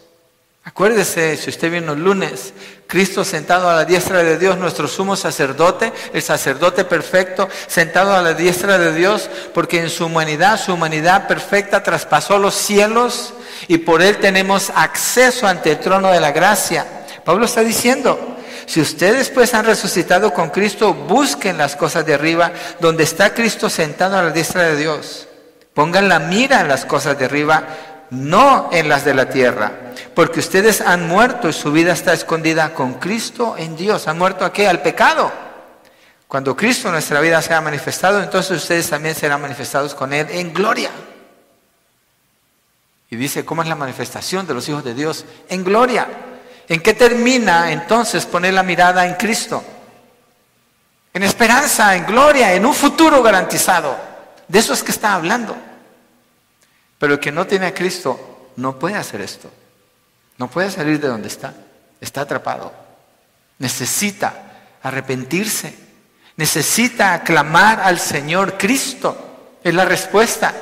Acuérdese, 0.64 1.38
si 1.38 1.50
usted 1.50 1.72
vino 1.72 1.94
el 1.94 2.04
lunes, 2.04 2.54
Cristo 2.86 3.26
sentado 3.26 3.68
a 3.68 3.74
la 3.74 3.86
diestra 3.86 4.22
de 4.22 4.38
Dios, 4.38 4.60
nuestro 4.60 4.88
sumo 4.88 5.16
sacerdote, 5.16 5.92
el 6.14 6.22
sacerdote 6.22 6.86
perfecto, 6.86 7.50
sentado 7.66 8.14
a 8.14 8.22
la 8.22 8.36
diestra 8.36 8.78
de 8.78 8.94
Dios, 8.94 9.28
porque 9.56 9.80
en 9.80 9.90
su 9.90 10.06
humanidad, 10.06 10.60
su 10.60 10.74
humanidad 10.74 11.28
perfecta 11.28 11.82
traspasó 11.82 12.38
los 12.38 12.54
cielos 12.54 13.34
y 13.68 13.80
por 13.80 14.04
él 14.04 14.18
tenemos 14.18 14.72
acceso 14.76 15.48
ante 15.48 15.72
el 15.72 15.80
trono 15.80 16.12
de 16.12 16.20
la 16.20 16.32
gracia. 16.32 16.86
Pablo 17.26 17.46
está 17.46 17.62
diciendo, 17.62 18.38
si 18.68 18.82
ustedes 18.82 19.30
pues 19.30 19.56
han 19.56 19.66
resucitado 19.66 20.32
con 20.32 20.52
Cristo, 20.52 20.94
busquen 20.94 21.58
las 21.58 21.76
cosas 21.76 22.06
de 22.06 22.14
arriba, 22.14 22.52
donde 22.80 23.04
está 23.04 23.34
Cristo 23.34 23.68
sentado 23.68 24.16
a 24.16 24.22
la 24.22 24.30
diestra 24.30 24.64
de 24.64 24.76
Dios. 24.78 25.28
Pongan 25.74 26.08
la 26.08 26.20
mira 26.20 26.62
en 26.62 26.68
las 26.68 26.86
cosas 26.86 27.18
de 27.18 27.26
arriba, 27.26 27.64
no 28.12 28.70
en 28.72 28.90
las 28.90 29.06
de 29.06 29.14
la 29.14 29.30
tierra, 29.30 29.72
porque 30.14 30.42
ustedes 30.42 30.82
han 30.82 31.08
muerto 31.08 31.50
y 31.50 31.54
su 31.54 31.72
vida 31.72 31.94
está 31.94 32.14
escondida 32.14 32.74
con 32.74 32.96
Cristo 32.96 33.56
en 33.58 33.76
Dios. 33.76 34.08
¿Han 34.08 34.18
muerto 34.18 34.46
a 34.46 34.54
qué? 34.54 34.68
Al 34.68 34.82
pecado. 34.82 35.32
Cuando 36.28 36.56
Cristo 36.56 36.90
en 36.90 36.94
nuestra 36.94 37.20
vida 37.22 37.42
sea 37.42 37.62
manifestado, 37.62 38.22
entonces 38.22 38.58
ustedes 38.62 38.90
también 38.90 39.16
serán 39.16 39.42
manifestados 39.42 39.96
con 39.96 40.14
Él 40.14 40.28
en 40.30 40.54
gloria. 40.54 40.92
Y 43.10 43.16
dice, 43.16 43.44
¿cómo 43.44 43.62
es 43.62 43.68
la 43.68 43.76
manifestación 43.76 44.46
de 44.46 44.54
los 44.54 44.68
hijos 44.70 44.84
de 44.84 44.94
Dios? 44.94 45.26
En 45.50 45.64
gloria. 45.64 46.08
¿En 46.68 46.82
qué 46.82 46.94
termina 46.94 47.72
entonces 47.72 48.26
poner 48.26 48.54
la 48.54 48.64
mirada 48.64 49.06
en 49.06 49.16
Cristo? 49.16 49.64
En 51.14 51.24
esperanza, 51.24 51.96
en 51.96 52.06
gloria, 52.06 52.54
en 52.54 52.66
un 52.66 52.74
futuro 52.74 53.22
garantizado. 53.22 53.98
De 54.48 54.60
eso 54.60 54.74
es 54.74 54.84
que 54.84 54.92
está 54.92 55.14
hablando. 55.14 55.56
Pero 57.02 57.16
el 57.16 57.20
que 57.20 57.32
no 57.32 57.48
tiene 57.48 57.66
a 57.66 57.74
Cristo 57.74 58.52
no 58.58 58.78
puede 58.78 58.96
hacer 58.96 59.22
esto. 59.22 59.50
No 60.38 60.48
puede 60.48 60.70
salir 60.70 61.00
de 61.00 61.08
donde 61.08 61.30
está. 61.30 61.52
Está 62.00 62.22
atrapado. 62.22 62.72
Necesita 63.58 64.32
arrepentirse. 64.84 65.74
Necesita 66.36 67.24
clamar 67.24 67.80
al 67.80 68.00
Señor 68.00 68.56
Cristo. 68.56 69.58
Es 69.64 69.74
la 69.74 69.84
respuesta 69.84 70.54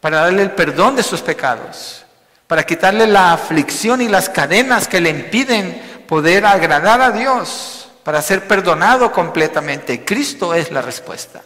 para 0.00 0.22
darle 0.22 0.40
el 0.40 0.52
perdón 0.52 0.96
de 0.96 1.02
sus 1.02 1.20
pecados. 1.20 2.02
Para 2.46 2.64
quitarle 2.64 3.06
la 3.06 3.34
aflicción 3.34 4.00
y 4.00 4.08
las 4.08 4.30
cadenas 4.30 4.88
que 4.88 5.02
le 5.02 5.10
impiden 5.10 6.04
poder 6.08 6.46
agradar 6.46 7.02
a 7.02 7.10
Dios. 7.10 7.90
Para 8.04 8.22
ser 8.22 8.48
perdonado 8.48 9.12
completamente. 9.12 10.02
Cristo 10.02 10.54
es 10.54 10.70
la 10.70 10.80
respuesta. 10.80 11.42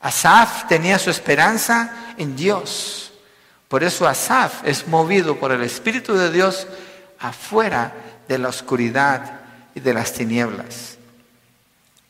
Asaf 0.00 0.68
tenía 0.68 0.98
su 0.98 1.10
esperanza 1.10 2.14
en 2.18 2.36
Dios. 2.36 3.12
Por 3.68 3.82
eso 3.82 4.06
Asaf 4.06 4.62
es 4.64 4.86
movido 4.86 5.38
por 5.38 5.52
el 5.52 5.62
Espíritu 5.62 6.14
de 6.14 6.30
Dios 6.30 6.66
afuera 7.18 7.92
de 8.28 8.38
la 8.38 8.48
oscuridad 8.48 9.40
y 9.74 9.80
de 9.80 9.94
las 9.94 10.12
tinieblas. 10.12 10.98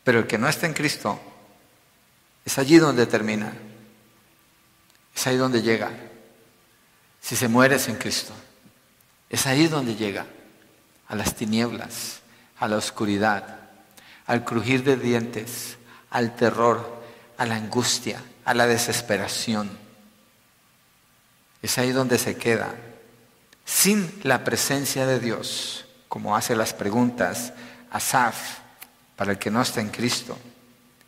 Pero 0.05 0.21
el 0.21 0.27
que 0.27 0.39
no 0.39 0.49
está 0.49 0.67
en 0.67 0.75
Cristo 0.75 1.21
es 2.45 2.59
allí 2.59 2.79
donde 2.79 3.07
termina. 3.07 3.53
Es 5.15 5.27
ahí 5.27 5.37
donde 5.37 5.63
llega. 5.63 5.91
Si 7.21 7.35
se 7.35 7.49
muere 7.49 7.79
sin 7.79 7.97
Cristo. 7.97 8.33
Es 9.29 9.47
ahí 9.47 9.67
donde 9.67 9.97
llega. 9.97 10.27
A 11.09 11.15
las 11.15 11.35
tinieblas, 11.35 12.21
a 12.59 12.69
la 12.69 12.77
oscuridad, 12.77 13.61
al 14.27 14.45
crujir 14.45 14.83
de 14.83 14.97
dientes, 14.97 15.79
al 16.11 16.35
terror, 16.35 16.96
a 17.39 17.47
la 17.47 17.57
angustia, 17.57 18.23
a 18.45 18.55
la 18.55 18.67
desesperación. 18.67 19.71
Es 21.63 21.79
ahí 21.79 21.93
donde 21.93 22.19
se 22.19 22.37
queda, 22.37 22.75
sin 23.65 24.21
la 24.23 24.45
presencia 24.45 25.07
de 25.07 25.21
Dios, 25.21 25.87
como 26.09 26.37
hace 26.37 26.55
las 26.55 26.73
preguntas 26.73 27.53
Asaf, 27.91 28.59
para 29.17 29.33
el 29.33 29.39
que 29.39 29.51
no 29.51 29.63
está 29.63 29.81
en 29.81 29.89
Cristo. 29.89 30.37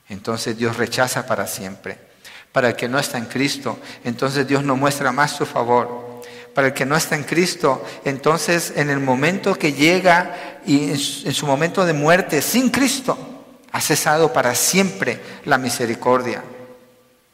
Entonces 0.09 0.57
Dios 0.57 0.77
rechaza 0.77 1.27
para 1.27 1.47
siempre. 1.47 2.09
Para 2.53 2.69
el 2.71 2.77
que 2.77 2.89
no 2.89 2.99
está 2.99 3.19
en 3.19 3.27
Cristo, 3.27 3.79
entonces 4.05 4.49
Dios 4.49 4.65
no 4.65 4.77
muestra 4.77 5.13
más 5.13 5.33
su 5.33 5.45
favor. 5.45 6.23
Para 6.55 6.69
el 6.69 6.75
que 6.75 6.87
no 6.87 6.97
está 6.97 7.15
en 7.15 7.25
Cristo, 7.25 7.85
entonces 8.05 8.73
en 8.75 8.91
el 8.91 8.99
momento 8.99 9.55
que 9.55 9.75
llega 9.75 10.61
y 10.67 10.91
en 10.91 11.35
su 11.35 11.47
momento 11.47 11.85
de 11.85 11.93
muerte 11.93 12.43
sin 12.43 12.71
Cristo, 12.71 13.38
ha 13.73 13.81
cesado 13.81 14.33
para 14.33 14.55
siempre 14.55 15.21
la 15.45 15.59
misericordia. 15.59 16.43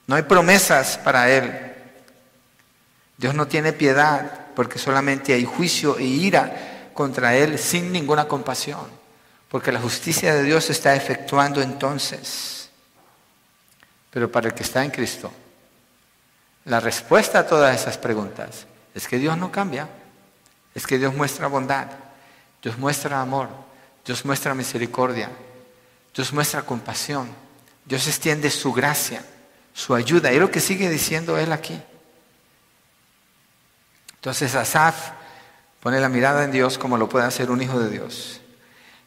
No 0.06 0.16
hay 0.16 0.22
promesas 0.22 0.98
para 0.98 1.30
él. 1.30 1.72
Dios 3.16 3.34
no 3.34 3.46
tiene 3.46 3.72
piedad 3.72 4.46
porque 4.54 4.78
solamente 4.78 5.32
hay 5.32 5.44
juicio 5.44 5.98
e 5.98 6.04
ira 6.04 6.90
contra 6.92 7.34
él 7.34 7.58
sin 7.58 7.92
ninguna 7.92 8.26
compasión. 8.26 8.86
Porque 9.48 9.72
la 9.72 9.80
justicia 9.80 10.34
de 10.34 10.42
Dios 10.42 10.64
se 10.64 10.72
está 10.72 10.94
efectuando 10.94 11.62
entonces. 11.62 12.68
Pero 14.10 14.30
para 14.30 14.48
el 14.48 14.54
que 14.54 14.62
está 14.62 14.84
en 14.84 14.90
Cristo, 14.90 15.32
la 16.64 16.80
respuesta 16.80 17.40
a 17.40 17.46
todas 17.46 17.80
esas 17.80 17.98
preguntas 17.98 18.66
es 18.94 19.06
que 19.08 19.18
Dios 19.18 19.36
no 19.36 19.50
cambia. 19.50 19.88
Es 20.74 20.86
que 20.86 20.98
Dios 20.98 21.14
muestra 21.14 21.46
bondad. 21.46 21.86
Dios 22.62 22.78
muestra 22.78 23.20
amor. 23.20 23.48
Dios 24.04 24.24
muestra 24.24 24.54
misericordia. 24.54 25.30
Dios 26.14 26.32
muestra 26.32 26.62
compasión. 26.62 27.28
Dios 27.84 28.06
extiende 28.06 28.50
su 28.50 28.72
gracia, 28.72 29.24
su 29.74 29.94
ayuda. 29.94 30.32
Y 30.32 30.38
lo 30.38 30.50
que 30.50 30.60
sigue 30.60 30.88
diciendo 30.88 31.36
él 31.38 31.52
aquí. 31.52 31.80
Entonces 34.14 34.54
Asaf 34.54 35.10
pone 35.80 36.00
la 36.00 36.08
mirada 36.08 36.44
en 36.44 36.52
Dios 36.52 36.78
como 36.78 36.96
lo 36.96 37.08
puede 37.08 37.26
hacer 37.26 37.50
un 37.50 37.60
hijo 37.60 37.78
de 37.78 37.90
Dios. 37.90 38.40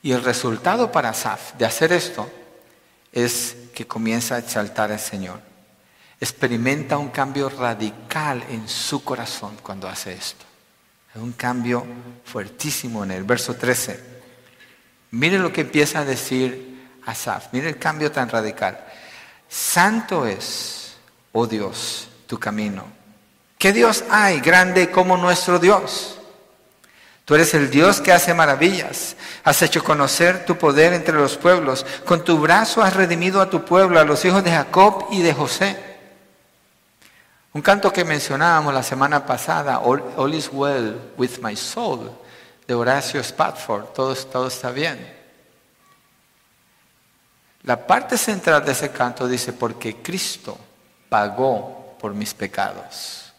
Y 0.03 0.11
el 0.11 0.23
resultado 0.23 0.91
para 0.91 1.09
Asaf 1.09 1.53
de 1.55 1.65
hacer 1.65 1.91
esto 1.91 2.29
es 3.11 3.55
que 3.73 3.87
comienza 3.87 4.35
a 4.35 4.39
exaltar 4.39 4.91
al 4.91 4.99
Señor. 4.99 5.41
Experimenta 6.19 6.97
un 6.97 7.09
cambio 7.09 7.49
radical 7.49 8.43
en 8.49 8.67
su 8.67 9.03
corazón 9.03 9.57
cuando 9.63 9.87
hace 9.87 10.13
esto. 10.13 10.45
Es 11.15 11.21
un 11.21 11.31
cambio 11.31 11.85
fuertísimo 12.25 13.03
en 13.03 13.11
el 13.11 13.23
verso 13.23 13.55
13. 13.55 14.17
Mire 15.11 15.39
lo 15.39 15.51
que 15.51 15.61
empieza 15.61 15.99
a 15.99 16.05
decir 16.05 16.76
Asaf. 17.07 17.47
Mira 17.53 17.69
el 17.69 17.79
cambio 17.79 18.11
tan 18.11 18.29
radical. 18.29 18.77
Santo 19.49 20.25
es, 20.27 20.97
oh 21.31 21.47
Dios, 21.47 22.09
tu 22.27 22.37
camino. 22.37 22.85
¿Qué 23.57 23.73
Dios 23.73 24.03
hay 24.11 24.41
grande 24.41 24.91
como 24.91 25.17
nuestro 25.17 25.57
Dios? 25.57 26.19
Tú 27.23 27.35
eres 27.35 27.53
el 27.53 27.69
Dios 27.69 28.01
que 28.01 28.11
hace 28.11 28.33
maravillas. 28.33 29.15
Has 29.43 29.61
hecho 29.61 29.83
conocer 29.83 30.45
tu 30.45 30.57
poder 30.57 30.93
entre 30.93 31.15
los 31.15 31.37
pueblos. 31.37 31.85
Con 32.05 32.23
tu 32.23 32.39
brazo 32.39 32.81
has 32.81 32.93
redimido 32.93 33.41
a 33.41 33.49
tu 33.49 33.63
pueblo, 33.65 33.99
a 33.99 34.05
los 34.05 34.23
hijos 34.25 34.43
de 34.43 34.51
Jacob 34.51 35.07
y 35.09 35.21
de 35.21 35.33
José. 35.33 35.77
Un 37.53 37.61
canto 37.61 37.91
que 37.91 38.03
mencionábamos 38.05 38.73
la 38.73 38.83
semana 38.83 39.25
pasada, 39.25 39.79
All, 39.79 40.33
is 40.33 40.49
well 40.51 40.95
with 41.17 41.39
my 41.41 41.55
soul, 41.55 42.11
de 42.67 42.73
Horacio 42.73 43.23
Spatford. 43.23 43.93
Todo, 43.93 44.13
todo 44.13 44.47
está 44.47 44.71
bien. 44.71 45.16
La 47.67 47.85
parte 47.85 48.17
central 48.17 48.63
de 48.63 48.71
ese 48.71 48.91
canto 48.91 49.27
dice, 49.27 49.51
porque 49.51 49.97
Cristo 49.97 50.57
pagó 51.09 51.97
por 51.99 52.13
mis 52.13 52.33
pecados. 52.33 53.33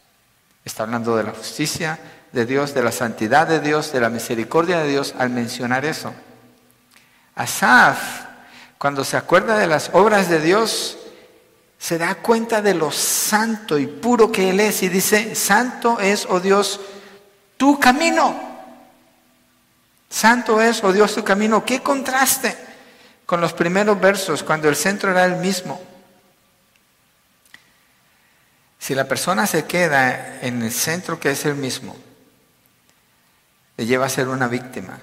Está 0.62 0.82
hablando 0.82 1.16
de 1.16 1.22
la 1.22 1.30
justicia 1.30 1.98
de 2.30 2.44
Dios, 2.44 2.74
de 2.74 2.82
la 2.82 2.92
santidad 2.92 3.48
de 3.48 3.58
Dios, 3.58 3.90
de 3.90 4.02
la 4.02 4.10
misericordia 4.10 4.80
de 4.80 4.88
Dios 4.90 5.14
al 5.18 5.30
mencionar 5.30 5.86
eso. 5.86 6.12
Asaf, 7.36 8.26
cuando 8.76 9.02
se 9.02 9.16
acuerda 9.16 9.56
de 9.56 9.66
las 9.66 9.88
obras 9.94 10.28
de 10.28 10.42
Dios, 10.42 10.98
se 11.78 11.96
da 11.96 12.16
cuenta 12.16 12.60
de 12.60 12.74
lo 12.74 12.92
santo 12.92 13.78
y 13.78 13.86
puro 13.86 14.30
que 14.30 14.50
Él 14.50 14.60
es 14.60 14.82
y 14.82 14.90
dice, 14.90 15.34
santo 15.34 16.00
es, 16.00 16.26
oh 16.28 16.38
Dios, 16.38 16.80
tu 17.56 17.80
camino. 17.80 18.38
Santo 20.10 20.60
es, 20.60 20.84
oh 20.84 20.92
Dios, 20.92 21.14
tu 21.14 21.24
camino. 21.24 21.64
¿Qué 21.64 21.80
contraste? 21.80 22.67
Con 23.28 23.42
los 23.42 23.52
primeros 23.52 24.00
versos, 24.00 24.42
cuando 24.42 24.70
el 24.70 24.74
centro 24.74 25.10
era 25.10 25.26
el 25.26 25.36
mismo. 25.36 25.78
Si 28.78 28.94
la 28.94 29.04
persona 29.04 29.46
se 29.46 29.66
queda 29.66 30.38
en 30.40 30.62
el 30.62 30.72
centro 30.72 31.20
que 31.20 31.32
es 31.32 31.44
el 31.44 31.54
mismo, 31.54 31.94
le 33.76 33.84
lleva 33.84 34.06
a 34.06 34.08
ser 34.08 34.28
una 34.28 34.48
víctima, 34.48 34.98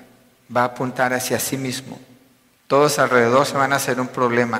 va 0.53 0.61
a 0.61 0.65
apuntar 0.73 1.13
hacia 1.13 1.37
sí 1.37 1.55
mismo. 1.55 1.99
Todos 2.65 2.97
alrededor 2.97 3.45
se 3.45 3.57
van 3.57 3.73
a 3.73 3.75
hacer 3.75 3.99
un 3.99 4.07
problema. 4.07 4.59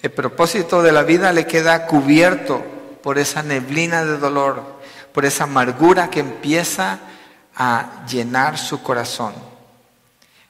El 0.00 0.12
propósito 0.12 0.80
de 0.80 0.92
la 0.92 1.02
vida 1.02 1.32
le 1.32 1.48
queda 1.48 1.88
cubierto 1.88 2.64
por 3.02 3.18
esa 3.18 3.42
neblina 3.42 4.04
de 4.04 4.18
dolor, 4.18 4.80
por 5.12 5.24
esa 5.24 5.44
amargura 5.44 6.10
que 6.10 6.20
empieza 6.20 7.00
a 7.56 8.04
llenar 8.06 8.56
su 8.56 8.84
corazón. 8.84 9.53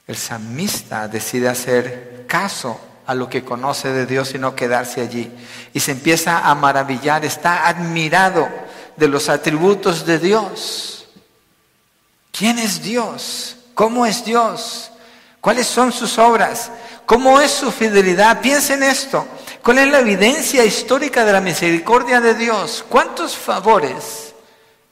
El 0.07 0.15
samista 0.15 1.07
decide 1.07 1.49
hacer 1.49 2.25
caso 2.27 2.79
a 3.07 3.15
lo 3.15 3.29
que 3.29 3.43
conoce 3.43 3.89
de 3.91 4.05
Dios 4.05 4.33
y 4.35 4.39
no 4.39 4.55
quedarse 4.55 5.01
allí. 5.01 5.31
Y 5.73 5.79
se 5.79 5.91
empieza 5.91 6.47
a 6.47 6.55
maravillar, 6.55 7.25
está 7.25 7.67
admirado 7.67 8.47
de 8.95 9.07
los 9.07 9.29
atributos 9.29 10.05
de 10.05 10.19
Dios. 10.19 11.07
¿Quién 12.31 12.59
es 12.59 12.81
Dios? 12.81 13.55
¿Cómo 13.73 14.05
es 14.05 14.23
Dios? 14.25 14.91
¿Cuáles 15.41 15.67
son 15.67 15.91
sus 15.91 16.17
obras? 16.17 16.71
¿Cómo 17.05 17.39
es 17.39 17.51
su 17.51 17.71
fidelidad? 17.71 18.41
Piensen 18.41 18.83
esto. 18.83 19.27
¿Cuál 19.63 19.79
es 19.79 19.87
la 19.87 19.99
evidencia 19.99 20.63
histórica 20.65 21.25
de 21.25 21.33
la 21.33 21.41
misericordia 21.41 22.21
de 22.21 22.35
Dios? 22.35 22.85
¿Cuántos 22.87 23.35
favores 23.35 24.33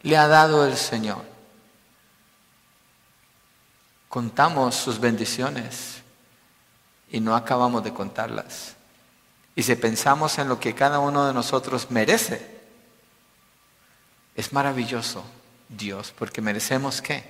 le 0.01 0.17
ha 0.17 0.27
dado 0.27 0.65
el 0.65 0.77
Señor? 0.77 1.32
Contamos 4.13 4.75
sus 4.75 4.99
bendiciones 4.99 6.03
y 7.09 7.19
no 7.19 7.35
acabamos 7.35 7.83
de 7.83 7.95
contarlas. 7.95 8.75
Y 9.55 9.63
si 9.63 9.73
pensamos 9.73 10.37
en 10.37 10.47
lo 10.47 10.59
que 10.59 10.75
cada 10.75 10.99
uno 10.99 11.25
de 11.25 11.33
nosotros 11.33 11.89
merece, 11.89 12.47
es 14.35 14.53
maravilloso 14.53 15.23
Dios, 15.67 16.13
porque 16.15 16.41
merecemos 16.41 17.01
qué? 17.01 17.23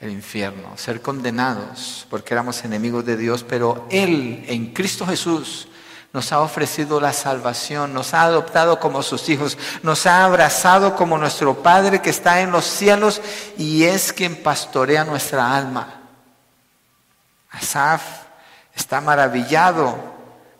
El 0.00 0.10
infierno, 0.10 0.76
ser 0.76 1.00
condenados 1.00 2.08
porque 2.10 2.34
éramos 2.34 2.64
enemigos 2.64 3.06
de 3.06 3.16
Dios, 3.16 3.44
pero 3.44 3.86
Él 3.88 4.44
en 4.48 4.74
Cristo 4.74 5.06
Jesús 5.06 5.68
nos 6.12 6.30
ha 6.32 6.40
ofrecido 6.40 7.00
la 7.00 7.12
salvación, 7.12 7.94
nos 7.94 8.12
ha 8.12 8.22
adoptado 8.22 8.78
como 8.78 9.02
sus 9.02 9.28
hijos, 9.28 9.56
nos 9.82 10.06
ha 10.06 10.24
abrazado 10.24 10.94
como 10.94 11.16
nuestro 11.16 11.62
Padre 11.62 12.02
que 12.02 12.10
está 12.10 12.40
en 12.40 12.50
los 12.50 12.64
cielos 12.64 13.22
y 13.56 13.84
es 13.84 14.12
quien 14.12 14.42
pastorea 14.42 15.04
nuestra 15.04 15.56
alma. 15.56 16.00
Asaf 17.50 18.02
está 18.74 19.00
maravillado 19.00 20.12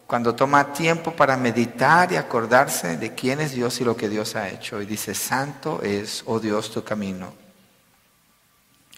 cuando 0.06 0.34
toma 0.34 0.72
tiempo 0.72 1.12
para 1.12 1.36
meditar 1.36 2.12
y 2.12 2.16
acordarse 2.16 2.96
de 2.96 3.14
quién 3.14 3.40
es 3.40 3.52
Dios 3.52 3.80
y 3.80 3.84
lo 3.84 3.96
que 3.96 4.08
Dios 4.08 4.36
ha 4.36 4.48
hecho. 4.48 4.80
Y 4.80 4.86
dice, 4.86 5.14
santo 5.14 5.80
es, 5.82 6.22
oh 6.26 6.38
Dios, 6.38 6.70
tu 6.70 6.82
camino. 6.82 7.32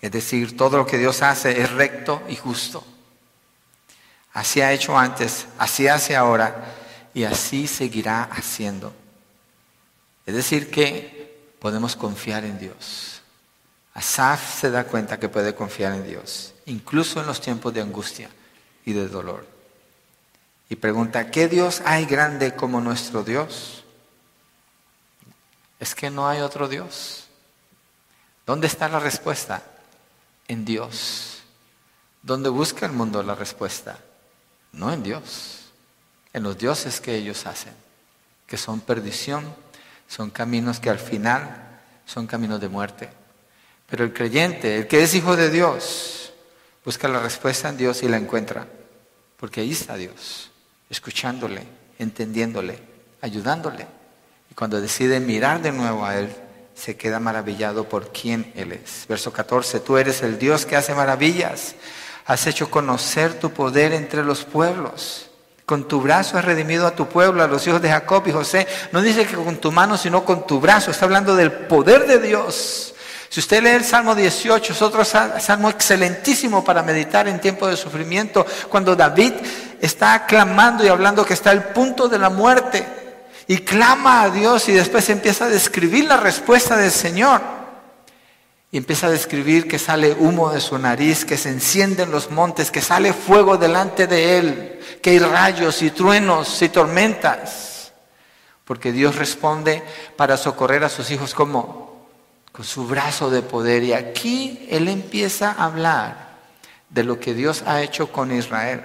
Es 0.01 0.11
decir, 0.11 0.57
todo 0.57 0.77
lo 0.77 0.87
que 0.87 0.99
Dios 0.99 1.23
hace 1.23 1.61
es 1.61 1.71
recto 1.73 2.23
y 2.29 2.37
justo. 2.37 2.85
Así 4.35 4.61
ha 4.61 4.73
hecho 4.73 4.99
antes, 4.99 5.47
así 5.59 5.89
hace 5.89 6.15
ahora 6.15 6.75
y 7.15 7.25
así 7.25 7.67
seguirá 7.67 8.25
haciendo. 8.25 8.93
Es 10.27 10.35
decir, 10.35 10.71
que 10.71 11.55
podemos 11.59 11.97
confiar 11.97 12.45
en 12.45 12.59
Dios. 12.59 13.23
Asaf 13.95 14.61
se 14.61 14.71
da 14.71 14.85
cuenta 14.85 15.19
que 15.19 15.31
puede 15.31 15.55
confiar 15.55 15.95
en 15.95 16.07
Dios, 16.07 16.53
incluso 16.67 17.21
en 17.21 17.27
los 17.27 17.41
tiempos 17.41 17.73
de 17.73 17.81
angustia 17.81 18.29
y 18.85 18.93
de 18.93 19.09
dolor 19.09 19.55
y 20.69 20.77
pregunta, 20.77 21.31
¿qué 21.31 21.49
Dios 21.49 21.83
hay 21.85 22.07
grande 22.07 22.55
como 22.55 22.81
nuestro 22.81 23.23
Dios? 23.23 23.85
Es 25.79 25.95
que 25.95 26.11
no 26.11 26.27
hay 26.27 26.41
otro 26.41 26.69
Dios. 26.69 27.27
¿Dónde 28.47 28.67
está 28.67 28.89
la 28.89 28.99
respuesta? 28.99 29.63
En 30.49 30.65
Dios. 30.65 31.43
¿Dónde 32.23 32.49
busca 32.49 32.87
el 32.87 32.93
mundo 32.93 33.23
la 33.23 33.35
respuesta? 33.35 33.99
No 34.75 34.93
en 34.93 35.03
Dios, 35.03 35.61
en 36.33 36.43
los 36.43 36.59
dioses 36.59 37.01
que 37.01 37.15
ellos 37.15 37.47
hacen, 37.47 37.73
que 38.47 38.57
son 38.57 38.81
perdición, 38.81 39.45
son 40.09 40.31
caminos 40.31 40.81
que 40.81 40.91
al 40.91 40.99
final 40.99 41.81
son 42.05 42.27
caminos 42.27 42.61
de 42.61 42.69
muerte. 42.69 43.09
Pero 43.89 44.05
el 44.05 44.13
creyente, 44.13 44.79
el 44.79 44.87
que 44.87 45.03
es 45.03 45.15
hijo 45.15 45.37
de 45.37 45.51
Dios, 45.51 46.33
busca 46.85 47.09
la 47.09 47.21
respuesta 47.21 47.69
en 47.69 47.77
Dios 47.77 48.03
y 48.03 48.09
la 48.09 48.17
encuentra, 48.17 48.67
porque 49.37 49.61
ahí 49.61 49.73
está 49.73 49.97
Dios 49.97 50.51
escuchándole, 50.91 51.63
entendiéndole, 51.99 52.79
ayudándole. 53.21 53.87
Y 54.51 54.55
cuando 54.55 54.81
decide 54.81 55.21
mirar 55.21 55.63
de 55.63 55.73
nuevo 55.73 56.05
a 56.05 56.17
Él, 56.19 56.29
se 56.75 56.97
queda 56.97 57.21
maravillado 57.21 57.89
por 57.89 58.13
quién 58.13 58.53
Él 58.55 58.73
es. 58.73 59.07
Verso 59.09 59.33
14, 59.33 59.81
tú 59.81 59.97
eres 59.97 60.23
el 60.23 60.39
Dios 60.39 60.67
que 60.67 60.77
hace 60.77 60.95
maravillas. 60.95 61.75
Has 62.27 62.47
hecho 62.47 62.71
conocer 62.71 63.39
tu 63.39 63.51
poder 63.51 63.93
entre 63.93 64.25
los 64.25 64.45
pueblos. 64.45 65.27
Con 65.67 65.89
tu 65.89 66.01
brazo 66.01 66.37
has 66.37 66.45
redimido 66.45 66.87
a 66.87 66.95
tu 66.95 67.07
pueblo, 67.09 67.43
a 67.43 67.49
los 67.49 67.67
hijos 67.67 67.81
de 67.81 67.89
Jacob 67.89 68.27
y 68.27 68.33
José. 68.33 68.67
No 68.93 69.01
dice 69.01 69.27
que 69.27 69.37
con 69.37 69.57
tu 69.57 69.73
mano, 69.73 69.97
sino 69.97 70.25
con 70.25 70.47
tu 70.47 70.61
brazo. 70.61 70.91
Está 70.91 71.05
hablando 71.07 71.35
del 71.35 71.53
poder 71.53 72.07
de 72.07 72.19
Dios. 72.19 72.95
Si 73.29 73.41
usted 73.41 73.63
lee 73.63 73.71
el 73.71 73.85
Salmo 73.85 74.15
18, 74.15 74.73
es 74.73 74.83
otro 74.83 75.05
salmo 75.05 75.69
excelentísimo 75.69 76.63
para 76.63 76.83
meditar 76.83 77.27
en 77.27 77.41
tiempo 77.41 77.67
de 77.67 77.77
sufrimiento, 77.77 78.47
cuando 78.69 78.95
David 78.95 79.33
está 79.81 80.25
clamando 80.25 80.85
y 80.85 80.89
hablando 80.89 81.25
que 81.25 81.35
está 81.35 81.51
al 81.51 81.73
punto 81.73 82.09
de 82.09 82.19
la 82.19 82.31
muerte 82.31 82.87
y 83.49 83.59
clama 83.59 84.23
a 84.23 84.31
Dios 84.31 84.69
y 84.69 84.73
después 84.73 85.09
empieza 85.11 85.47
a 85.47 85.49
describir 85.49 86.05
la 86.05 86.17
respuesta 86.17 86.77
del 86.77 86.93
Señor. 86.93 87.64
Y 88.75 88.79
empieza 88.79 89.07
a 89.07 89.11
describir 89.11 89.69
que 89.69 89.79
sale 89.79 90.17
humo 90.19 90.51
de 90.51 90.61
su 90.61 90.77
nariz, 90.79 91.25
que 91.25 91.37
se 91.37 91.49
encienden 91.49 92.11
los 92.11 92.33
montes, 92.33 92.73
que 92.73 92.81
sale 92.81 93.13
fuego 93.13 93.57
delante 93.57 94.09
de 94.09 94.37
él, 94.37 94.81
que 95.01 95.11
hay 95.11 95.21
rayos 95.21 95.81
y 95.81 95.93
truenos 95.93 96.61
y 96.61 96.69
tormentas. 96.71 97.93
Porque 98.65 98.91
Dios 98.91 99.15
responde 99.15 99.85
para 100.17 100.37
socorrer 100.37 100.83
a 100.83 100.89
sus 100.89 101.13
hijos 101.13 101.35
como 101.35 102.09
con 102.51 102.65
su 102.65 102.85
brazo 102.89 103.31
de 103.31 103.43
poder. 103.43 103.85
Y 103.85 103.93
aquí 103.93 104.67
Él 104.69 104.89
empieza 104.89 105.53
a 105.53 105.67
hablar 105.67 106.39
de 106.91 107.05
lo 107.05 107.21
que 107.21 107.33
Dios 107.33 107.63
ha 107.69 107.81
hecho 107.81 108.11
con 108.11 108.37
Israel. 108.37 108.83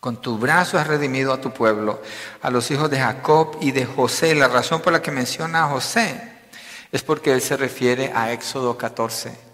Con 0.00 0.16
tu 0.16 0.38
brazo 0.38 0.78
has 0.78 0.86
redimido 0.86 1.34
a 1.34 1.42
tu 1.42 1.52
pueblo, 1.52 2.00
a 2.40 2.48
los 2.48 2.70
hijos 2.70 2.88
de 2.88 3.00
Jacob 3.00 3.58
y 3.60 3.72
de 3.72 3.84
José. 3.84 4.34
La 4.34 4.48
razón 4.48 4.80
por 4.80 4.94
la 4.94 5.02
que 5.02 5.10
menciona 5.10 5.64
a 5.64 5.68
José 5.68 6.29
es 6.92 7.02
porque 7.02 7.32
él 7.32 7.40
se 7.40 7.56
refiere 7.56 8.12
a 8.14 8.32
Éxodo 8.32 8.76
14 8.76 9.50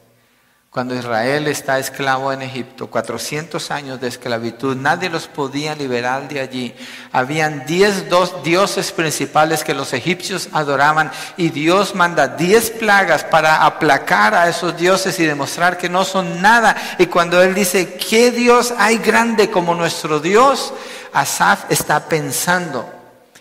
cuando 0.76 0.94
Israel 0.94 1.48
está 1.48 1.78
esclavo 1.78 2.34
en 2.34 2.42
Egipto, 2.42 2.88
400 2.88 3.70
años 3.70 3.98
de 3.98 4.08
esclavitud, 4.08 4.76
nadie 4.76 5.08
los 5.08 5.26
podía 5.26 5.74
liberar 5.74 6.28
de 6.28 6.38
allí. 6.38 6.74
Habían 7.12 7.64
10 7.64 8.10
dioses 8.44 8.92
principales 8.92 9.64
que 9.64 9.72
los 9.72 9.94
egipcios 9.94 10.50
adoraban 10.52 11.10
y 11.38 11.48
Dios 11.48 11.94
manda 11.94 12.28
10 12.28 12.72
plagas 12.72 13.24
para 13.24 13.64
aplacar 13.64 14.34
a 14.34 14.50
esos 14.50 14.76
dioses 14.76 15.18
y 15.18 15.24
demostrar 15.24 15.78
que 15.78 15.88
no 15.88 16.04
son 16.04 16.42
nada. 16.42 16.76
Y 16.98 17.06
cuando 17.06 17.40
Él 17.42 17.54
dice, 17.54 17.94
¿qué 17.94 18.30
Dios 18.30 18.74
hay 18.76 18.98
grande 18.98 19.50
como 19.50 19.74
nuestro 19.74 20.20
Dios? 20.20 20.74
Asaf 21.14 21.70
está 21.70 22.06
pensando 22.06 22.86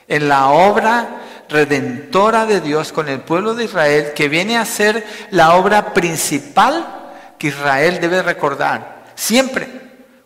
en 0.07 0.29
la 0.29 0.51
obra 0.51 1.24
redentora 1.49 2.45
de 2.45 2.61
Dios 2.61 2.91
con 2.91 3.09
el 3.09 3.21
pueblo 3.21 3.55
de 3.55 3.65
Israel, 3.65 4.13
que 4.15 4.29
viene 4.29 4.57
a 4.57 4.65
ser 4.65 5.05
la 5.31 5.55
obra 5.55 5.93
principal 5.93 7.13
que 7.37 7.47
Israel 7.47 7.99
debe 8.01 8.21
recordar 8.21 9.13
siempre, 9.15 9.67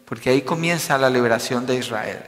porque 0.06 0.30
ahí 0.30 0.42
comienza 0.42 0.98
la 0.98 1.10
liberación 1.10 1.66
de 1.66 1.76
Israel. 1.76 2.20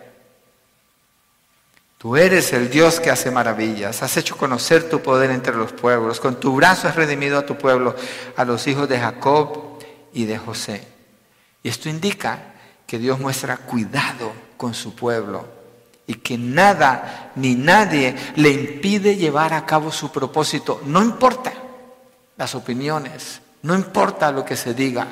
Tú 1.98 2.18
eres 2.18 2.52
el 2.54 2.70
Dios 2.70 3.00
que 3.00 3.12
hace 3.12 3.30
maravillas, 3.30 4.02
has 4.02 4.18
hecho 4.18 4.36
conocer 4.36 4.89
tu 4.89 5.02
poder 5.02 5.30
entre 5.30 5.56
los 5.56 5.72
pueblos, 5.72 6.20
con 6.20 6.39
tu 6.39 6.56
brazo 6.56 6.88
has 6.88 6.96
redimido 6.96 7.38
a 7.38 7.46
tu 7.46 7.58
pueblo, 7.58 7.96
a 8.36 8.44
los 8.44 8.66
hijos 8.66 8.89
de 8.89 9.00
Jacob 9.00 9.78
y 10.12 10.26
de 10.26 10.38
José. 10.38 10.88
Y 11.62 11.70
esto 11.70 11.89
indica 11.89 12.54
que 12.88 12.98
Dios 12.98 13.20
muestra 13.20 13.58
cuidado 13.58 14.34
con 14.58 14.74
su 14.74 14.96
pueblo 14.96 15.61
y 16.12 16.16
que 16.16 16.38
nada 16.38 17.32
ni 17.36 17.55
nadie 17.55 18.14
le 18.36 18.49
impide 18.49 19.16
llevar 19.16 19.53
a 19.53 19.66
cabo 19.66 19.93
su 19.93 20.12
propósito, 20.12 20.82
no 20.84 21.01
importa 21.01 21.53
las 22.36 22.53
opiniones, 22.53 23.39
no 23.62 23.76
importa 23.76 24.30
lo 24.30 24.43
que 24.43 24.57
se 24.57 24.74
diga. 24.74 25.07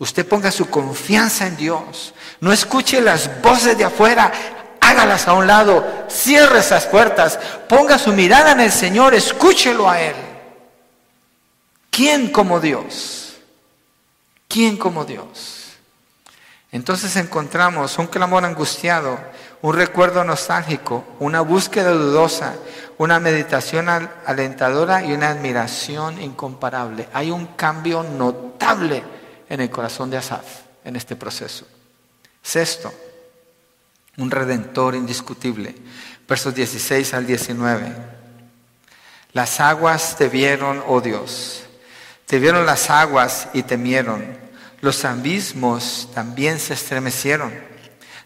Usted 0.00 0.26
ponga 0.26 0.50
su 0.50 0.68
confianza 0.68 1.46
en 1.46 1.56
Dios. 1.56 2.14
No 2.40 2.52
escuche 2.52 3.00
las 3.00 3.40
voces 3.42 3.78
de 3.78 3.84
afuera. 3.84 4.32
Hágalas 4.80 5.28
a 5.28 5.34
un 5.34 5.46
lado. 5.46 6.06
Cierre 6.08 6.58
esas 6.58 6.86
puertas. 6.86 7.38
Ponga 7.68 7.96
su 7.96 8.12
mirada 8.12 8.52
en 8.52 8.60
el 8.60 8.72
Señor. 8.72 9.14
Escúchelo 9.14 9.88
a 9.88 10.00
Él. 10.00 10.16
¿Quién 11.90 12.32
como 12.32 12.58
Dios? 12.58 13.36
¿Quién 14.48 14.78
como 14.78 15.04
Dios? 15.04 15.60
Entonces 16.72 17.16
encontramos 17.16 17.98
un 17.98 18.06
clamor 18.06 18.44
angustiado, 18.44 19.18
un 19.62 19.74
recuerdo 19.74 20.24
nostálgico, 20.24 21.04
una 21.18 21.42
búsqueda 21.42 21.90
dudosa, 21.92 22.54
una 22.98 23.20
meditación 23.20 23.88
alentadora 23.88 25.04
y 25.04 25.12
una 25.12 25.30
admiración 25.30 26.20
incomparable. 26.20 27.08
Hay 27.12 27.30
un 27.30 27.46
cambio 27.48 28.02
notable 28.02 29.02
en 29.48 29.60
el 29.60 29.70
corazón 29.70 30.10
de 30.10 30.16
Asaf 30.16 30.44
en 30.84 30.96
este 30.96 31.16
proceso. 31.16 31.66
Sexto, 32.42 32.92
un 34.16 34.30
redentor 34.30 34.94
indiscutible. 34.94 35.74
Versos 36.26 36.54
16 36.54 37.12
al 37.14 37.26
19. 37.26 37.92
Las 39.32 39.60
aguas 39.60 40.16
te 40.16 40.28
vieron, 40.28 40.82
oh 40.86 41.00
Dios. 41.00 41.64
Te 42.26 42.38
vieron 42.38 42.64
las 42.64 42.90
aguas 42.90 43.48
y 43.52 43.62
temieron. 43.62 44.38
Los 44.80 45.04
abismos 45.04 46.08
también 46.14 46.58
se 46.58 46.74
estremecieron. 46.74 47.52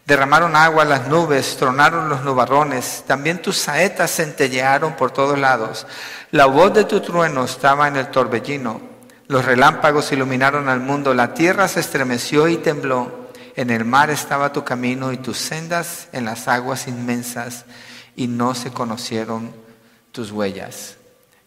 Derramaron 0.07 0.55
agua 0.55 0.85
las 0.85 1.09
nubes, 1.09 1.57
tronaron 1.57 2.11
los 2.11 2.23
nubarrones, 2.23 3.05
también 3.07 3.41
tus 3.41 3.57
saetas 3.57 4.15
centellearon 4.15 4.97
por 4.97 5.13
todos 5.13 5.39
lados. 5.39 5.87
La 6.31 6.45
voz 6.45 6.75
de 6.75 6.85
tu 6.85 7.01
trueno 7.01 7.45
estaba 7.45 7.89
en 7.89 7.97
el 7.97 8.11
torbellino, 8.11 8.83
los 9.29 9.47
relámpagos 9.47 10.13
iluminaron 10.13 10.69
al 10.69 10.81
mundo, 10.81 11.15
la 11.15 11.33
tierra 11.33 11.69
se 11.69 11.81
estremeció 11.81 12.49
y 12.49 12.59
tembló. 12.59 13.25
En 13.57 13.71
el 13.71 13.87
mar 13.87 14.11
estaba 14.11 14.53
tu 14.53 14.63
camino 14.63 15.13
y 15.13 15.17
tus 15.17 15.39
sendas 15.39 16.09
en 16.13 16.27
las 16.27 16.49
aguas 16.49 16.87
inmensas, 16.87 17.65
y 18.15 18.27
no 18.27 18.55
se 18.55 18.71
conocieron 18.71 19.53
tus 20.13 20.31
huellas. 20.33 20.97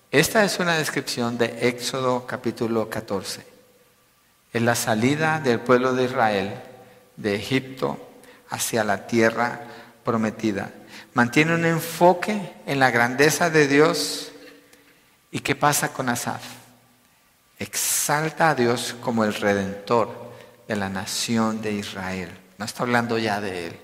Esta 0.10 0.44
es 0.44 0.58
una 0.58 0.78
descripción 0.78 1.38
de 1.38 1.68
Éxodo 1.68 2.26
capítulo 2.26 2.90
14. 2.90 3.46
Es 4.52 4.62
la 4.62 4.74
salida 4.74 5.40
del 5.40 5.60
pueblo 5.60 5.94
de 5.94 6.06
Israel 6.06 6.56
de 7.18 7.36
Egipto 7.36 8.07
hacia 8.50 8.84
la 8.84 9.08
tierra 9.08 9.62
prometida. 10.04 10.72
Mantiene 11.14 11.56
un 11.56 11.66
enfoque 11.66 12.54
en 12.66 12.80
la 12.80 12.92
grandeza 12.92 13.50
de 13.50 13.68
Dios. 13.68 14.32
¿Y 15.32 15.40
qué 15.40 15.56
pasa 15.56 15.92
con 15.92 16.10
Asaf? 16.10 16.44
Exalta 17.60 18.52
a 18.52 18.56
Dios 18.56 18.96
como 19.02 19.26
el 19.26 19.34
redentor 19.34 20.32
de 20.68 20.76
la 20.76 20.90
nación 20.90 21.62
de 21.62 21.74
Israel. 21.74 22.30
No 22.58 22.66
está 22.66 22.84
hablando 22.84 23.18
ya 23.18 23.42
de 23.42 23.68
él. 23.68 23.80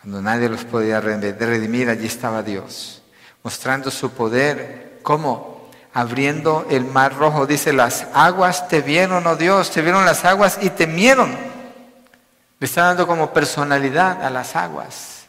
Cuando 0.00 0.22
nadie 0.22 0.48
los 0.48 0.64
podía 0.64 1.00
redimir, 1.00 1.88
allí 1.88 2.06
estaba 2.06 2.42
Dios, 2.42 3.02
mostrando 3.42 3.90
su 3.90 4.10
poder. 4.10 5.00
¿Cómo? 5.02 5.68
Abriendo 5.92 6.66
el 6.70 6.84
mar 6.84 7.16
rojo. 7.16 7.46
Dice, 7.46 7.72
las 7.72 8.06
aguas 8.14 8.68
te 8.68 8.80
vieron, 8.80 9.26
oh 9.26 9.36
Dios, 9.36 9.70
te 9.70 9.82
vieron 9.82 10.04
las 10.04 10.24
aguas 10.24 10.58
y 10.60 10.70
temieron. 10.70 11.47
Le 12.60 12.66
está 12.66 12.82
dando 12.84 13.06
como 13.06 13.32
personalidad 13.32 14.24
a 14.24 14.30
las 14.30 14.56
aguas, 14.56 15.26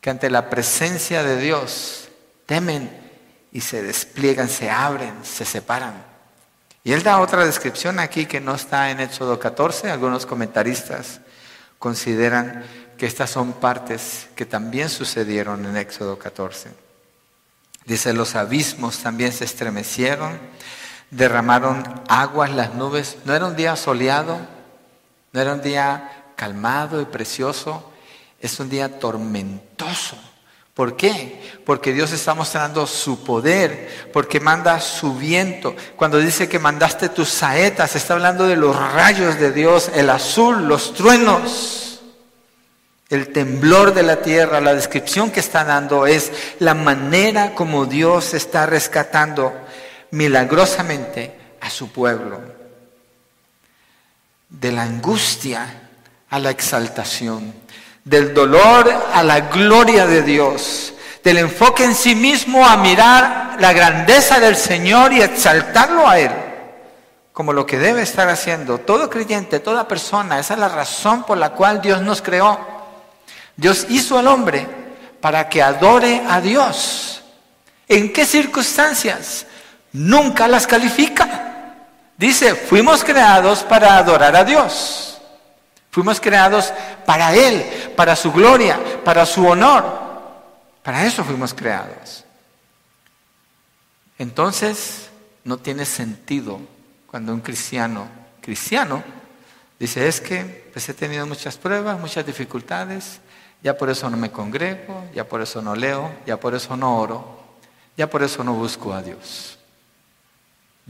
que 0.00 0.10
ante 0.10 0.30
la 0.30 0.48
presencia 0.48 1.22
de 1.22 1.38
Dios 1.38 2.08
temen 2.46 2.90
y 3.52 3.60
se 3.60 3.82
despliegan, 3.82 4.48
se 4.48 4.70
abren, 4.70 5.14
se 5.22 5.44
separan. 5.44 6.10
Y 6.82 6.92
él 6.92 7.02
da 7.02 7.20
otra 7.20 7.44
descripción 7.44 7.98
aquí 7.98 8.26
que 8.26 8.40
no 8.40 8.54
está 8.54 8.90
en 8.90 9.00
Éxodo 9.00 9.38
14. 9.38 9.90
Algunos 9.90 10.24
comentaristas 10.24 11.20
consideran 11.78 12.64
que 12.96 13.06
estas 13.06 13.30
son 13.30 13.52
partes 13.52 14.28
que 14.34 14.46
también 14.46 14.88
sucedieron 14.88 15.66
en 15.66 15.76
Éxodo 15.76 16.18
14. 16.18 16.70
Dice, 17.84 18.12
los 18.12 18.34
abismos 18.34 18.98
también 18.98 19.32
se 19.32 19.44
estremecieron, 19.44 20.38
derramaron 21.10 21.82
aguas 22.08 22.50
las 22.50 22.74
nubes. 22.74 23.18
No 23.24 23.34
era 23.34 23.46
un 23.46 23.56
día 23.56 23.76
soleado, 23.76 24.38
no 25.32 25.40
era 25.40 25.52
un 25.52 25.62
día 25.62 26.19
calmado 26.40 27.02
y 27.02 27.04
precioso, 27.04 27.92
es 28.40 28.58
un 28.60 28.70
día 28.70 28.98
tormentoso. 28.98 30.16
¿Por 30.72 30.96
qué? 30.96 31.38
Porque 31.66 31.92
Dios 31.92 32.12
está 32.12 32.32
mostrando 32.32 32.86
su 32.86 33.22
poder, 33.22 34.08
porque 34.10 34.40
manda 34.40 34.80
su 34.80 35.14
viento. 35.14 35.76
Cuando 35.96 36.16
dice 36.16 36.48
que 36.48 36.58
mandaste 36.58 37.10
tus 37.10 37.28
saetas, 37.28 37.94
está 37.94 38.14
hablando 38.14 38.46
de 38.46 38.56
los 38.56 38.74
rayos 38.74 39.38
de 39.38 39.52
Dios, 39.52 39.90
el 39.94 40.08
azul, 40.08 40.66
los 40.66 40.94
truenos, 40.94 42.00
el 43.10 43.34
temblor 43.34 43.92
de 43.92 44.02
la 44.02 44.22
tierra. 44.22 44.62
La 44.62 44.72
descripción 44.72 45.30
que 45.30 45.40
está 45.40 45.62
dando 45.64 46.06
es 46.06 46.32
la 46.58 46.72
manera 46.72 47.54
como 47.54 47.84
Dios 47.84 48.32
está 48.32 48.64
rescatando 48.64 49.52
milagrosamente 50.12 51.38
a 51.60 51.68
su 51.68 51.92
pueblo 51.92 52.40
de 54.48 54.72
la 54.72 54.84
angustia 54.84 55.89
a 56.30 56.38
la 56.38 56.50
exaltación, 56.50 57.52
del 58.04 58.32
dolor 58.32 58.88
a 59.12 59.22
la 59.22 59.40
gloria 59.40 60.06
de 60.06 60.22
Dios, 60.22 60.94
del 61.22 61.38
enfoque 61.38 61.84
en 61.84 61.94
sí 61.94 62.14
mismo 62.14 62.64
a 62.66 62.76
mirar 62.76 63.56
la 63.58 63.72
grandeza 63.72 64.40
del 64.40 64.56
Señor 64.56 65.12
y 65.12 65.20
exaltarlo 65.20 66.08
a 66.08 66.18
Él, 66.18 66.30
como 67.32 67.52
lo 67.52 67.66
que 67.66 67.78
debe 67.78 68.02
estar 68.02 68.28
haciendo 68.28 68.78
todo 68.78 69.10
creyente, 69.10 69.60
toda 69.60 69.88
persona. 69.88 70.38
Esa 70.38 70.54
es 70.54 70.60
la 70.60 70.68
razón 70.68 71.24
por 71.24 71.36
la 71.36 71.50
cual 71.50 71.82
Dios 71.82 72.00
nos 72.00 72.22
creó. 72.22 72.58
Dios 73.56 73.86
hizo 73.90 74.18
al 74.18 74.28
hombre 74.28 74.66
para 75.20 75.48
que 75.48 75.62
adore 75.62 76.22
a 76.28 76.40
Dios. 76.40 77.22
¿En 77.88 78.12
qué 78.12 78.24
circunstancias? 78.24 79.46
Nunca 79.92 80.48
las 80.48 80.66
califica. 80.66 81.74
Dice, 82.16 82.54
fuimos 82.54 83.02
creados 83.02 83.62
para 83.64 83.96
adorar 83.96 84.36
a 84.36 84.44
Dios. 84.44 85.19
Fuimos 85.90 86.20
creados 86.20 86.72
para 87.04 87.34
Él, 87.34 87.92
para 87.96 88.14
su 88.14 88.32
gloria, 88.32 88.78
para 89.04 89.26
su 89.26 89.46
honor. 89.46 90.10
Para 90.82 91.04
eso 91.04 91.22
fuimos 91.24 91.52
creados. 91.52 92.24
Entonces, 94.18 95.08
no 95.44 95.58
tiene 95.58 95.84
sentido 95.84 96.60
cuando 97.06 97.32
un 97.32 97.40
cristiano, 97.40 98.08
cristiano, 98.40 99.02
dice, 99.78 100.06
es 100.08 100.20
que 100.20 100.68
pues 100.72 100.88
he 100.88 100.94
tenido 100.94 101.26
muchas 101.26 101.56
pruebas, 101.56 101.98
muchas 101.98 102.24
dificultades, 102.24 103.20
ya 103.62 103.76
por 103.76 103.90
eso 103.90 104.08
no 104.08 104.16
me 104.16 104.30
congrego, 104.30 105.04
ya 105.14 105.28
por 105.28 105.42
eso 105.42 105.60
no 105.60 105.74
leo, 105.74 106.12
ya 106.26 106.38
por 106.38 106.54
eso 106.54 106.76
no 106.76 106.98
oro, 106.98 107.40
ya 107.96 108.08
por 108.08 108.22
eso 108.22 108.42
no 108.44 108.54
busco 108.54 108.92
a 108.92 109.02
Dios. 109.02 109.59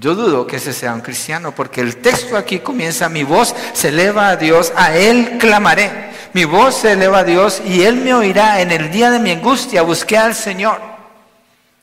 Yo 0.00 0.14
dudo 0.14 0.46
que 0.46 0.56
ese 0.56 0.72
sea 0.72 0.94
un 0.94 1.02
cristiano, 1.02 1.54
porque 1.54 1.82
el 1.82 1.98
texto 1.98 2.38
aquí 2.38 2.60
comienza, 2.60 3.10
mi 3.10 3.22
voz 3.22 3.54
se 3.74 3.88
eleva 3.88 4.30
a 4.30 4.36
Dios, 4.36 4.72
a 4.74 4.96
Él 4.96 5.36
clamaré. 5.38 6.08
Mi 6.32 6.46
voz 6.46 6.76
se 6.76 6.92
eleva 6.92 7.18
a 7.18 7.24
Dios 7.24 7.60
y 7.66 7.82
Él 7.82 7.96
me 7.96 8.14
oirá 8.14 8.62
en 8.62 8.70
el 8.70 8.90
día 8.90 9.10
de 9.10 9.18
mi 9.18 9.30
angustia, 9.30 9.82
busqué 9.82 10.16
al 10.16 10.34
Señor. 10.34 10.80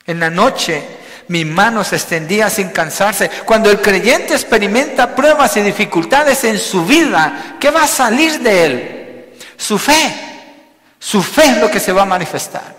En 0.04 0.18
la 0.18 0.30
noche 0.30 0.82
mi 1.28 1.44
mano 1.44 1.84
se 1.84 1.94
extendía 1.94 2.50
sin 2.50 2.70
cansarse. 2.70 3.30
Cuando 3.44 3.70
el 3.70 3.80
creyente 3.80 4.34
experimenta 4.34 5.14
pruebas 5.14 5.56
y 5.56 5.60
dificultades 5.60 6.42
en 6.42 6.58
su 6.58 6.84
vida, 6.84 7.56
¿qué 7.60 7.70
va 7.70 7.84
a 7.84 7.86
salir 7.86 8.40
de 8.40 8.64
él? 8.64 9.34
Su 9.56 9.78
fe. 9.78 10.14
Su 10.98 11.22
fe 11.22 11.44
es 11.44 11.58
lo 11.58 11.70
que 11.70 11.78
se 11.78 11.92
va 11.92 12.02
a 12.02 12.06
manifestar. 12.06 12.77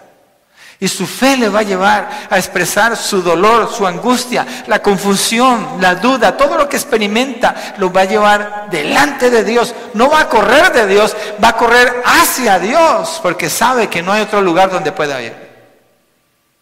Y 0.82 0.88
su 0.88 1.06
fe 1.06 1.36
le 1.36 1.50
va 1.50 1.60
a 1.60 1.64
llevar 1.64 2.28
a 2.30 2.38
expresar 2.38 2.96
su 2.96 3.22
dolor, 3.22 3.70
su 3.70 3.86
angustia, 3.86 4.64
la 4.68 4.82
confusión, 4.82 5.78
la 5.82 5.96
duda, 5.96 6.38
todo 6.38 6.58
lo 6.58 6.70
que 6.70 6.78
experimenta 6.78 7.76
lo 7.78 7.92
va 7.92 8.02
a 8.02 8.06
llevar 8.06 8.70
delante 8.72 9.30
de 9.30 9.44
Dios. 9.44 9.76
No 9.94 10.10
va 10.10 10.22
a 10.22 10.30
correr 10.30 10.72
de 10.72 10.88
Dios, 10.88 11.16
va 11.44 11.50
a 11.50 11.58
correr 11.58 12.02
hacia 12.06 12.60
Dios, 12.60 13.20
porque 13.22 13.50
sabe 13.50 13.90
que 13.90 14.02
no 14.02 14.14
hay 14.14 14.22
otro 14.22 14.42
lugar 14.42 14.72
donde 14.72 14.94
pueda 14.94 15.22
ir. 15.22 15.34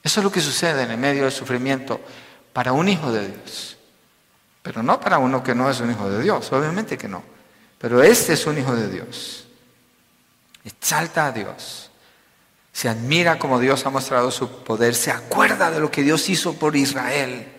Eso 0.01 0.19
es 0.19 0.23
lo 0.23 0.31
que 0.31 0.41
sucede 0.41 0.81
en 0.81 0.91
el 0.91 0.97
medio 0.97 1.23
del 1.23 1.31
sufrimiento 1.31 2.01
para 2.53 2.73
un 2.73 2.89
hijo 2.89 3.11
de 3.11 3.27
Dios. 3.27 3.77
Pero 4.63 4.81
no 4.81 4.99
para 4.99 5.19
uno 5.19 5.43
que 5.43 5.53
no 5.53 5.69
es 5.69 5.79
un 5.79 5.91
hijo 5.91 6.09
de 6.09 6.23
Dios, 6.23 6.51
obviamente 6.51 6.97
que 6.97 7.07
no. 7.07 7.21
Pero 7.77 8.01
este 8.01 8.33
es 8.33 8.47
un 8.47 8.57
hijo 8.57 8.75
de 8.75 8.89
Dios. 8.89 9.45
Exalta 10.63 11.27
a 11.27 11.31
Dios 11.31 11.86
se 12.77 12.87
admira 12.87 13.39
como 13.39 13.59
Dios 13.59 13.87
ha 13.87 13.89
mostrado 13.89 14.29
su 14.29 14.63
poder, 14.63 14.93
se 14.93 15.09
acuerda 15.09 15.71
de 15.71 15.79
lo 15.79 15.89
que 15.89 16.03
Dios 16.03 16.29
hizo 16.29 16.53
por 16.53 16.75
Israel. 16.75 17.51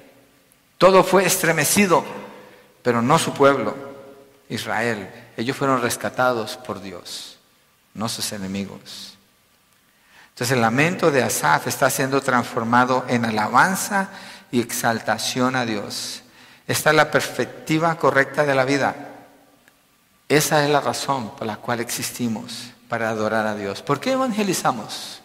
Todo 0.79 1.03
fue 1.03 1.27
estremecido, 1.27 2.05
pero 2.83 3.03
no 3.03 3.19
su 3.19 3.35
pueblo, 3.35 3.75
Israel. 4.49 5.11
Ellos 5.37 5.57
fueron 5.57 5.83
rescatados 5.83 6.57
por 6.57 6.81
Dios, 6.81 7.37
no 7.95 8.09
sus 8.09 8.31
enemigos. 8.31 9.19
Entonces 10.29 10.55
el 10.55 10.61
lamento 10.61 11.11
de 11.11 11.25
Asaf 11.25 11.67
está 11.67 11.91
siendo 11.91 12.21
transformado 12.21 13.05
en 13.09 13.25
alabanza 13.25 14.11
y 14.53 14.61
exaltación 14.61 15.57
a 15.57 15.67
Dios. 15.67 16.23
Esta 16.69 16.91
es 16.91 16.97
la 16.97 17.11
perspectiva 17.11 17.97
correcta 17.97 18.45
de 18.45 18.55
la 18.55 18.65
vida. 18.65 18.95
Esa 20.29 20.65
es 20.65 20.71
la 20.71 20.81
razón 20.81 21.35
por 21.35 21.45
la 21.45 21.57
cual 21.57 21.81
existimos 21.81 22.73
para 22.89 23.11
adorar 23.11 23.47
a 23.47 23.55
Dios. 23.55 23.83
¿Por 23.83 24.01
qué 24.01 24.13
evangelizamos? 24.13 25.21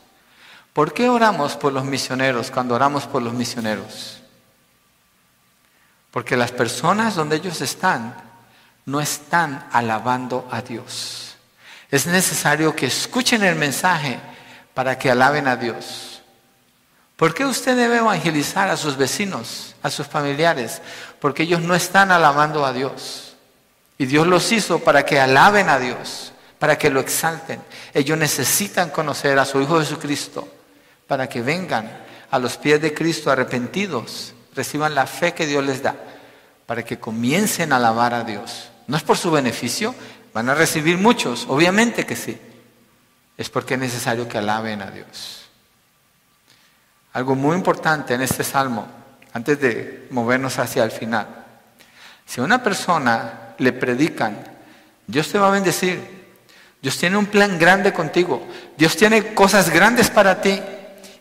¿Por 0.73 0.93
qué 0.93 1.07
oramos 1.07 1.55
por 1.55 1.71
los 1.71 1.85
misioneros 1.85 2.51
cuando 2.51 2.75
oramos 2.75 3.07
por 3.07 3.21
los 3.21 3.33
misioneros? 3.33 4.21
Porque 6.11 6.35
las 6.37 6.51
personas 6.51 7.15
donde 7.15 7.37
ellos 7.37 7.61
están 7.61 8.15
no 8.85 8.99
están 8.99 9.67
alabando 9.71 10.47
a 10.51 10.61
Dios. 10.61 11.35
Es 11.89 12.05
necesario 12.07 12.75
que 12.75 12.87
escuchen 12.87 13.43
el 13.43 13.55
mensaje 13.55 14.19
para 14.73 14.97
que 14.97 15.11
alaben 15.11 15.47
a 15.47 15.55
Dios. 15.55 16.21
¿Por 17.15 17.33
qué 17.33 17.45
usted 17.45 17.77
debe 17.77 17.97
evangelizar 17.97 18.69
a 18.69 18.77
sus 18.77 18.97
vecinos, 18.97 19.75
a 19.83 19.89
sus 19.89 20.07
familiares? 20.07 20.81
Porque 21.21 21.43
ellos 21.43 21.61
no 21.61 21.75
están 21.75 22.11
alabando 22.11 22.65
a 22.65 22.73
Dios. 22.73 23.35
Y 23.97 24.07
Dios 24.07 24.27
los 24.27 24.51
hizo 24.51 24.79
para 24.79 25.05
que 25.05 25.19
alaben 25.19 25.69
a 25.69 25.79
Dios 25.79 26.32
para 26.63 26.77
que 26.77 26.89
lo 26.89 27.01
exalten. 27.01 27.61
Ellos 27.93 28.17
necesitan 28.17 28.89
conocer 28.89 29.37
a 29.37 29.43
su 29.43 29.59
Hijo 29.59 29.81
Jesucristo 29.81 30.47
para 31.05 31.27
que 31.27 31.41
vengan 31.41 31.91
a 32.31 32.39
los 32.39 32.55
pies 32.55 32.81
de 32.81 32.93
Cristo 32.93 33.29
arrepentidos, 33.29 34.33
reciban 34.55 34.95
la 34.95 35.05
fe 35.05 35.33
que 35.33 35.45
Dios 35.45 35.61
les 35.61 35.83
da, 35.83 35.93
para 36.65 36.85
que 36.85 37.01
comiencen 37.01 37.73
a 37.73 37.75
alabar 37.75 38.13
a 38.13 38.23
Dios. 38.23 38.69
No 38.87 38.95
es 38.95 39.03
por 39.03 39.17
su 39.17 39.29
beneficio, 39.29 39.93
¿Van 40.33 40.47
a 40.47 40.55
recibir 40.55 40.97
muchos? 40.97 41.45
Obviamente 41.49 42.05
que 42.05 42.15
sí. 42.15 42.39
Es 43.37 43.49
porque 43.49 43.73
es 43.73 43.79
necesario 43.81 44.29
que 44.29 44.37
alaben 44.37 44.81
a 44.81 44.89
Dios. 44.89 45.49
Algo 47.11 47.35
muy 47.35 47.57
importante 47.57 48.13
en 48.13 48.21
este 48.21 48.45
salmo, 48.45 48.87
antes 49.33 49.59
de 49.59 50.07
movernos 50.11 50.59
hacia 50.59 50.85
el 50.85 50.91
final. 50.91 51.27
Si 52.25 52.39
a 52.39 52.45
una 52.45 52.63
persona 52.63 53.53
le 53.57 53.73
predican, 53.73 54.41
Dios 55.05 55.29
te 55.29 55.37
va 55.37 55.49
a 55.49 55.51
bendecir. 55.51 56.22
Dios 56.83 56.97
tiene 56.97 57.15
un 57.15 57.27
plan 57.27 57.57
grande 57.57 57.93
contigo. 57.93 58.43
Dios 58.75 58.97
tiene 58.97 59.33
cosas 59.33 59.69
grandes 59.69 60.09
para 60.09 60.41
ti. 60.41 60.61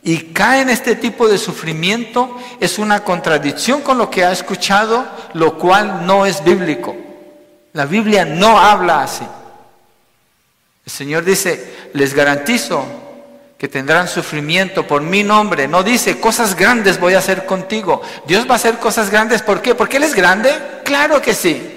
Y 0.02 0.32
cae 0.32 0.62
en 0.62 0.70
este 0.70 0.96
tipo 0.96 1.28
de 1.28 1.38
sufrimiento 1.38 2.36
es 2.58 2.80
una 2.80 3.04
contradicción 3.04 3.80
con 3.82 3.96
lo 3.96 4.10
que 4.10 4.24
ha 4.24 4.32
escuchado, 4.32 5.06
lo 5.34 5.56
cual 5.56 6.04
no 6.04 6.26
es 6.26 6.42
bíblico. 6.42 6.96
La 7.74 7.86
Biblia 7.86 8.24
no 8.24 8.58
habla 8.58 9.04
así. 9.04 9.24
El 10.84 10.92
Señor 10.92 11.24
dice, 11.24 11.90
les 11.94 12.12
garantizo 12.12 12.84
que 13.56 13.68
tendrán 13.68 14.08
sufrimiento 14.08 14.84
por 14.84 15.00
mi 15.00 15.22
nombre. 15.22 15.68
No 15.68 15.84
dice, 15.84 16.18
cosas 16.18 16.56
grandes 16.56 16.98
voy 16.98 17.14
a 17.14 17.18
hacer 17.18 17.46
contigo. 17.46 18.02
Dios 18.26 18.48
va 18.48 18.54
a 18.54 18.56
hacer 18.56 18.78
cosas 18.78 19.10
grandes. 19.10 19.42
¿Por 19.42 19.62
qué? 19.62 19.76
¿Porque 19.76 19.98
Él 19.98 20.02
es 20.02 20.16
grande? 20.16 20.52
Claro 20.84 21.22
que 21.22 21.34
sí. 21.34 21.71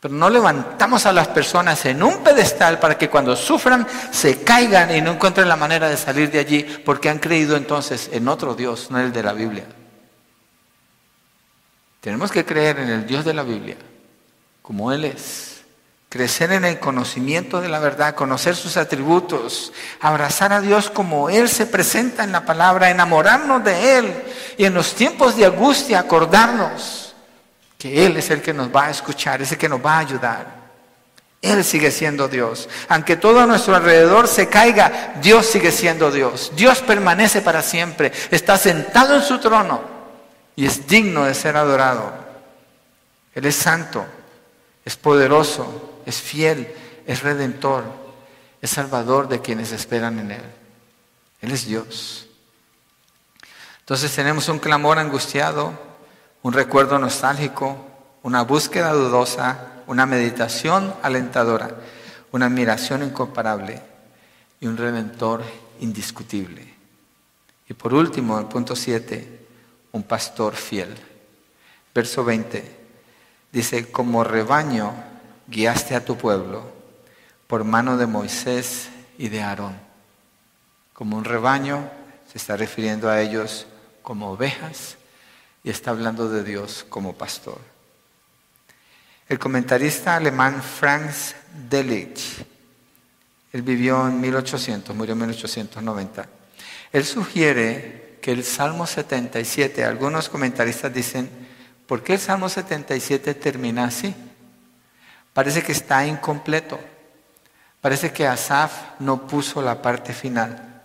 Pero 0.00 0.14
no 0.14 0.30
levantamos 0.30 1.06
a 1.06 1.12
las 1.12 1.28
personas 1.28 1.84
en 1.86 2.02
un 2.02 2.22
pedestal 2.22 2.78
para 2.78 2.96
que 2.96 3.10
cuando 3.10 3.34
sufran 3.34 3.86
se 4.12 4.42
caigan 4.42 4.94
y 4.94 5.00
no 5.00 5.12
encuentren 5.12 5.48
la 5.48 5.56
manera 5.56 5.88
de 5.88 5.96
salir 5.96 6.30
de 6.30 6.38
allí 6.38 6.62
porque 6.84 7.08
han 7.08 7.18
creído 7.18 7.56
entonces 7.56 8.08
en 8.12 8.28
otro 8.28 8.54
Dios, 8.54 8.90
no 8.90 9.00
el 9.00 9.12
de 9.12 9.22
la 9.24 9.32
Biblia. 9.32 9.64
Tenemos 12.00 12.30
que 12.30 12.44
creer 12.44 12.78
en 12.78 12.88
el 12.90 13.06
Dios 13.06 13.24
de 13.24 13.34
la 13.34 13.42
Biblia 13.42 13.76
como 14.62 14.92
Él 14.92 15.04
es. 15.04 15.62
Crecer 16.10 16.52
en 16.52 16.64
el 16.64 16.78
conocimiento 16.78 17.60
de 17.60 17.68
la 17.68 17.80
verdad, 17.80 18.14
conocer 18.14 18.54
sus 18.54 18.76
atributos, 18.76 19.72
abrazar 20.00 20.52
a 20.52 20.60
Dios 20.60 20.90
como 20.90 21.28
Él 21.28 21.48
se 21.48 21.66
presenta 21.66 22.22
en 22.22 22.32
la 22.32 22.46
palabra, 22.46 22.88
enamorarnos 22.88 23.64
de 23.64 23.98
Él 23.98 24.22
y 24.56 24.64
en 24.64 24.74
los 24.74 24.94
tiempos 24.94 25.36
de 25.36 25.46
angustia 25.46 25.98
acordarnos 25.98 27.07
que 27.78 28.04
Él 28.04 28.16
es 28.16 28.30
el 28.30 28.42
que 28.42 28.52
nos 28.52 28.74
va 28.74 28.86
a 28.86 28.90
escuchar, 28.90 29.40
es 29.40 29.52
el 29.52 29.58
que 29.58 29.68
nos 29.68 29.84
va 29.84 29.94
a 29.94 30.00
ayudar. 30.00 30.58
Él 31.40 31.64
sigue 31.64 31.92
siendo 31.92 32.26
Dios. 32.26 32.68
Aunque 32.88 33.16
todo 33.16 33.40
a 33.40 33.46
nuestro 33.46 33.76
alrededor 33.76 34.26
se 34.26 34.48
caiga, 34.48 35.14
Dios 35.22 35.46
sigue 35.46 35.70
siendo 35.70 36.10
Dios. 36.10 36.52
Dios 36.56 36.80
permanece 36.80 37.40
para 37.40 37.62
siempre. 37.62 38.12
Está 38.30 38.58
sentado 38.58 39.14
en 39.14 39.22
su 39.22 39.38
trono 39.38 39.80
y 40.56 40.66
es 40.66 40.88
digno 40.88 41.24
de 41.24 41.34
ser 41.34 41.56
adorado. 41.56 42.12
Él 43.34 43.46
es 43.46 43.54
santo 43.54 44.04
es 44.88 44.96
poderoso, 44.96 46.00
es 46.06 46.16
fiel, 46.22 46.66
es 47.06 47.22
redentor, 47.22 47.84
es 48.62 48.70
salvador 48.70 49.28
de 49.28 49.42
quienes 49.42 49.70
esperan 49.70 50.18
en 50.18 50.30
Él. 50.30 50.42
Él 51.42 51.50
es 51.50 51.66
Dios. 51.66 52.26
Entonces 53.80 54.14
tenemos 54.14 54.48
un 54.48 54.58
clamor 54.58 54.98
angustiado, 54.98 55.78
un 56.48 56.54
recuerdo 56.54 56.98
nostálgico, 56.98 57.76
una 58.22 58.40
búsqueda 58.40 58.94
dudosa, 58.94 59.82
una 59.86 60.06
meditación 60.06 60.94
alentadora, 61.02 61.76
una 62.32 62.46
admiración 62.46 63.02
incomparable 63.02 63.82
y 64.58 64.66
un 64.66 64.78
redentor 64.78 65.42
indiscutible. 65.80 66.74
Y 67.68 67.74
por 67.74 67.92
último, 67.92 68.38
el 68.38 68.46
punto 68.46 68.74
7, 68.74 69.46
un 69.92 70.02
pastor 70.04 70.54
fiel. 70.54 70.96
Verso 71.94 72.24
20. 72.24 72.78
Dice, 73.52 73.92
como 73.92 74.24
rebaño 74.24 74.94
guiaste 75.48 75.96
a 75.96 76.04
tu 76.06 76.16
pueblo 76.16 76.62
por 77.46 77.64
mano 77.64 77.98
de 77.98 78.06
Moisés 78.06 78.88
y 79.18 79.28
de 79.28 79.42
Aarón. 79.42 79.76
Como 80.94 81.18
un 81.18 81.24
rebaño, 81.24 81.90
se 82.32 82.38
está 82.38 82.56
refiriendo 82.56 83.10
a 83.10 83.20
ellos 83.20 83.66
como 84.02 84.30
ovejas 84.30 84.97
y 85.64 85.70
está 85.70 85.90
hablando 85.90 86.28
de 86.28 86.44
Dios 86.44 86.86
como 86.88 87.14
pastor. 87.14 87.58
El 89.28 89.38
comentarista 89.38 90.16
alemán 90.16 90.62
Franz 90.62 91.34
Delitzsch, 91.68 92.44
él 93.52 93.62
vivió 93.62 94.06
en 94.08 94.20
1800, 94.20 94.94
murió 94.94 95.12
en 95.12 95.20
1890. 95.20 96.28
Él 96.92 97.04
sugiere 97.04 98.18
que 98.22 98.32
el 98.32 98.44
Salmo 98.44 98.86
77, 98.86 99.84
algunos 99.84 100.28
comentaristas 100.28 100.92
dicen, 100.92 101.48
¿Por 101.88 102.02
qué 102.02 102.12
el 102.12 102.18
Salmo 102.20 102.50
77 102.50 103.32
termina 103.32 103.84
así? 103.84 104.14
Parece 105.32 105.62
que 105.62 105.72
está 105.72 106.06
incompleto. 106.06 106.78
Parece 107.80 108.12
que 108.12 108.26
Asaf 108.26 109.00
no 109.00 109.26
puso 109.26 109.62
la 109.62 109.80
parte 109.80 110.12
final. 110.12 110.82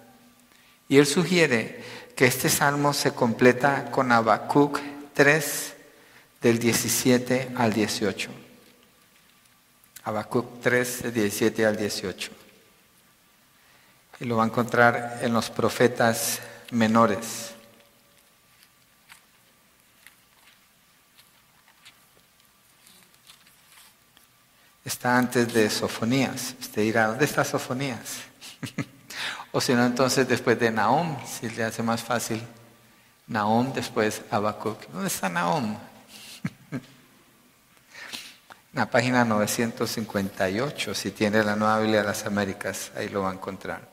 Y 0.88 0.98
él 0.98 1.06
sugiere 1.06 1.84
que 2.16 2.26
este 2.26 2.50
salmo 2.50 2.94
se 2.94 3.14
completa 3.14 3.90
con 3.92 4.12
Habacuc 4.12 4.80
3 5.14 5.74
del 6.42 6.60
17 6.60 7.52
al 7.56 7.74
18. 7.74 8.30
Habacuc 10.04 10.62
3 10.62 11.04
del 11.04 11.14
17 11.14 11.66
al 11.66 11.78
18. 11.78 12.32
Y 14.20 14.26
lo 14.26 14.38
va 14.38 14.44
a 14.44 14.48
encontrar 14.48 15.20
en 15.22 15.34
los 15.34 15.50
profetas 15.50 16.40
menores. 16.72 17.54
está 25.04 25.18
antes 25.18 25.54
de 25.54 25.70
Sofonías. 25.70 26.56
Usted 26.62 26.82
dirá, 26.82 27.08
¿dónde 27.08 27.26
está 27.26 27.44
Sofonías? 27.44 28.20
o 29.56 29.62
si 29.62 29.74
no, 29.74 29.86
entonces 29.86 30.28
después 30.28 30.60
de 30.60 30.72
Nahum, 30.72 31.16
si 31.26 31.48
le 31.48 31.64
hace 31.64 31.84
más 31.84 32.04
fácil. 32.04 32.42
Nahum, 33.28 33.72
después 33.72 34.22
Habacuc. 34.32 34.88
¿Dónde 34.92 35.08
está 35.08 35.30
Nahum? 35.30 35.78
la 38.74 38.90
página 38.90 39.24
958, 39.24 40.96
si 40.96 41.12
tiene 41.12 41.44
la 41.44 41.56
Nueva 41.56 41.80
Biblia 41.80 42.02
de 42.02 42.08
las 42.08 42.26
Américas, 42.26 42.92
ahí 42.98 43.10
lo 43.10 43.22
va 43.22 43.30
a 43.30 43.34
encontrar. 43.34 43.88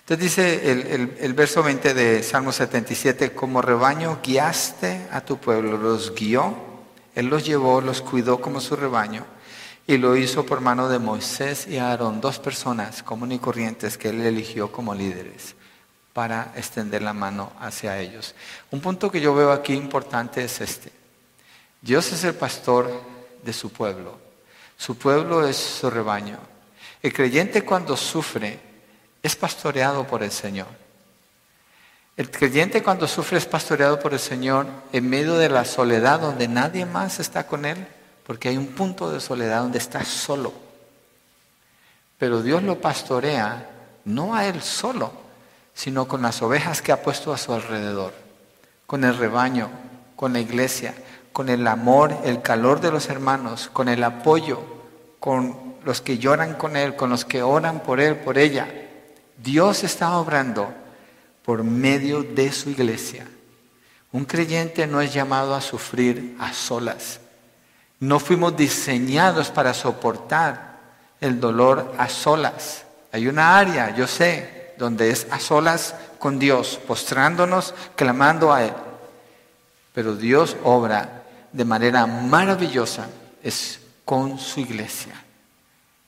Entonces 0.00 0.24
dice 0.24 0.72
el, 0.72 1.16
el, 1.20 1.34
verso 1.34 1.62
20 1.62 1.94
de 1.94 2.22
Salmo 2.24 2.50
77, 2.50 3.34
como 3.34 3.62
rebaño 3.62 4.18
guiaste 4.24 5.06
a 5.12 5.20
tu 5.20 5.38
pueblo, 5.38 5.78
los 5.78 6.16
guió, 6.16 6.56
Él 7.14 7.26
los 7.26 7.44
llevó, 7.44 7.80
los 7.80 8.02
cuidó 8.02 8.40
como 8.40 8.60
su 8.60 8.74
rebaño 8.74 9.24
y 9.88 9.96
lo 9.96 10.18
hizo 10.18 10.44
por 10.44 10.60
mano 10.60 10.90
de 10.90 10.98
Moisés 10.98 11.66
y 11.66 11.78
Aarón, 11.78 12.20
dos 12.20 12.38
personas 12.38 13.02
comunes 13.02 13.36
y 13.36 13.40
corrientes 13.40 13.96
que 13.96 14.10
él 14.10 14.20
eligió 14.20 14.70
como 14.70 14.94
líderes 14.94 15.54
para 16.12 16.52
extender 16.56 17.00
la 17.00 17.14
mano 17.14 17.52
hacia 17.58 17.98
ellos. 17.98 18.34
Un 18.70 18.82
punto 18.82 19.10
que 19.10 19.22
yo 19.22 19.34
veo 19.34 19.50
aquí 19.50 19.72
importante 19.72 20.44
es 20.44 20.60
este. 20.60 20.92
Dios 21.80 22.12
es 22.12 22.22
el 22.24 22.34
pastor 22.34 22.90
de 23.42 23.52
su 23.54 23.72
pueblo. 23.72 24.18
Su 24.76 24.98
pueblo 24.98 25.48
es 25.48 25.56
su 25.56 25.88
rebaño. 25.88 26.38
El 27.02 27.14
creyente 27.14 27.64
cuando 27.64 27.96
sufre 27.96 28.60
es 29.22 29.36
pastoreado 29.36 30.06
por 30.06 30.22
el 30.22 30.30
Señor. 30.30 30.68
El 32.14 32.30
creyente 32.30 32.82
cuando 32.82 33.08
sufre 33.08 33.38
es 33.38 33.46
pastoreado 33.46 33.98
por 33.98 34.12
el 34.12 34.20
Señor 34.20 34.66
en 34.92 35.08
medio 35.08 35.38
de 35.38 35.48
la 35.48 35.64
soledad 35.64 36.20
donde 36.20 36.46
nadie 36.46 36.84
más 36.84 37.20
está 37.20 37.46
con 37.46 37.64
él 37.64 37.88
porque 38.28 38.50
hay 38.50 38.58
un 38.58 38.66
punto 38.66 39.10
de 39.10 39.20
soledad 39.20 39.62
donde 39.62 39.78
está 39.78 40.04
solo. 40.04 40.52
Pero 42.18 42.42
Dios 42.42 42.62
lo 42.62 42.78
pastorea 42.78 43.70
no 44.04 44.34
a 44.34 44.44
él 44.44 44.60
solo, 44.60 45.10
sino 45.72 46.06
con 46.06 46.20
las 46.20 46.42
ovejas 46.42 46.82
que 46.82 46.92
ha 46.92 47.02
puesto 47.02 47.32
a 47.32 47.38
su 47.38 47.54
alrededor, 47.54 48.12
con 48.86 49.04
el 49.04 49.16
rebaño, 49.16 49.70
con 50.14 50.34
la 50.34 50.40
iglesia, 50.40 50.94
con 51.32 51.48
el 51.48 51.66
amor, 51.66 52.14
el 52.22 52.42
calor 52.42 52.82
de 52.82 52.90
los 52.90 53.08
hermanos, 53.08 53.70
con 53.72 53.88
el 53.88 54.04
apoyo, 54.04 54.62
con 55.20 55.76
los 55.86 56.02
que 56.02 56.18
lloran 56.18 56.52
con 56.52 56.76
él, 56.76 56.96
con 56.96 57.08
los 57.08 57.24
que 57.24 57.42
oran 57.42 57.80
por 57.80 57.98
él, 57.98 58.16
por 58.16 58.36
ella. 58.36 58.68
Dios 59.38 59.84
está 59.84 60.18
obrando 60.18 60.68
por 61.46 61.64
medio 61.64 62.24
de 62.24 62.52
su 62.52 62.68
iglesia. 62.68 63.26
Un 64.12 64.26
creyente 64.26 64.86
no 64.86 65.00
es 65.00 65.14
llamado 65.14 65.54
a 65.54 65.62
sufrir 65.62 66.36
a 66.38 66.52
solas. 66.52 67.20
No 68.00 68.20
fuimos 68.20 68.56
diseñados 68.56 69.50
para 69.50 69.74
soportar 69.74 70.78
el 71.20 71.40
dolor 71.40 71.94
a 71.98 72.08
solas. 72.08 72.84
Hay 73.12 73.26
una 73.26 73.58
área, 73.58 73.94
yo 73.94 74.06
sé, 74.06 74.74
donde 74.78 75.10
es 75.10 75.26
a 75.30 75.40
solas 75.40 75.94
con 76.18 76.38
Dios, 76.38 76.78
postrándonos, 76.86 77.74
clamando 77.96 78.52
a 78.52 78.64
Él. 78.64 78.72
Pero 79.92 80.14
Dios 80.14 80.56
obra 80.62 81.24
de 81.52 81.64
manera 81.64 82.06
maravillosa, 82.06 83.08
es 83.42 83.80
con 84.04 84.38
su 84.38 84.60
iglesia. 84.60 85.14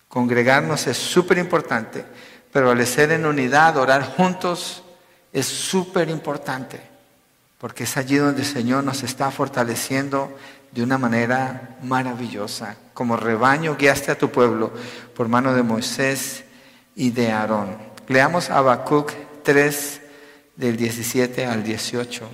Congregarnos 0.09 0.86
es 0.86 0.97
súper 0.97 1.38
importante, 1.38 2.05
pero 2.53 2.70
al 2.70 2.86
ser 2.86 3.12
en 3.12 3.26
unidad, 3.26 3.76
orar 3.76 4.05
juntos, 4.05 4.82
es 5.32 5.47
súper 5.47 6.09
importante, 6.09 6.80
porque 7.59 7.84
es 7.84 7.97
allí 7.97 8.16
donde 8.16 8.43
el 8.43 8.47
Señor 8.47 8.84
nos 8.84 9.03
está 9.03 9.30
fortaleciendo 9.30 10.36
de 10.73 10.83
una 10.83 10.99
manera 10.99 11.77
maravillosa. 11.83 12.77
Como 12.95 13.16
rebaño 13.16 13.77
guiaste 13.77 14.12
a 14.12 14.18
tu 14.18 14.31
pueblo 14.31 14.73
por 15.14 15.29
mano 15.29 15.55
de 15.55 15.62
Moisés 15.62 16.45
y 16.95 17.11
de 17.11 17.33
Aarón. 17.33 17.77
Leamos 18.09 18.51
Habacuc 18.51 19.12
3 19.43 20.01
del 20.57 20.77
17 20.77 21.47
al 21.47 21.62
18, 21.62 22.29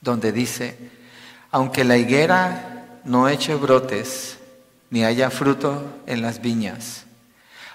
donde 0.00 0.32
dice, 0.32 0.76
aunque 1.50 1.84
la 1.84 1.96
higuera 1.96 3.00
no 3.04 3.28
eche 3.28 3.54
brotes, 3.54 4.38
ni 4.90 5.04
haya 5.04 5.30
fruto 5.30 5.84
en 6.06 6.22
las 6.22 6.40
viñas, 6.40 7.04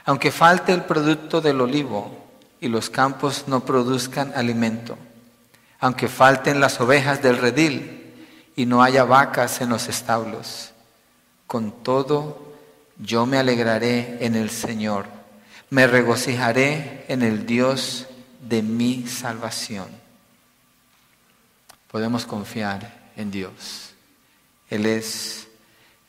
aunque 0.06 0.32
falte 0.32 0.74
el 0.74 0.84
producto 0.84 1.41
del 1.41 1.62
olivo 1.62 2.18
y 2.60 2.68
los 2.68 2.89
campos 2.89 3.46
no 3.48 3.66
produzcan 3.66 4.34
alimento, 4.36 4.98
aunque 5.80 6.08
falten 6.08 6.60
las 6.60 6.80
ovejas 6.80 7.22
del 7.22 7.38
redil 7.38 8.03
y 8.56 8.66
no 8.66 8.84
haya 8.84 9.04
vacas 9.04 9.62
en 9.62 9.70
los 9.70 9.88
establos. 9.88 10.72
Con 11.47 11.84
todo, 11.84 12.54
yo 12.97 13.26
me 13.26 13.38
alegraré 13.38 14.26
en 14.26 14.36
el 14.36 14.49
Señor, 14.49 15.08
me 15.70 15.88
regocijaré 15.88 17.06
en 17.08 17.22
el 17.24 17.45
Dios 17.45 18.08
de 18.41 18.62
mi 18.62 19.08
salvación. 19.08 19.88
Podemos 21.91 22.26
confiar 22.26 23.12
en 23.16 23.32
Dios. 23.32 23.93
Él 24.70 24.86
es 24.86 25.47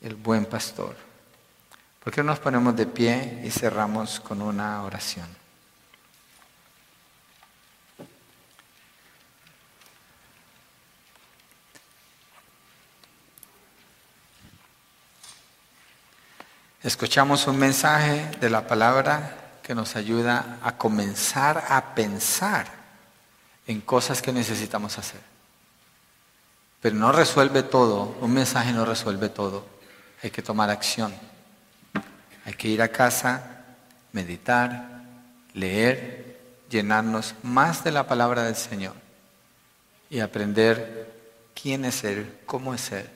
el 0.01 0.15
buen 0.15 0.45
pastor. 0.45 0.95
¿Por 2.03 2.13
qué 2.13 2.21
no 2.21 2.31
nos 2.31 2.39
ponemos 2.39 2.75
de 2.75 2.85
pie 2.85 3.41
y 3.45 3.49
cerramos 3.49 4.19
con 4.19 4.41
una 4.41 4.83
oración? 4.83 5.44
Escuchamos 16.85 17.47
un 17.47 17.57
mensaje 17.57 18.29
de 18.39 18.47
la 18.47 18.67
palabra 18.67 19.57
que 19.63 19.73
nos 19.73 19.95
ayuda 19.95 20.59
a 20.61 20.77
comenzar 20.77 21.65
a 21.67 21.95
pensar 21.95 22.67
en 23.65 23.81
cosas 23.81 24.21
que 24.21 24.31
necesitamos 24.31 24.99
hacer. 24.99 25.19
Pero 26.81 26.95
no 26.95 27.11
resuelve 27.11 27.63
todo, 27.63 28.15
un 28.21 28.31
mensaje 28.31 28.71
no 28.71 28.85
resuelve 28.85 29.29
todo. 29.29 29.65
Hay 30.21 30.29
que 30.29 30.43
tomar 30.43 30.69
acción. 30.69 31.11
Hay 32.45 32.53
que 32.53 32.67
ir 32.67 32.83
a 32.83 32.89
casa, 32.89 33.65
meditar, 34.11 35.01
leer, 35.55 36.39
llenarnos 36.69 37.33
más 37.41 37.83
de 37.83 37.93
la 37.93 38.05
palabra 38.05 38.43
del 38.43 38.55
Señor 38.55 38.93
y 40.11 40.19
aprender 40.19 41.11
quién 41.59 41.83
es 41.83 42.03
Él, 42.03 42.41
cómo 42.45 42.75
es 42.75 42.91
Él 42.91 43.09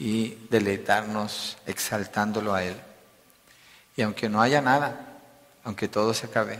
y 0.00 0.46
deleitarnos 0.48 1.58
exaltándolo 1.66 2.54
a 2.54 2.64
Él. 2.64 2.74
Y 3.94 4.00
aunque 4.00 4.30
no 4.30 4.40
haya 4.40 4.62
nada, 4.62 5.18
aunque 5.62 5.88
todo 5.88 6.14
se 6.14 6.24
acabe, 6.24 6.58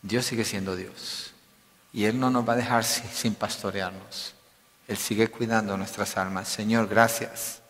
Dios 0.00 0.24
sigue 0.24 0.42
siendo 0.42 0.74
Dios. 0.74 1.34
Y 1.92 2.06
Él 2.06 2.18
no 2.18 2.30
nos 2.30 2.48
va 2.48 2.54
a 2.54 2.56
dejar 2.56 2.82
sin 2.82 3.34
pastorearnos. 3.34 4.32
Él 4.88 4.96
sigue 4.96 5.28
cuidando 5.28 5.76
nuestras 5.76 6.16
almas. 6.16 6.48
Señor, 6.48 6.88
gracias. 6.88 7.60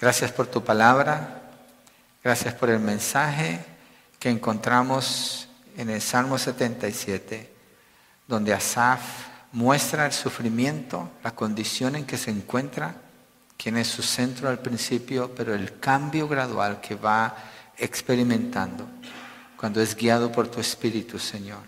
Gracias 0.00 0.32
por 0.32 0.46
tu 0.46 0.64
palabra. 0.64 1.42
Gracias 2.24 2.54
por 2.54 2.70
el 2.70 2.80
mensaje 2.80 3.62
que 4.18 4.30
encontramos 4.30 5.46
en 5.76 5.90
el 5.90 6.00
Salmo 6.00 6.38
77, 6.38 7.52
donde 8.26 8.54
Asaf 8.54 9.02
muestra 9.52 10.06
el 10.06 10.12
sufrimiento, 10.12 11.10
la 11.22 11.32
condición 11.32 11.96
en 11.96 12.06
que 12.06 12.16
se 12.16 12.30
encuentra 12.30 13.02
quien 13.58 13.76
es 13.76 13.88
su 13.88 14.02
centro 14.02 14.48
al 14.48 14.60
principio, 14.60 15.34
pero 15.34 15.52
el 15.52 15.80
cambio 15.80 16.28
gradual 16.28 16.80
que 16.80 16.94
va 16.94 17.36
experimentando 17.76 18.88
cuando 19.56 19.82
es 19.82 19.96
guiado 19.96 20.30
por 20.30 20.48
tu 20.48 20.60
Espíritu, 20.60 21.18
Señor, 21.18 21.62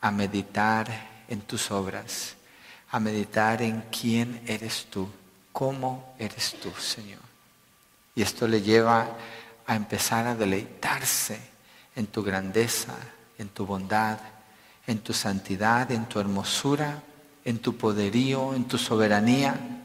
a 0.00 0.10
meditar 0.10 0.88
en 1.28 1.42
tus 1.42 1.70
obras, 1.70 2.34
a 2.90 2.98
meditar 2.98 3.60
en 3.60 3.84
quién 3.92 4.40
eres 4.46 4.86
tú, 4.90 5.06
cómo 5.52 6.14
eres 6.18 6.56
tú, 6.60 6.72
Señor. 6.80 7.20
Y 8.14 8.22
esto 8.22 8.48
le 8.48 8.62
lleva 8.62 9.06
a 9.66 9.76
empezar 9.76 10.26
a 10.26 10.34
deleitarse 10.34 11.38
en 11.94 12.06
tu 12.06 12.22
grandeza, 12.22 12.94
en 13.36 13.50
tu 13.50 13.66
bondad, 13.66 14.18
en 14.86 15.00
tu 15.00 15.12
santidad, 15.12 15.90
en 15.92 16.06
tu 16.06 16.18
hermosura, 16.18 17.02
en 17.44 17.58
tu 17.58 17.76
poderío, 17.76 18.54
en 18.54 18.64
tu 18.64 18.78
soberanía 18.78 19.81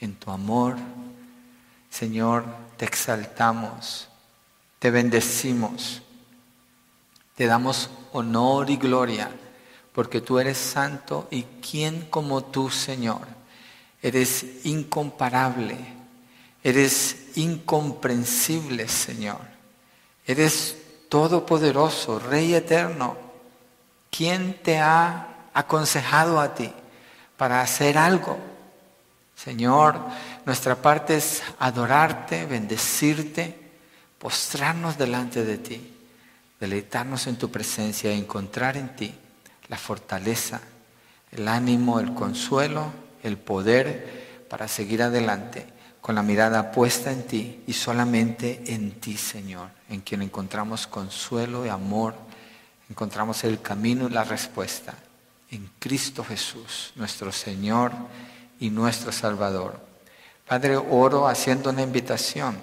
en 0.00 0.14
tu 0.16 0.30
amor. 0.30 0.76
Señor, 1.90 2.44
te 2.76 2.84
exaltamos, 2.84 4.08
te 4.78 4.90
bendecimos, 4.90 6.02
te 7.34 7.46
damos 7.46 7.90
honor 8.12 8.70
y 8.70 8.76
gloria, 8.76 9.30
porque 9.92 10.20
tú 10.20 10.38
eres 10.38 10.58
santo 10.58 11.28
y 11.30 11.42
quién 11.42 12.06
como 12.10 12.44
tú, 12.44 12.70
Señor. 12.70 13.26
Eres 14.02 14.64
incomparable, 14.64 15.76
eres 16.62 17.36
incomprensible, 17.36 18.88
Señor. 18.88 19.40
Eres 20.26 20.76
todopoderoso, 21.08 22.18
Rey 22.18 22.54
eterno. 22.54 23.16
¿Quién 24.10 24.60
te 24.62 24.78
ha 24.78 25.48
aconsejado 25.54 26.40
a 26.40 26.54
ti 26.54 26.72
para 27.36 27.60
hacer 27.60 27.96
algo? 27.96 28.38
Señor, 29.36 30.00
nuestra 30.46 30.76
parte 30.76 31.16
es 31.16 31.42
adorarte, 31.58 32.46
bendecirte, 32.46 33.54
postrarnos 34.18 34.96
delante 34.96 35.44
de 35.44 35.58
ti, 35.58 35.94
deleitarnos 36.58 37.26
en 37.26 37.36
tu 37.36 37.50
presencia 37.50 38.12
y 38.12 38.18
encontrar 38.18 38.78
en 38.78 38.96
ti 38.96 39.14
la 39.68 39.76
fortaleza, 39.76 40.60
el 41.32 41.46
ánimo, 41.48 42.00
el 42.00 42.14
consuelo, 42.14 42.90
el 43.22 43.36
poder 43.36 44.46
para 44.48 44.68
seguir 44.68 45.02
adelante 45.02 45.66
con 46.00 46.14
la 46.14 46.22
mirada 46.22 46.70
puesta 46.70 47.12
en 47.12 47.26
ti 47.26 47.62
y 47.66 47.72
solamente 47.74 48.62
en 48.68 48.92
ti, 49.00 49.16
Señor, 49.16 49.68
en 49.90 50.00
quien 50.00 50.22
encontramos 50.22 50.86
consuelo 50.86 51.66
y 51.66 51.68
amor, 51.68 52.14
encontramos 52.88 53.44
el 53.44 53.60
camino 53.60 54.08
y 54.08 54.12
la 54.12 54.24
respuesta. 54.24 54.94
En 55.50 55.68
Cristo 55.78 56.24
Jesús, 56.24 56.92
nuestro 56.96 57.32
Señor 57.32 57.92
y 58.60 58.70
nuestro 58.70 59.12
Salvador. 59.12 59.80
Padre, 60.46 60.76
oro 60.76 61.26
haciendo 61.26 61.70
una 61.70 61.82
invitación 61.82 62.62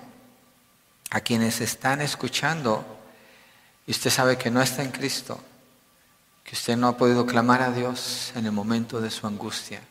a 1.09 1.19
quienes 1.19 1.61
están 1.61 2.01
escuchando 2.01 2.85
y 3.85 3.91
usted 3.91 4.09
sabe 4.09 4.37
que 4.37 4.49
no 4.49 4.61
está 4.61 4.83
en 4.83 4.91
Cristo, 4.91 5.39
que 6.43 6.55
usted 6.55 6.77
no 6.77 6.87
ha 6.87 6.97
podido 6.97 7.25
clamar 7.25 7.61
a 7.61 7.71
Dios 7.71 8.31
en 8.35 8.45
el 8.45 8.51
momento 8.51 9.01
de 9.01 9.11
su 9.11 9.27
angustia. 9.27 9.81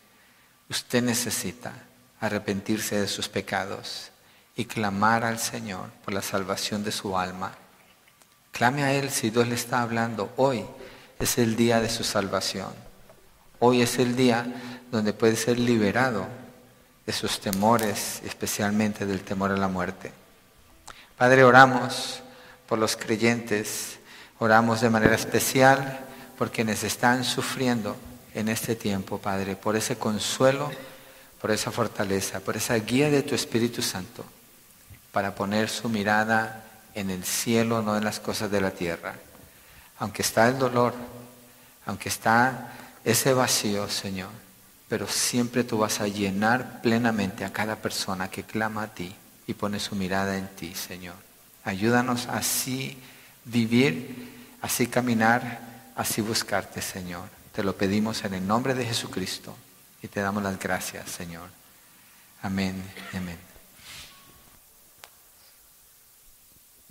Usted 0.68 1.02
necesita 1.02 1.72
arrepentirse 2.20 3.00
de 3.00 3.08
sus 3.08 3.28
pecados 3.28 4.10
y 4.56 4.64
clamar 4.64 5.24
al 5.24 5.38
Señor 5.38 5.90
por 6.04 6.14
la 6.14 6.22
salvación 6.22 6.84
de 6.84 6.92
su 6.92 7.18
alma. 7.18 7.52
Clame 8.52 8.84
a 8.84 8.92
Él 8.92 9.10
si 9.10 9.30
Dios 9.30 9.48
le 9.48 9.54
está 9.54 9.82
hablando. 9.82 10.32
Hoy 10.36 10.64
es 11.18 11.38
el 11.38 11.56
día 11.56 11.80
de 11.80 11.88
su 11.88 12.04
salvación. 12.04 12.72
Hoy 13.58 13.82
es 13.82 13.98
el 13.98 14.16
día 14.16 14.46
donde 14.92 15.14
puede 15.14 15.36
ser 15.36 15.58
liberado 15.58 16.26
de 17.06 17.12
sus 17.14 17.40
temores, 17.40 18.20
especialmente 18.24 19.06
del 19.06 19.22
temor 19.22 19.50
a 19.50 19.56
la 19.56 19.66
muerte. 19.66 20.12
Padre, 21.16 21.44
oramos 21.44 22.20
por 22.68 22.78
los 22.78 22.94
creyentes, 22.96 23.98
oramos 24.38 24.82
de 24.82 24.90
manera 24.90 25.14
especial 25.14 26.00
por 26.36 26.50
quienes 26.50 26.84
están 26.84 27.24
sufriendo 27.24 27.96
en 28.34 28.50
este 28.50 28.76
tiempo, 28.76 29.16
Padre, 29.16 29.56
por 29.56 29.76
ese 29.76 29.96
consuelo, 29.96 30.70
por 31.40 31.50
esa 31.50 31.70
fortaleza, 31.70 32.40
por 32.40 32.58
esa 32.58 32.74
guía 32.74 33.10
de 33.10 33.22
tu 33.22 33.34
Espíritu 33.34 33.80
Santo, 33.80 34.24
para 35.10 35.34
poner 35.34 35.70
su 35.70 35.88
mirada 35.88 36.64
en 36.94 37.08
el 37.08 37.24
cielo, 37.24 37.80
no 37.80 37.96
en 37.96 38.04
las 38.04 38.20
cosas 38.20 38.50
de 38.50 38.60
la 38.60 38.72
tierra. 38.72 39.14
Aunque 40.00 40.20
está 40.20 40.48
el 40.48 40.58
dolor, 40.58 40.92
aunque 41.86 42.10
está 42.10 42.72
ese 43.04 43.32
vacío, 43.32 43.88
Señor, 43.88 44.42
pero 44.92 45.08
siempre 45.08 45.64
tú 45.64 45.78
vas 45.78 46.02
a 46.02 46.06
llenar 46.06 46.82
plenamente 46.82 47.46
a 47.46 47.50
cada 47.50 47.76
persona 47.76 48.28
que 48.28 48.42
clama 48.42 48.82
a 48.82 48.88
ti 48.88 49.10
y 49.46 49.54
pone 49.54 49.80
su 49.80 49.96
mirada 49.96 50.36
en 50.36 50.46
ti, 50.48 50.74
Señor. 50.74 51.14
Ayúdanos 51.64 52.26
así 52.26 52.98
vivir, 53.46 54.50
así 54.60 54.88
caminar, 54.88 55.92
así 55.96 56.20
buscarte, 56.20 56.82
Señor. 56.82 57.26
Te 57.54 57.64
lo 57.64 57.74
pedimos 57.74 58.22
en 58.24 58.34
el 58.34 58.46
nombre 58.46 58.74
de 58.74 58.84
Jesucristo 58.84 59.56
y 60.02 60.08
te 60.08 60.20
damos 60.20 60.42
las 60.42 60.58
gracias, 60.58 61.08
Señor. 61.08 61.48
Amén. 62.42 62.74
Amén. 63.14 63.51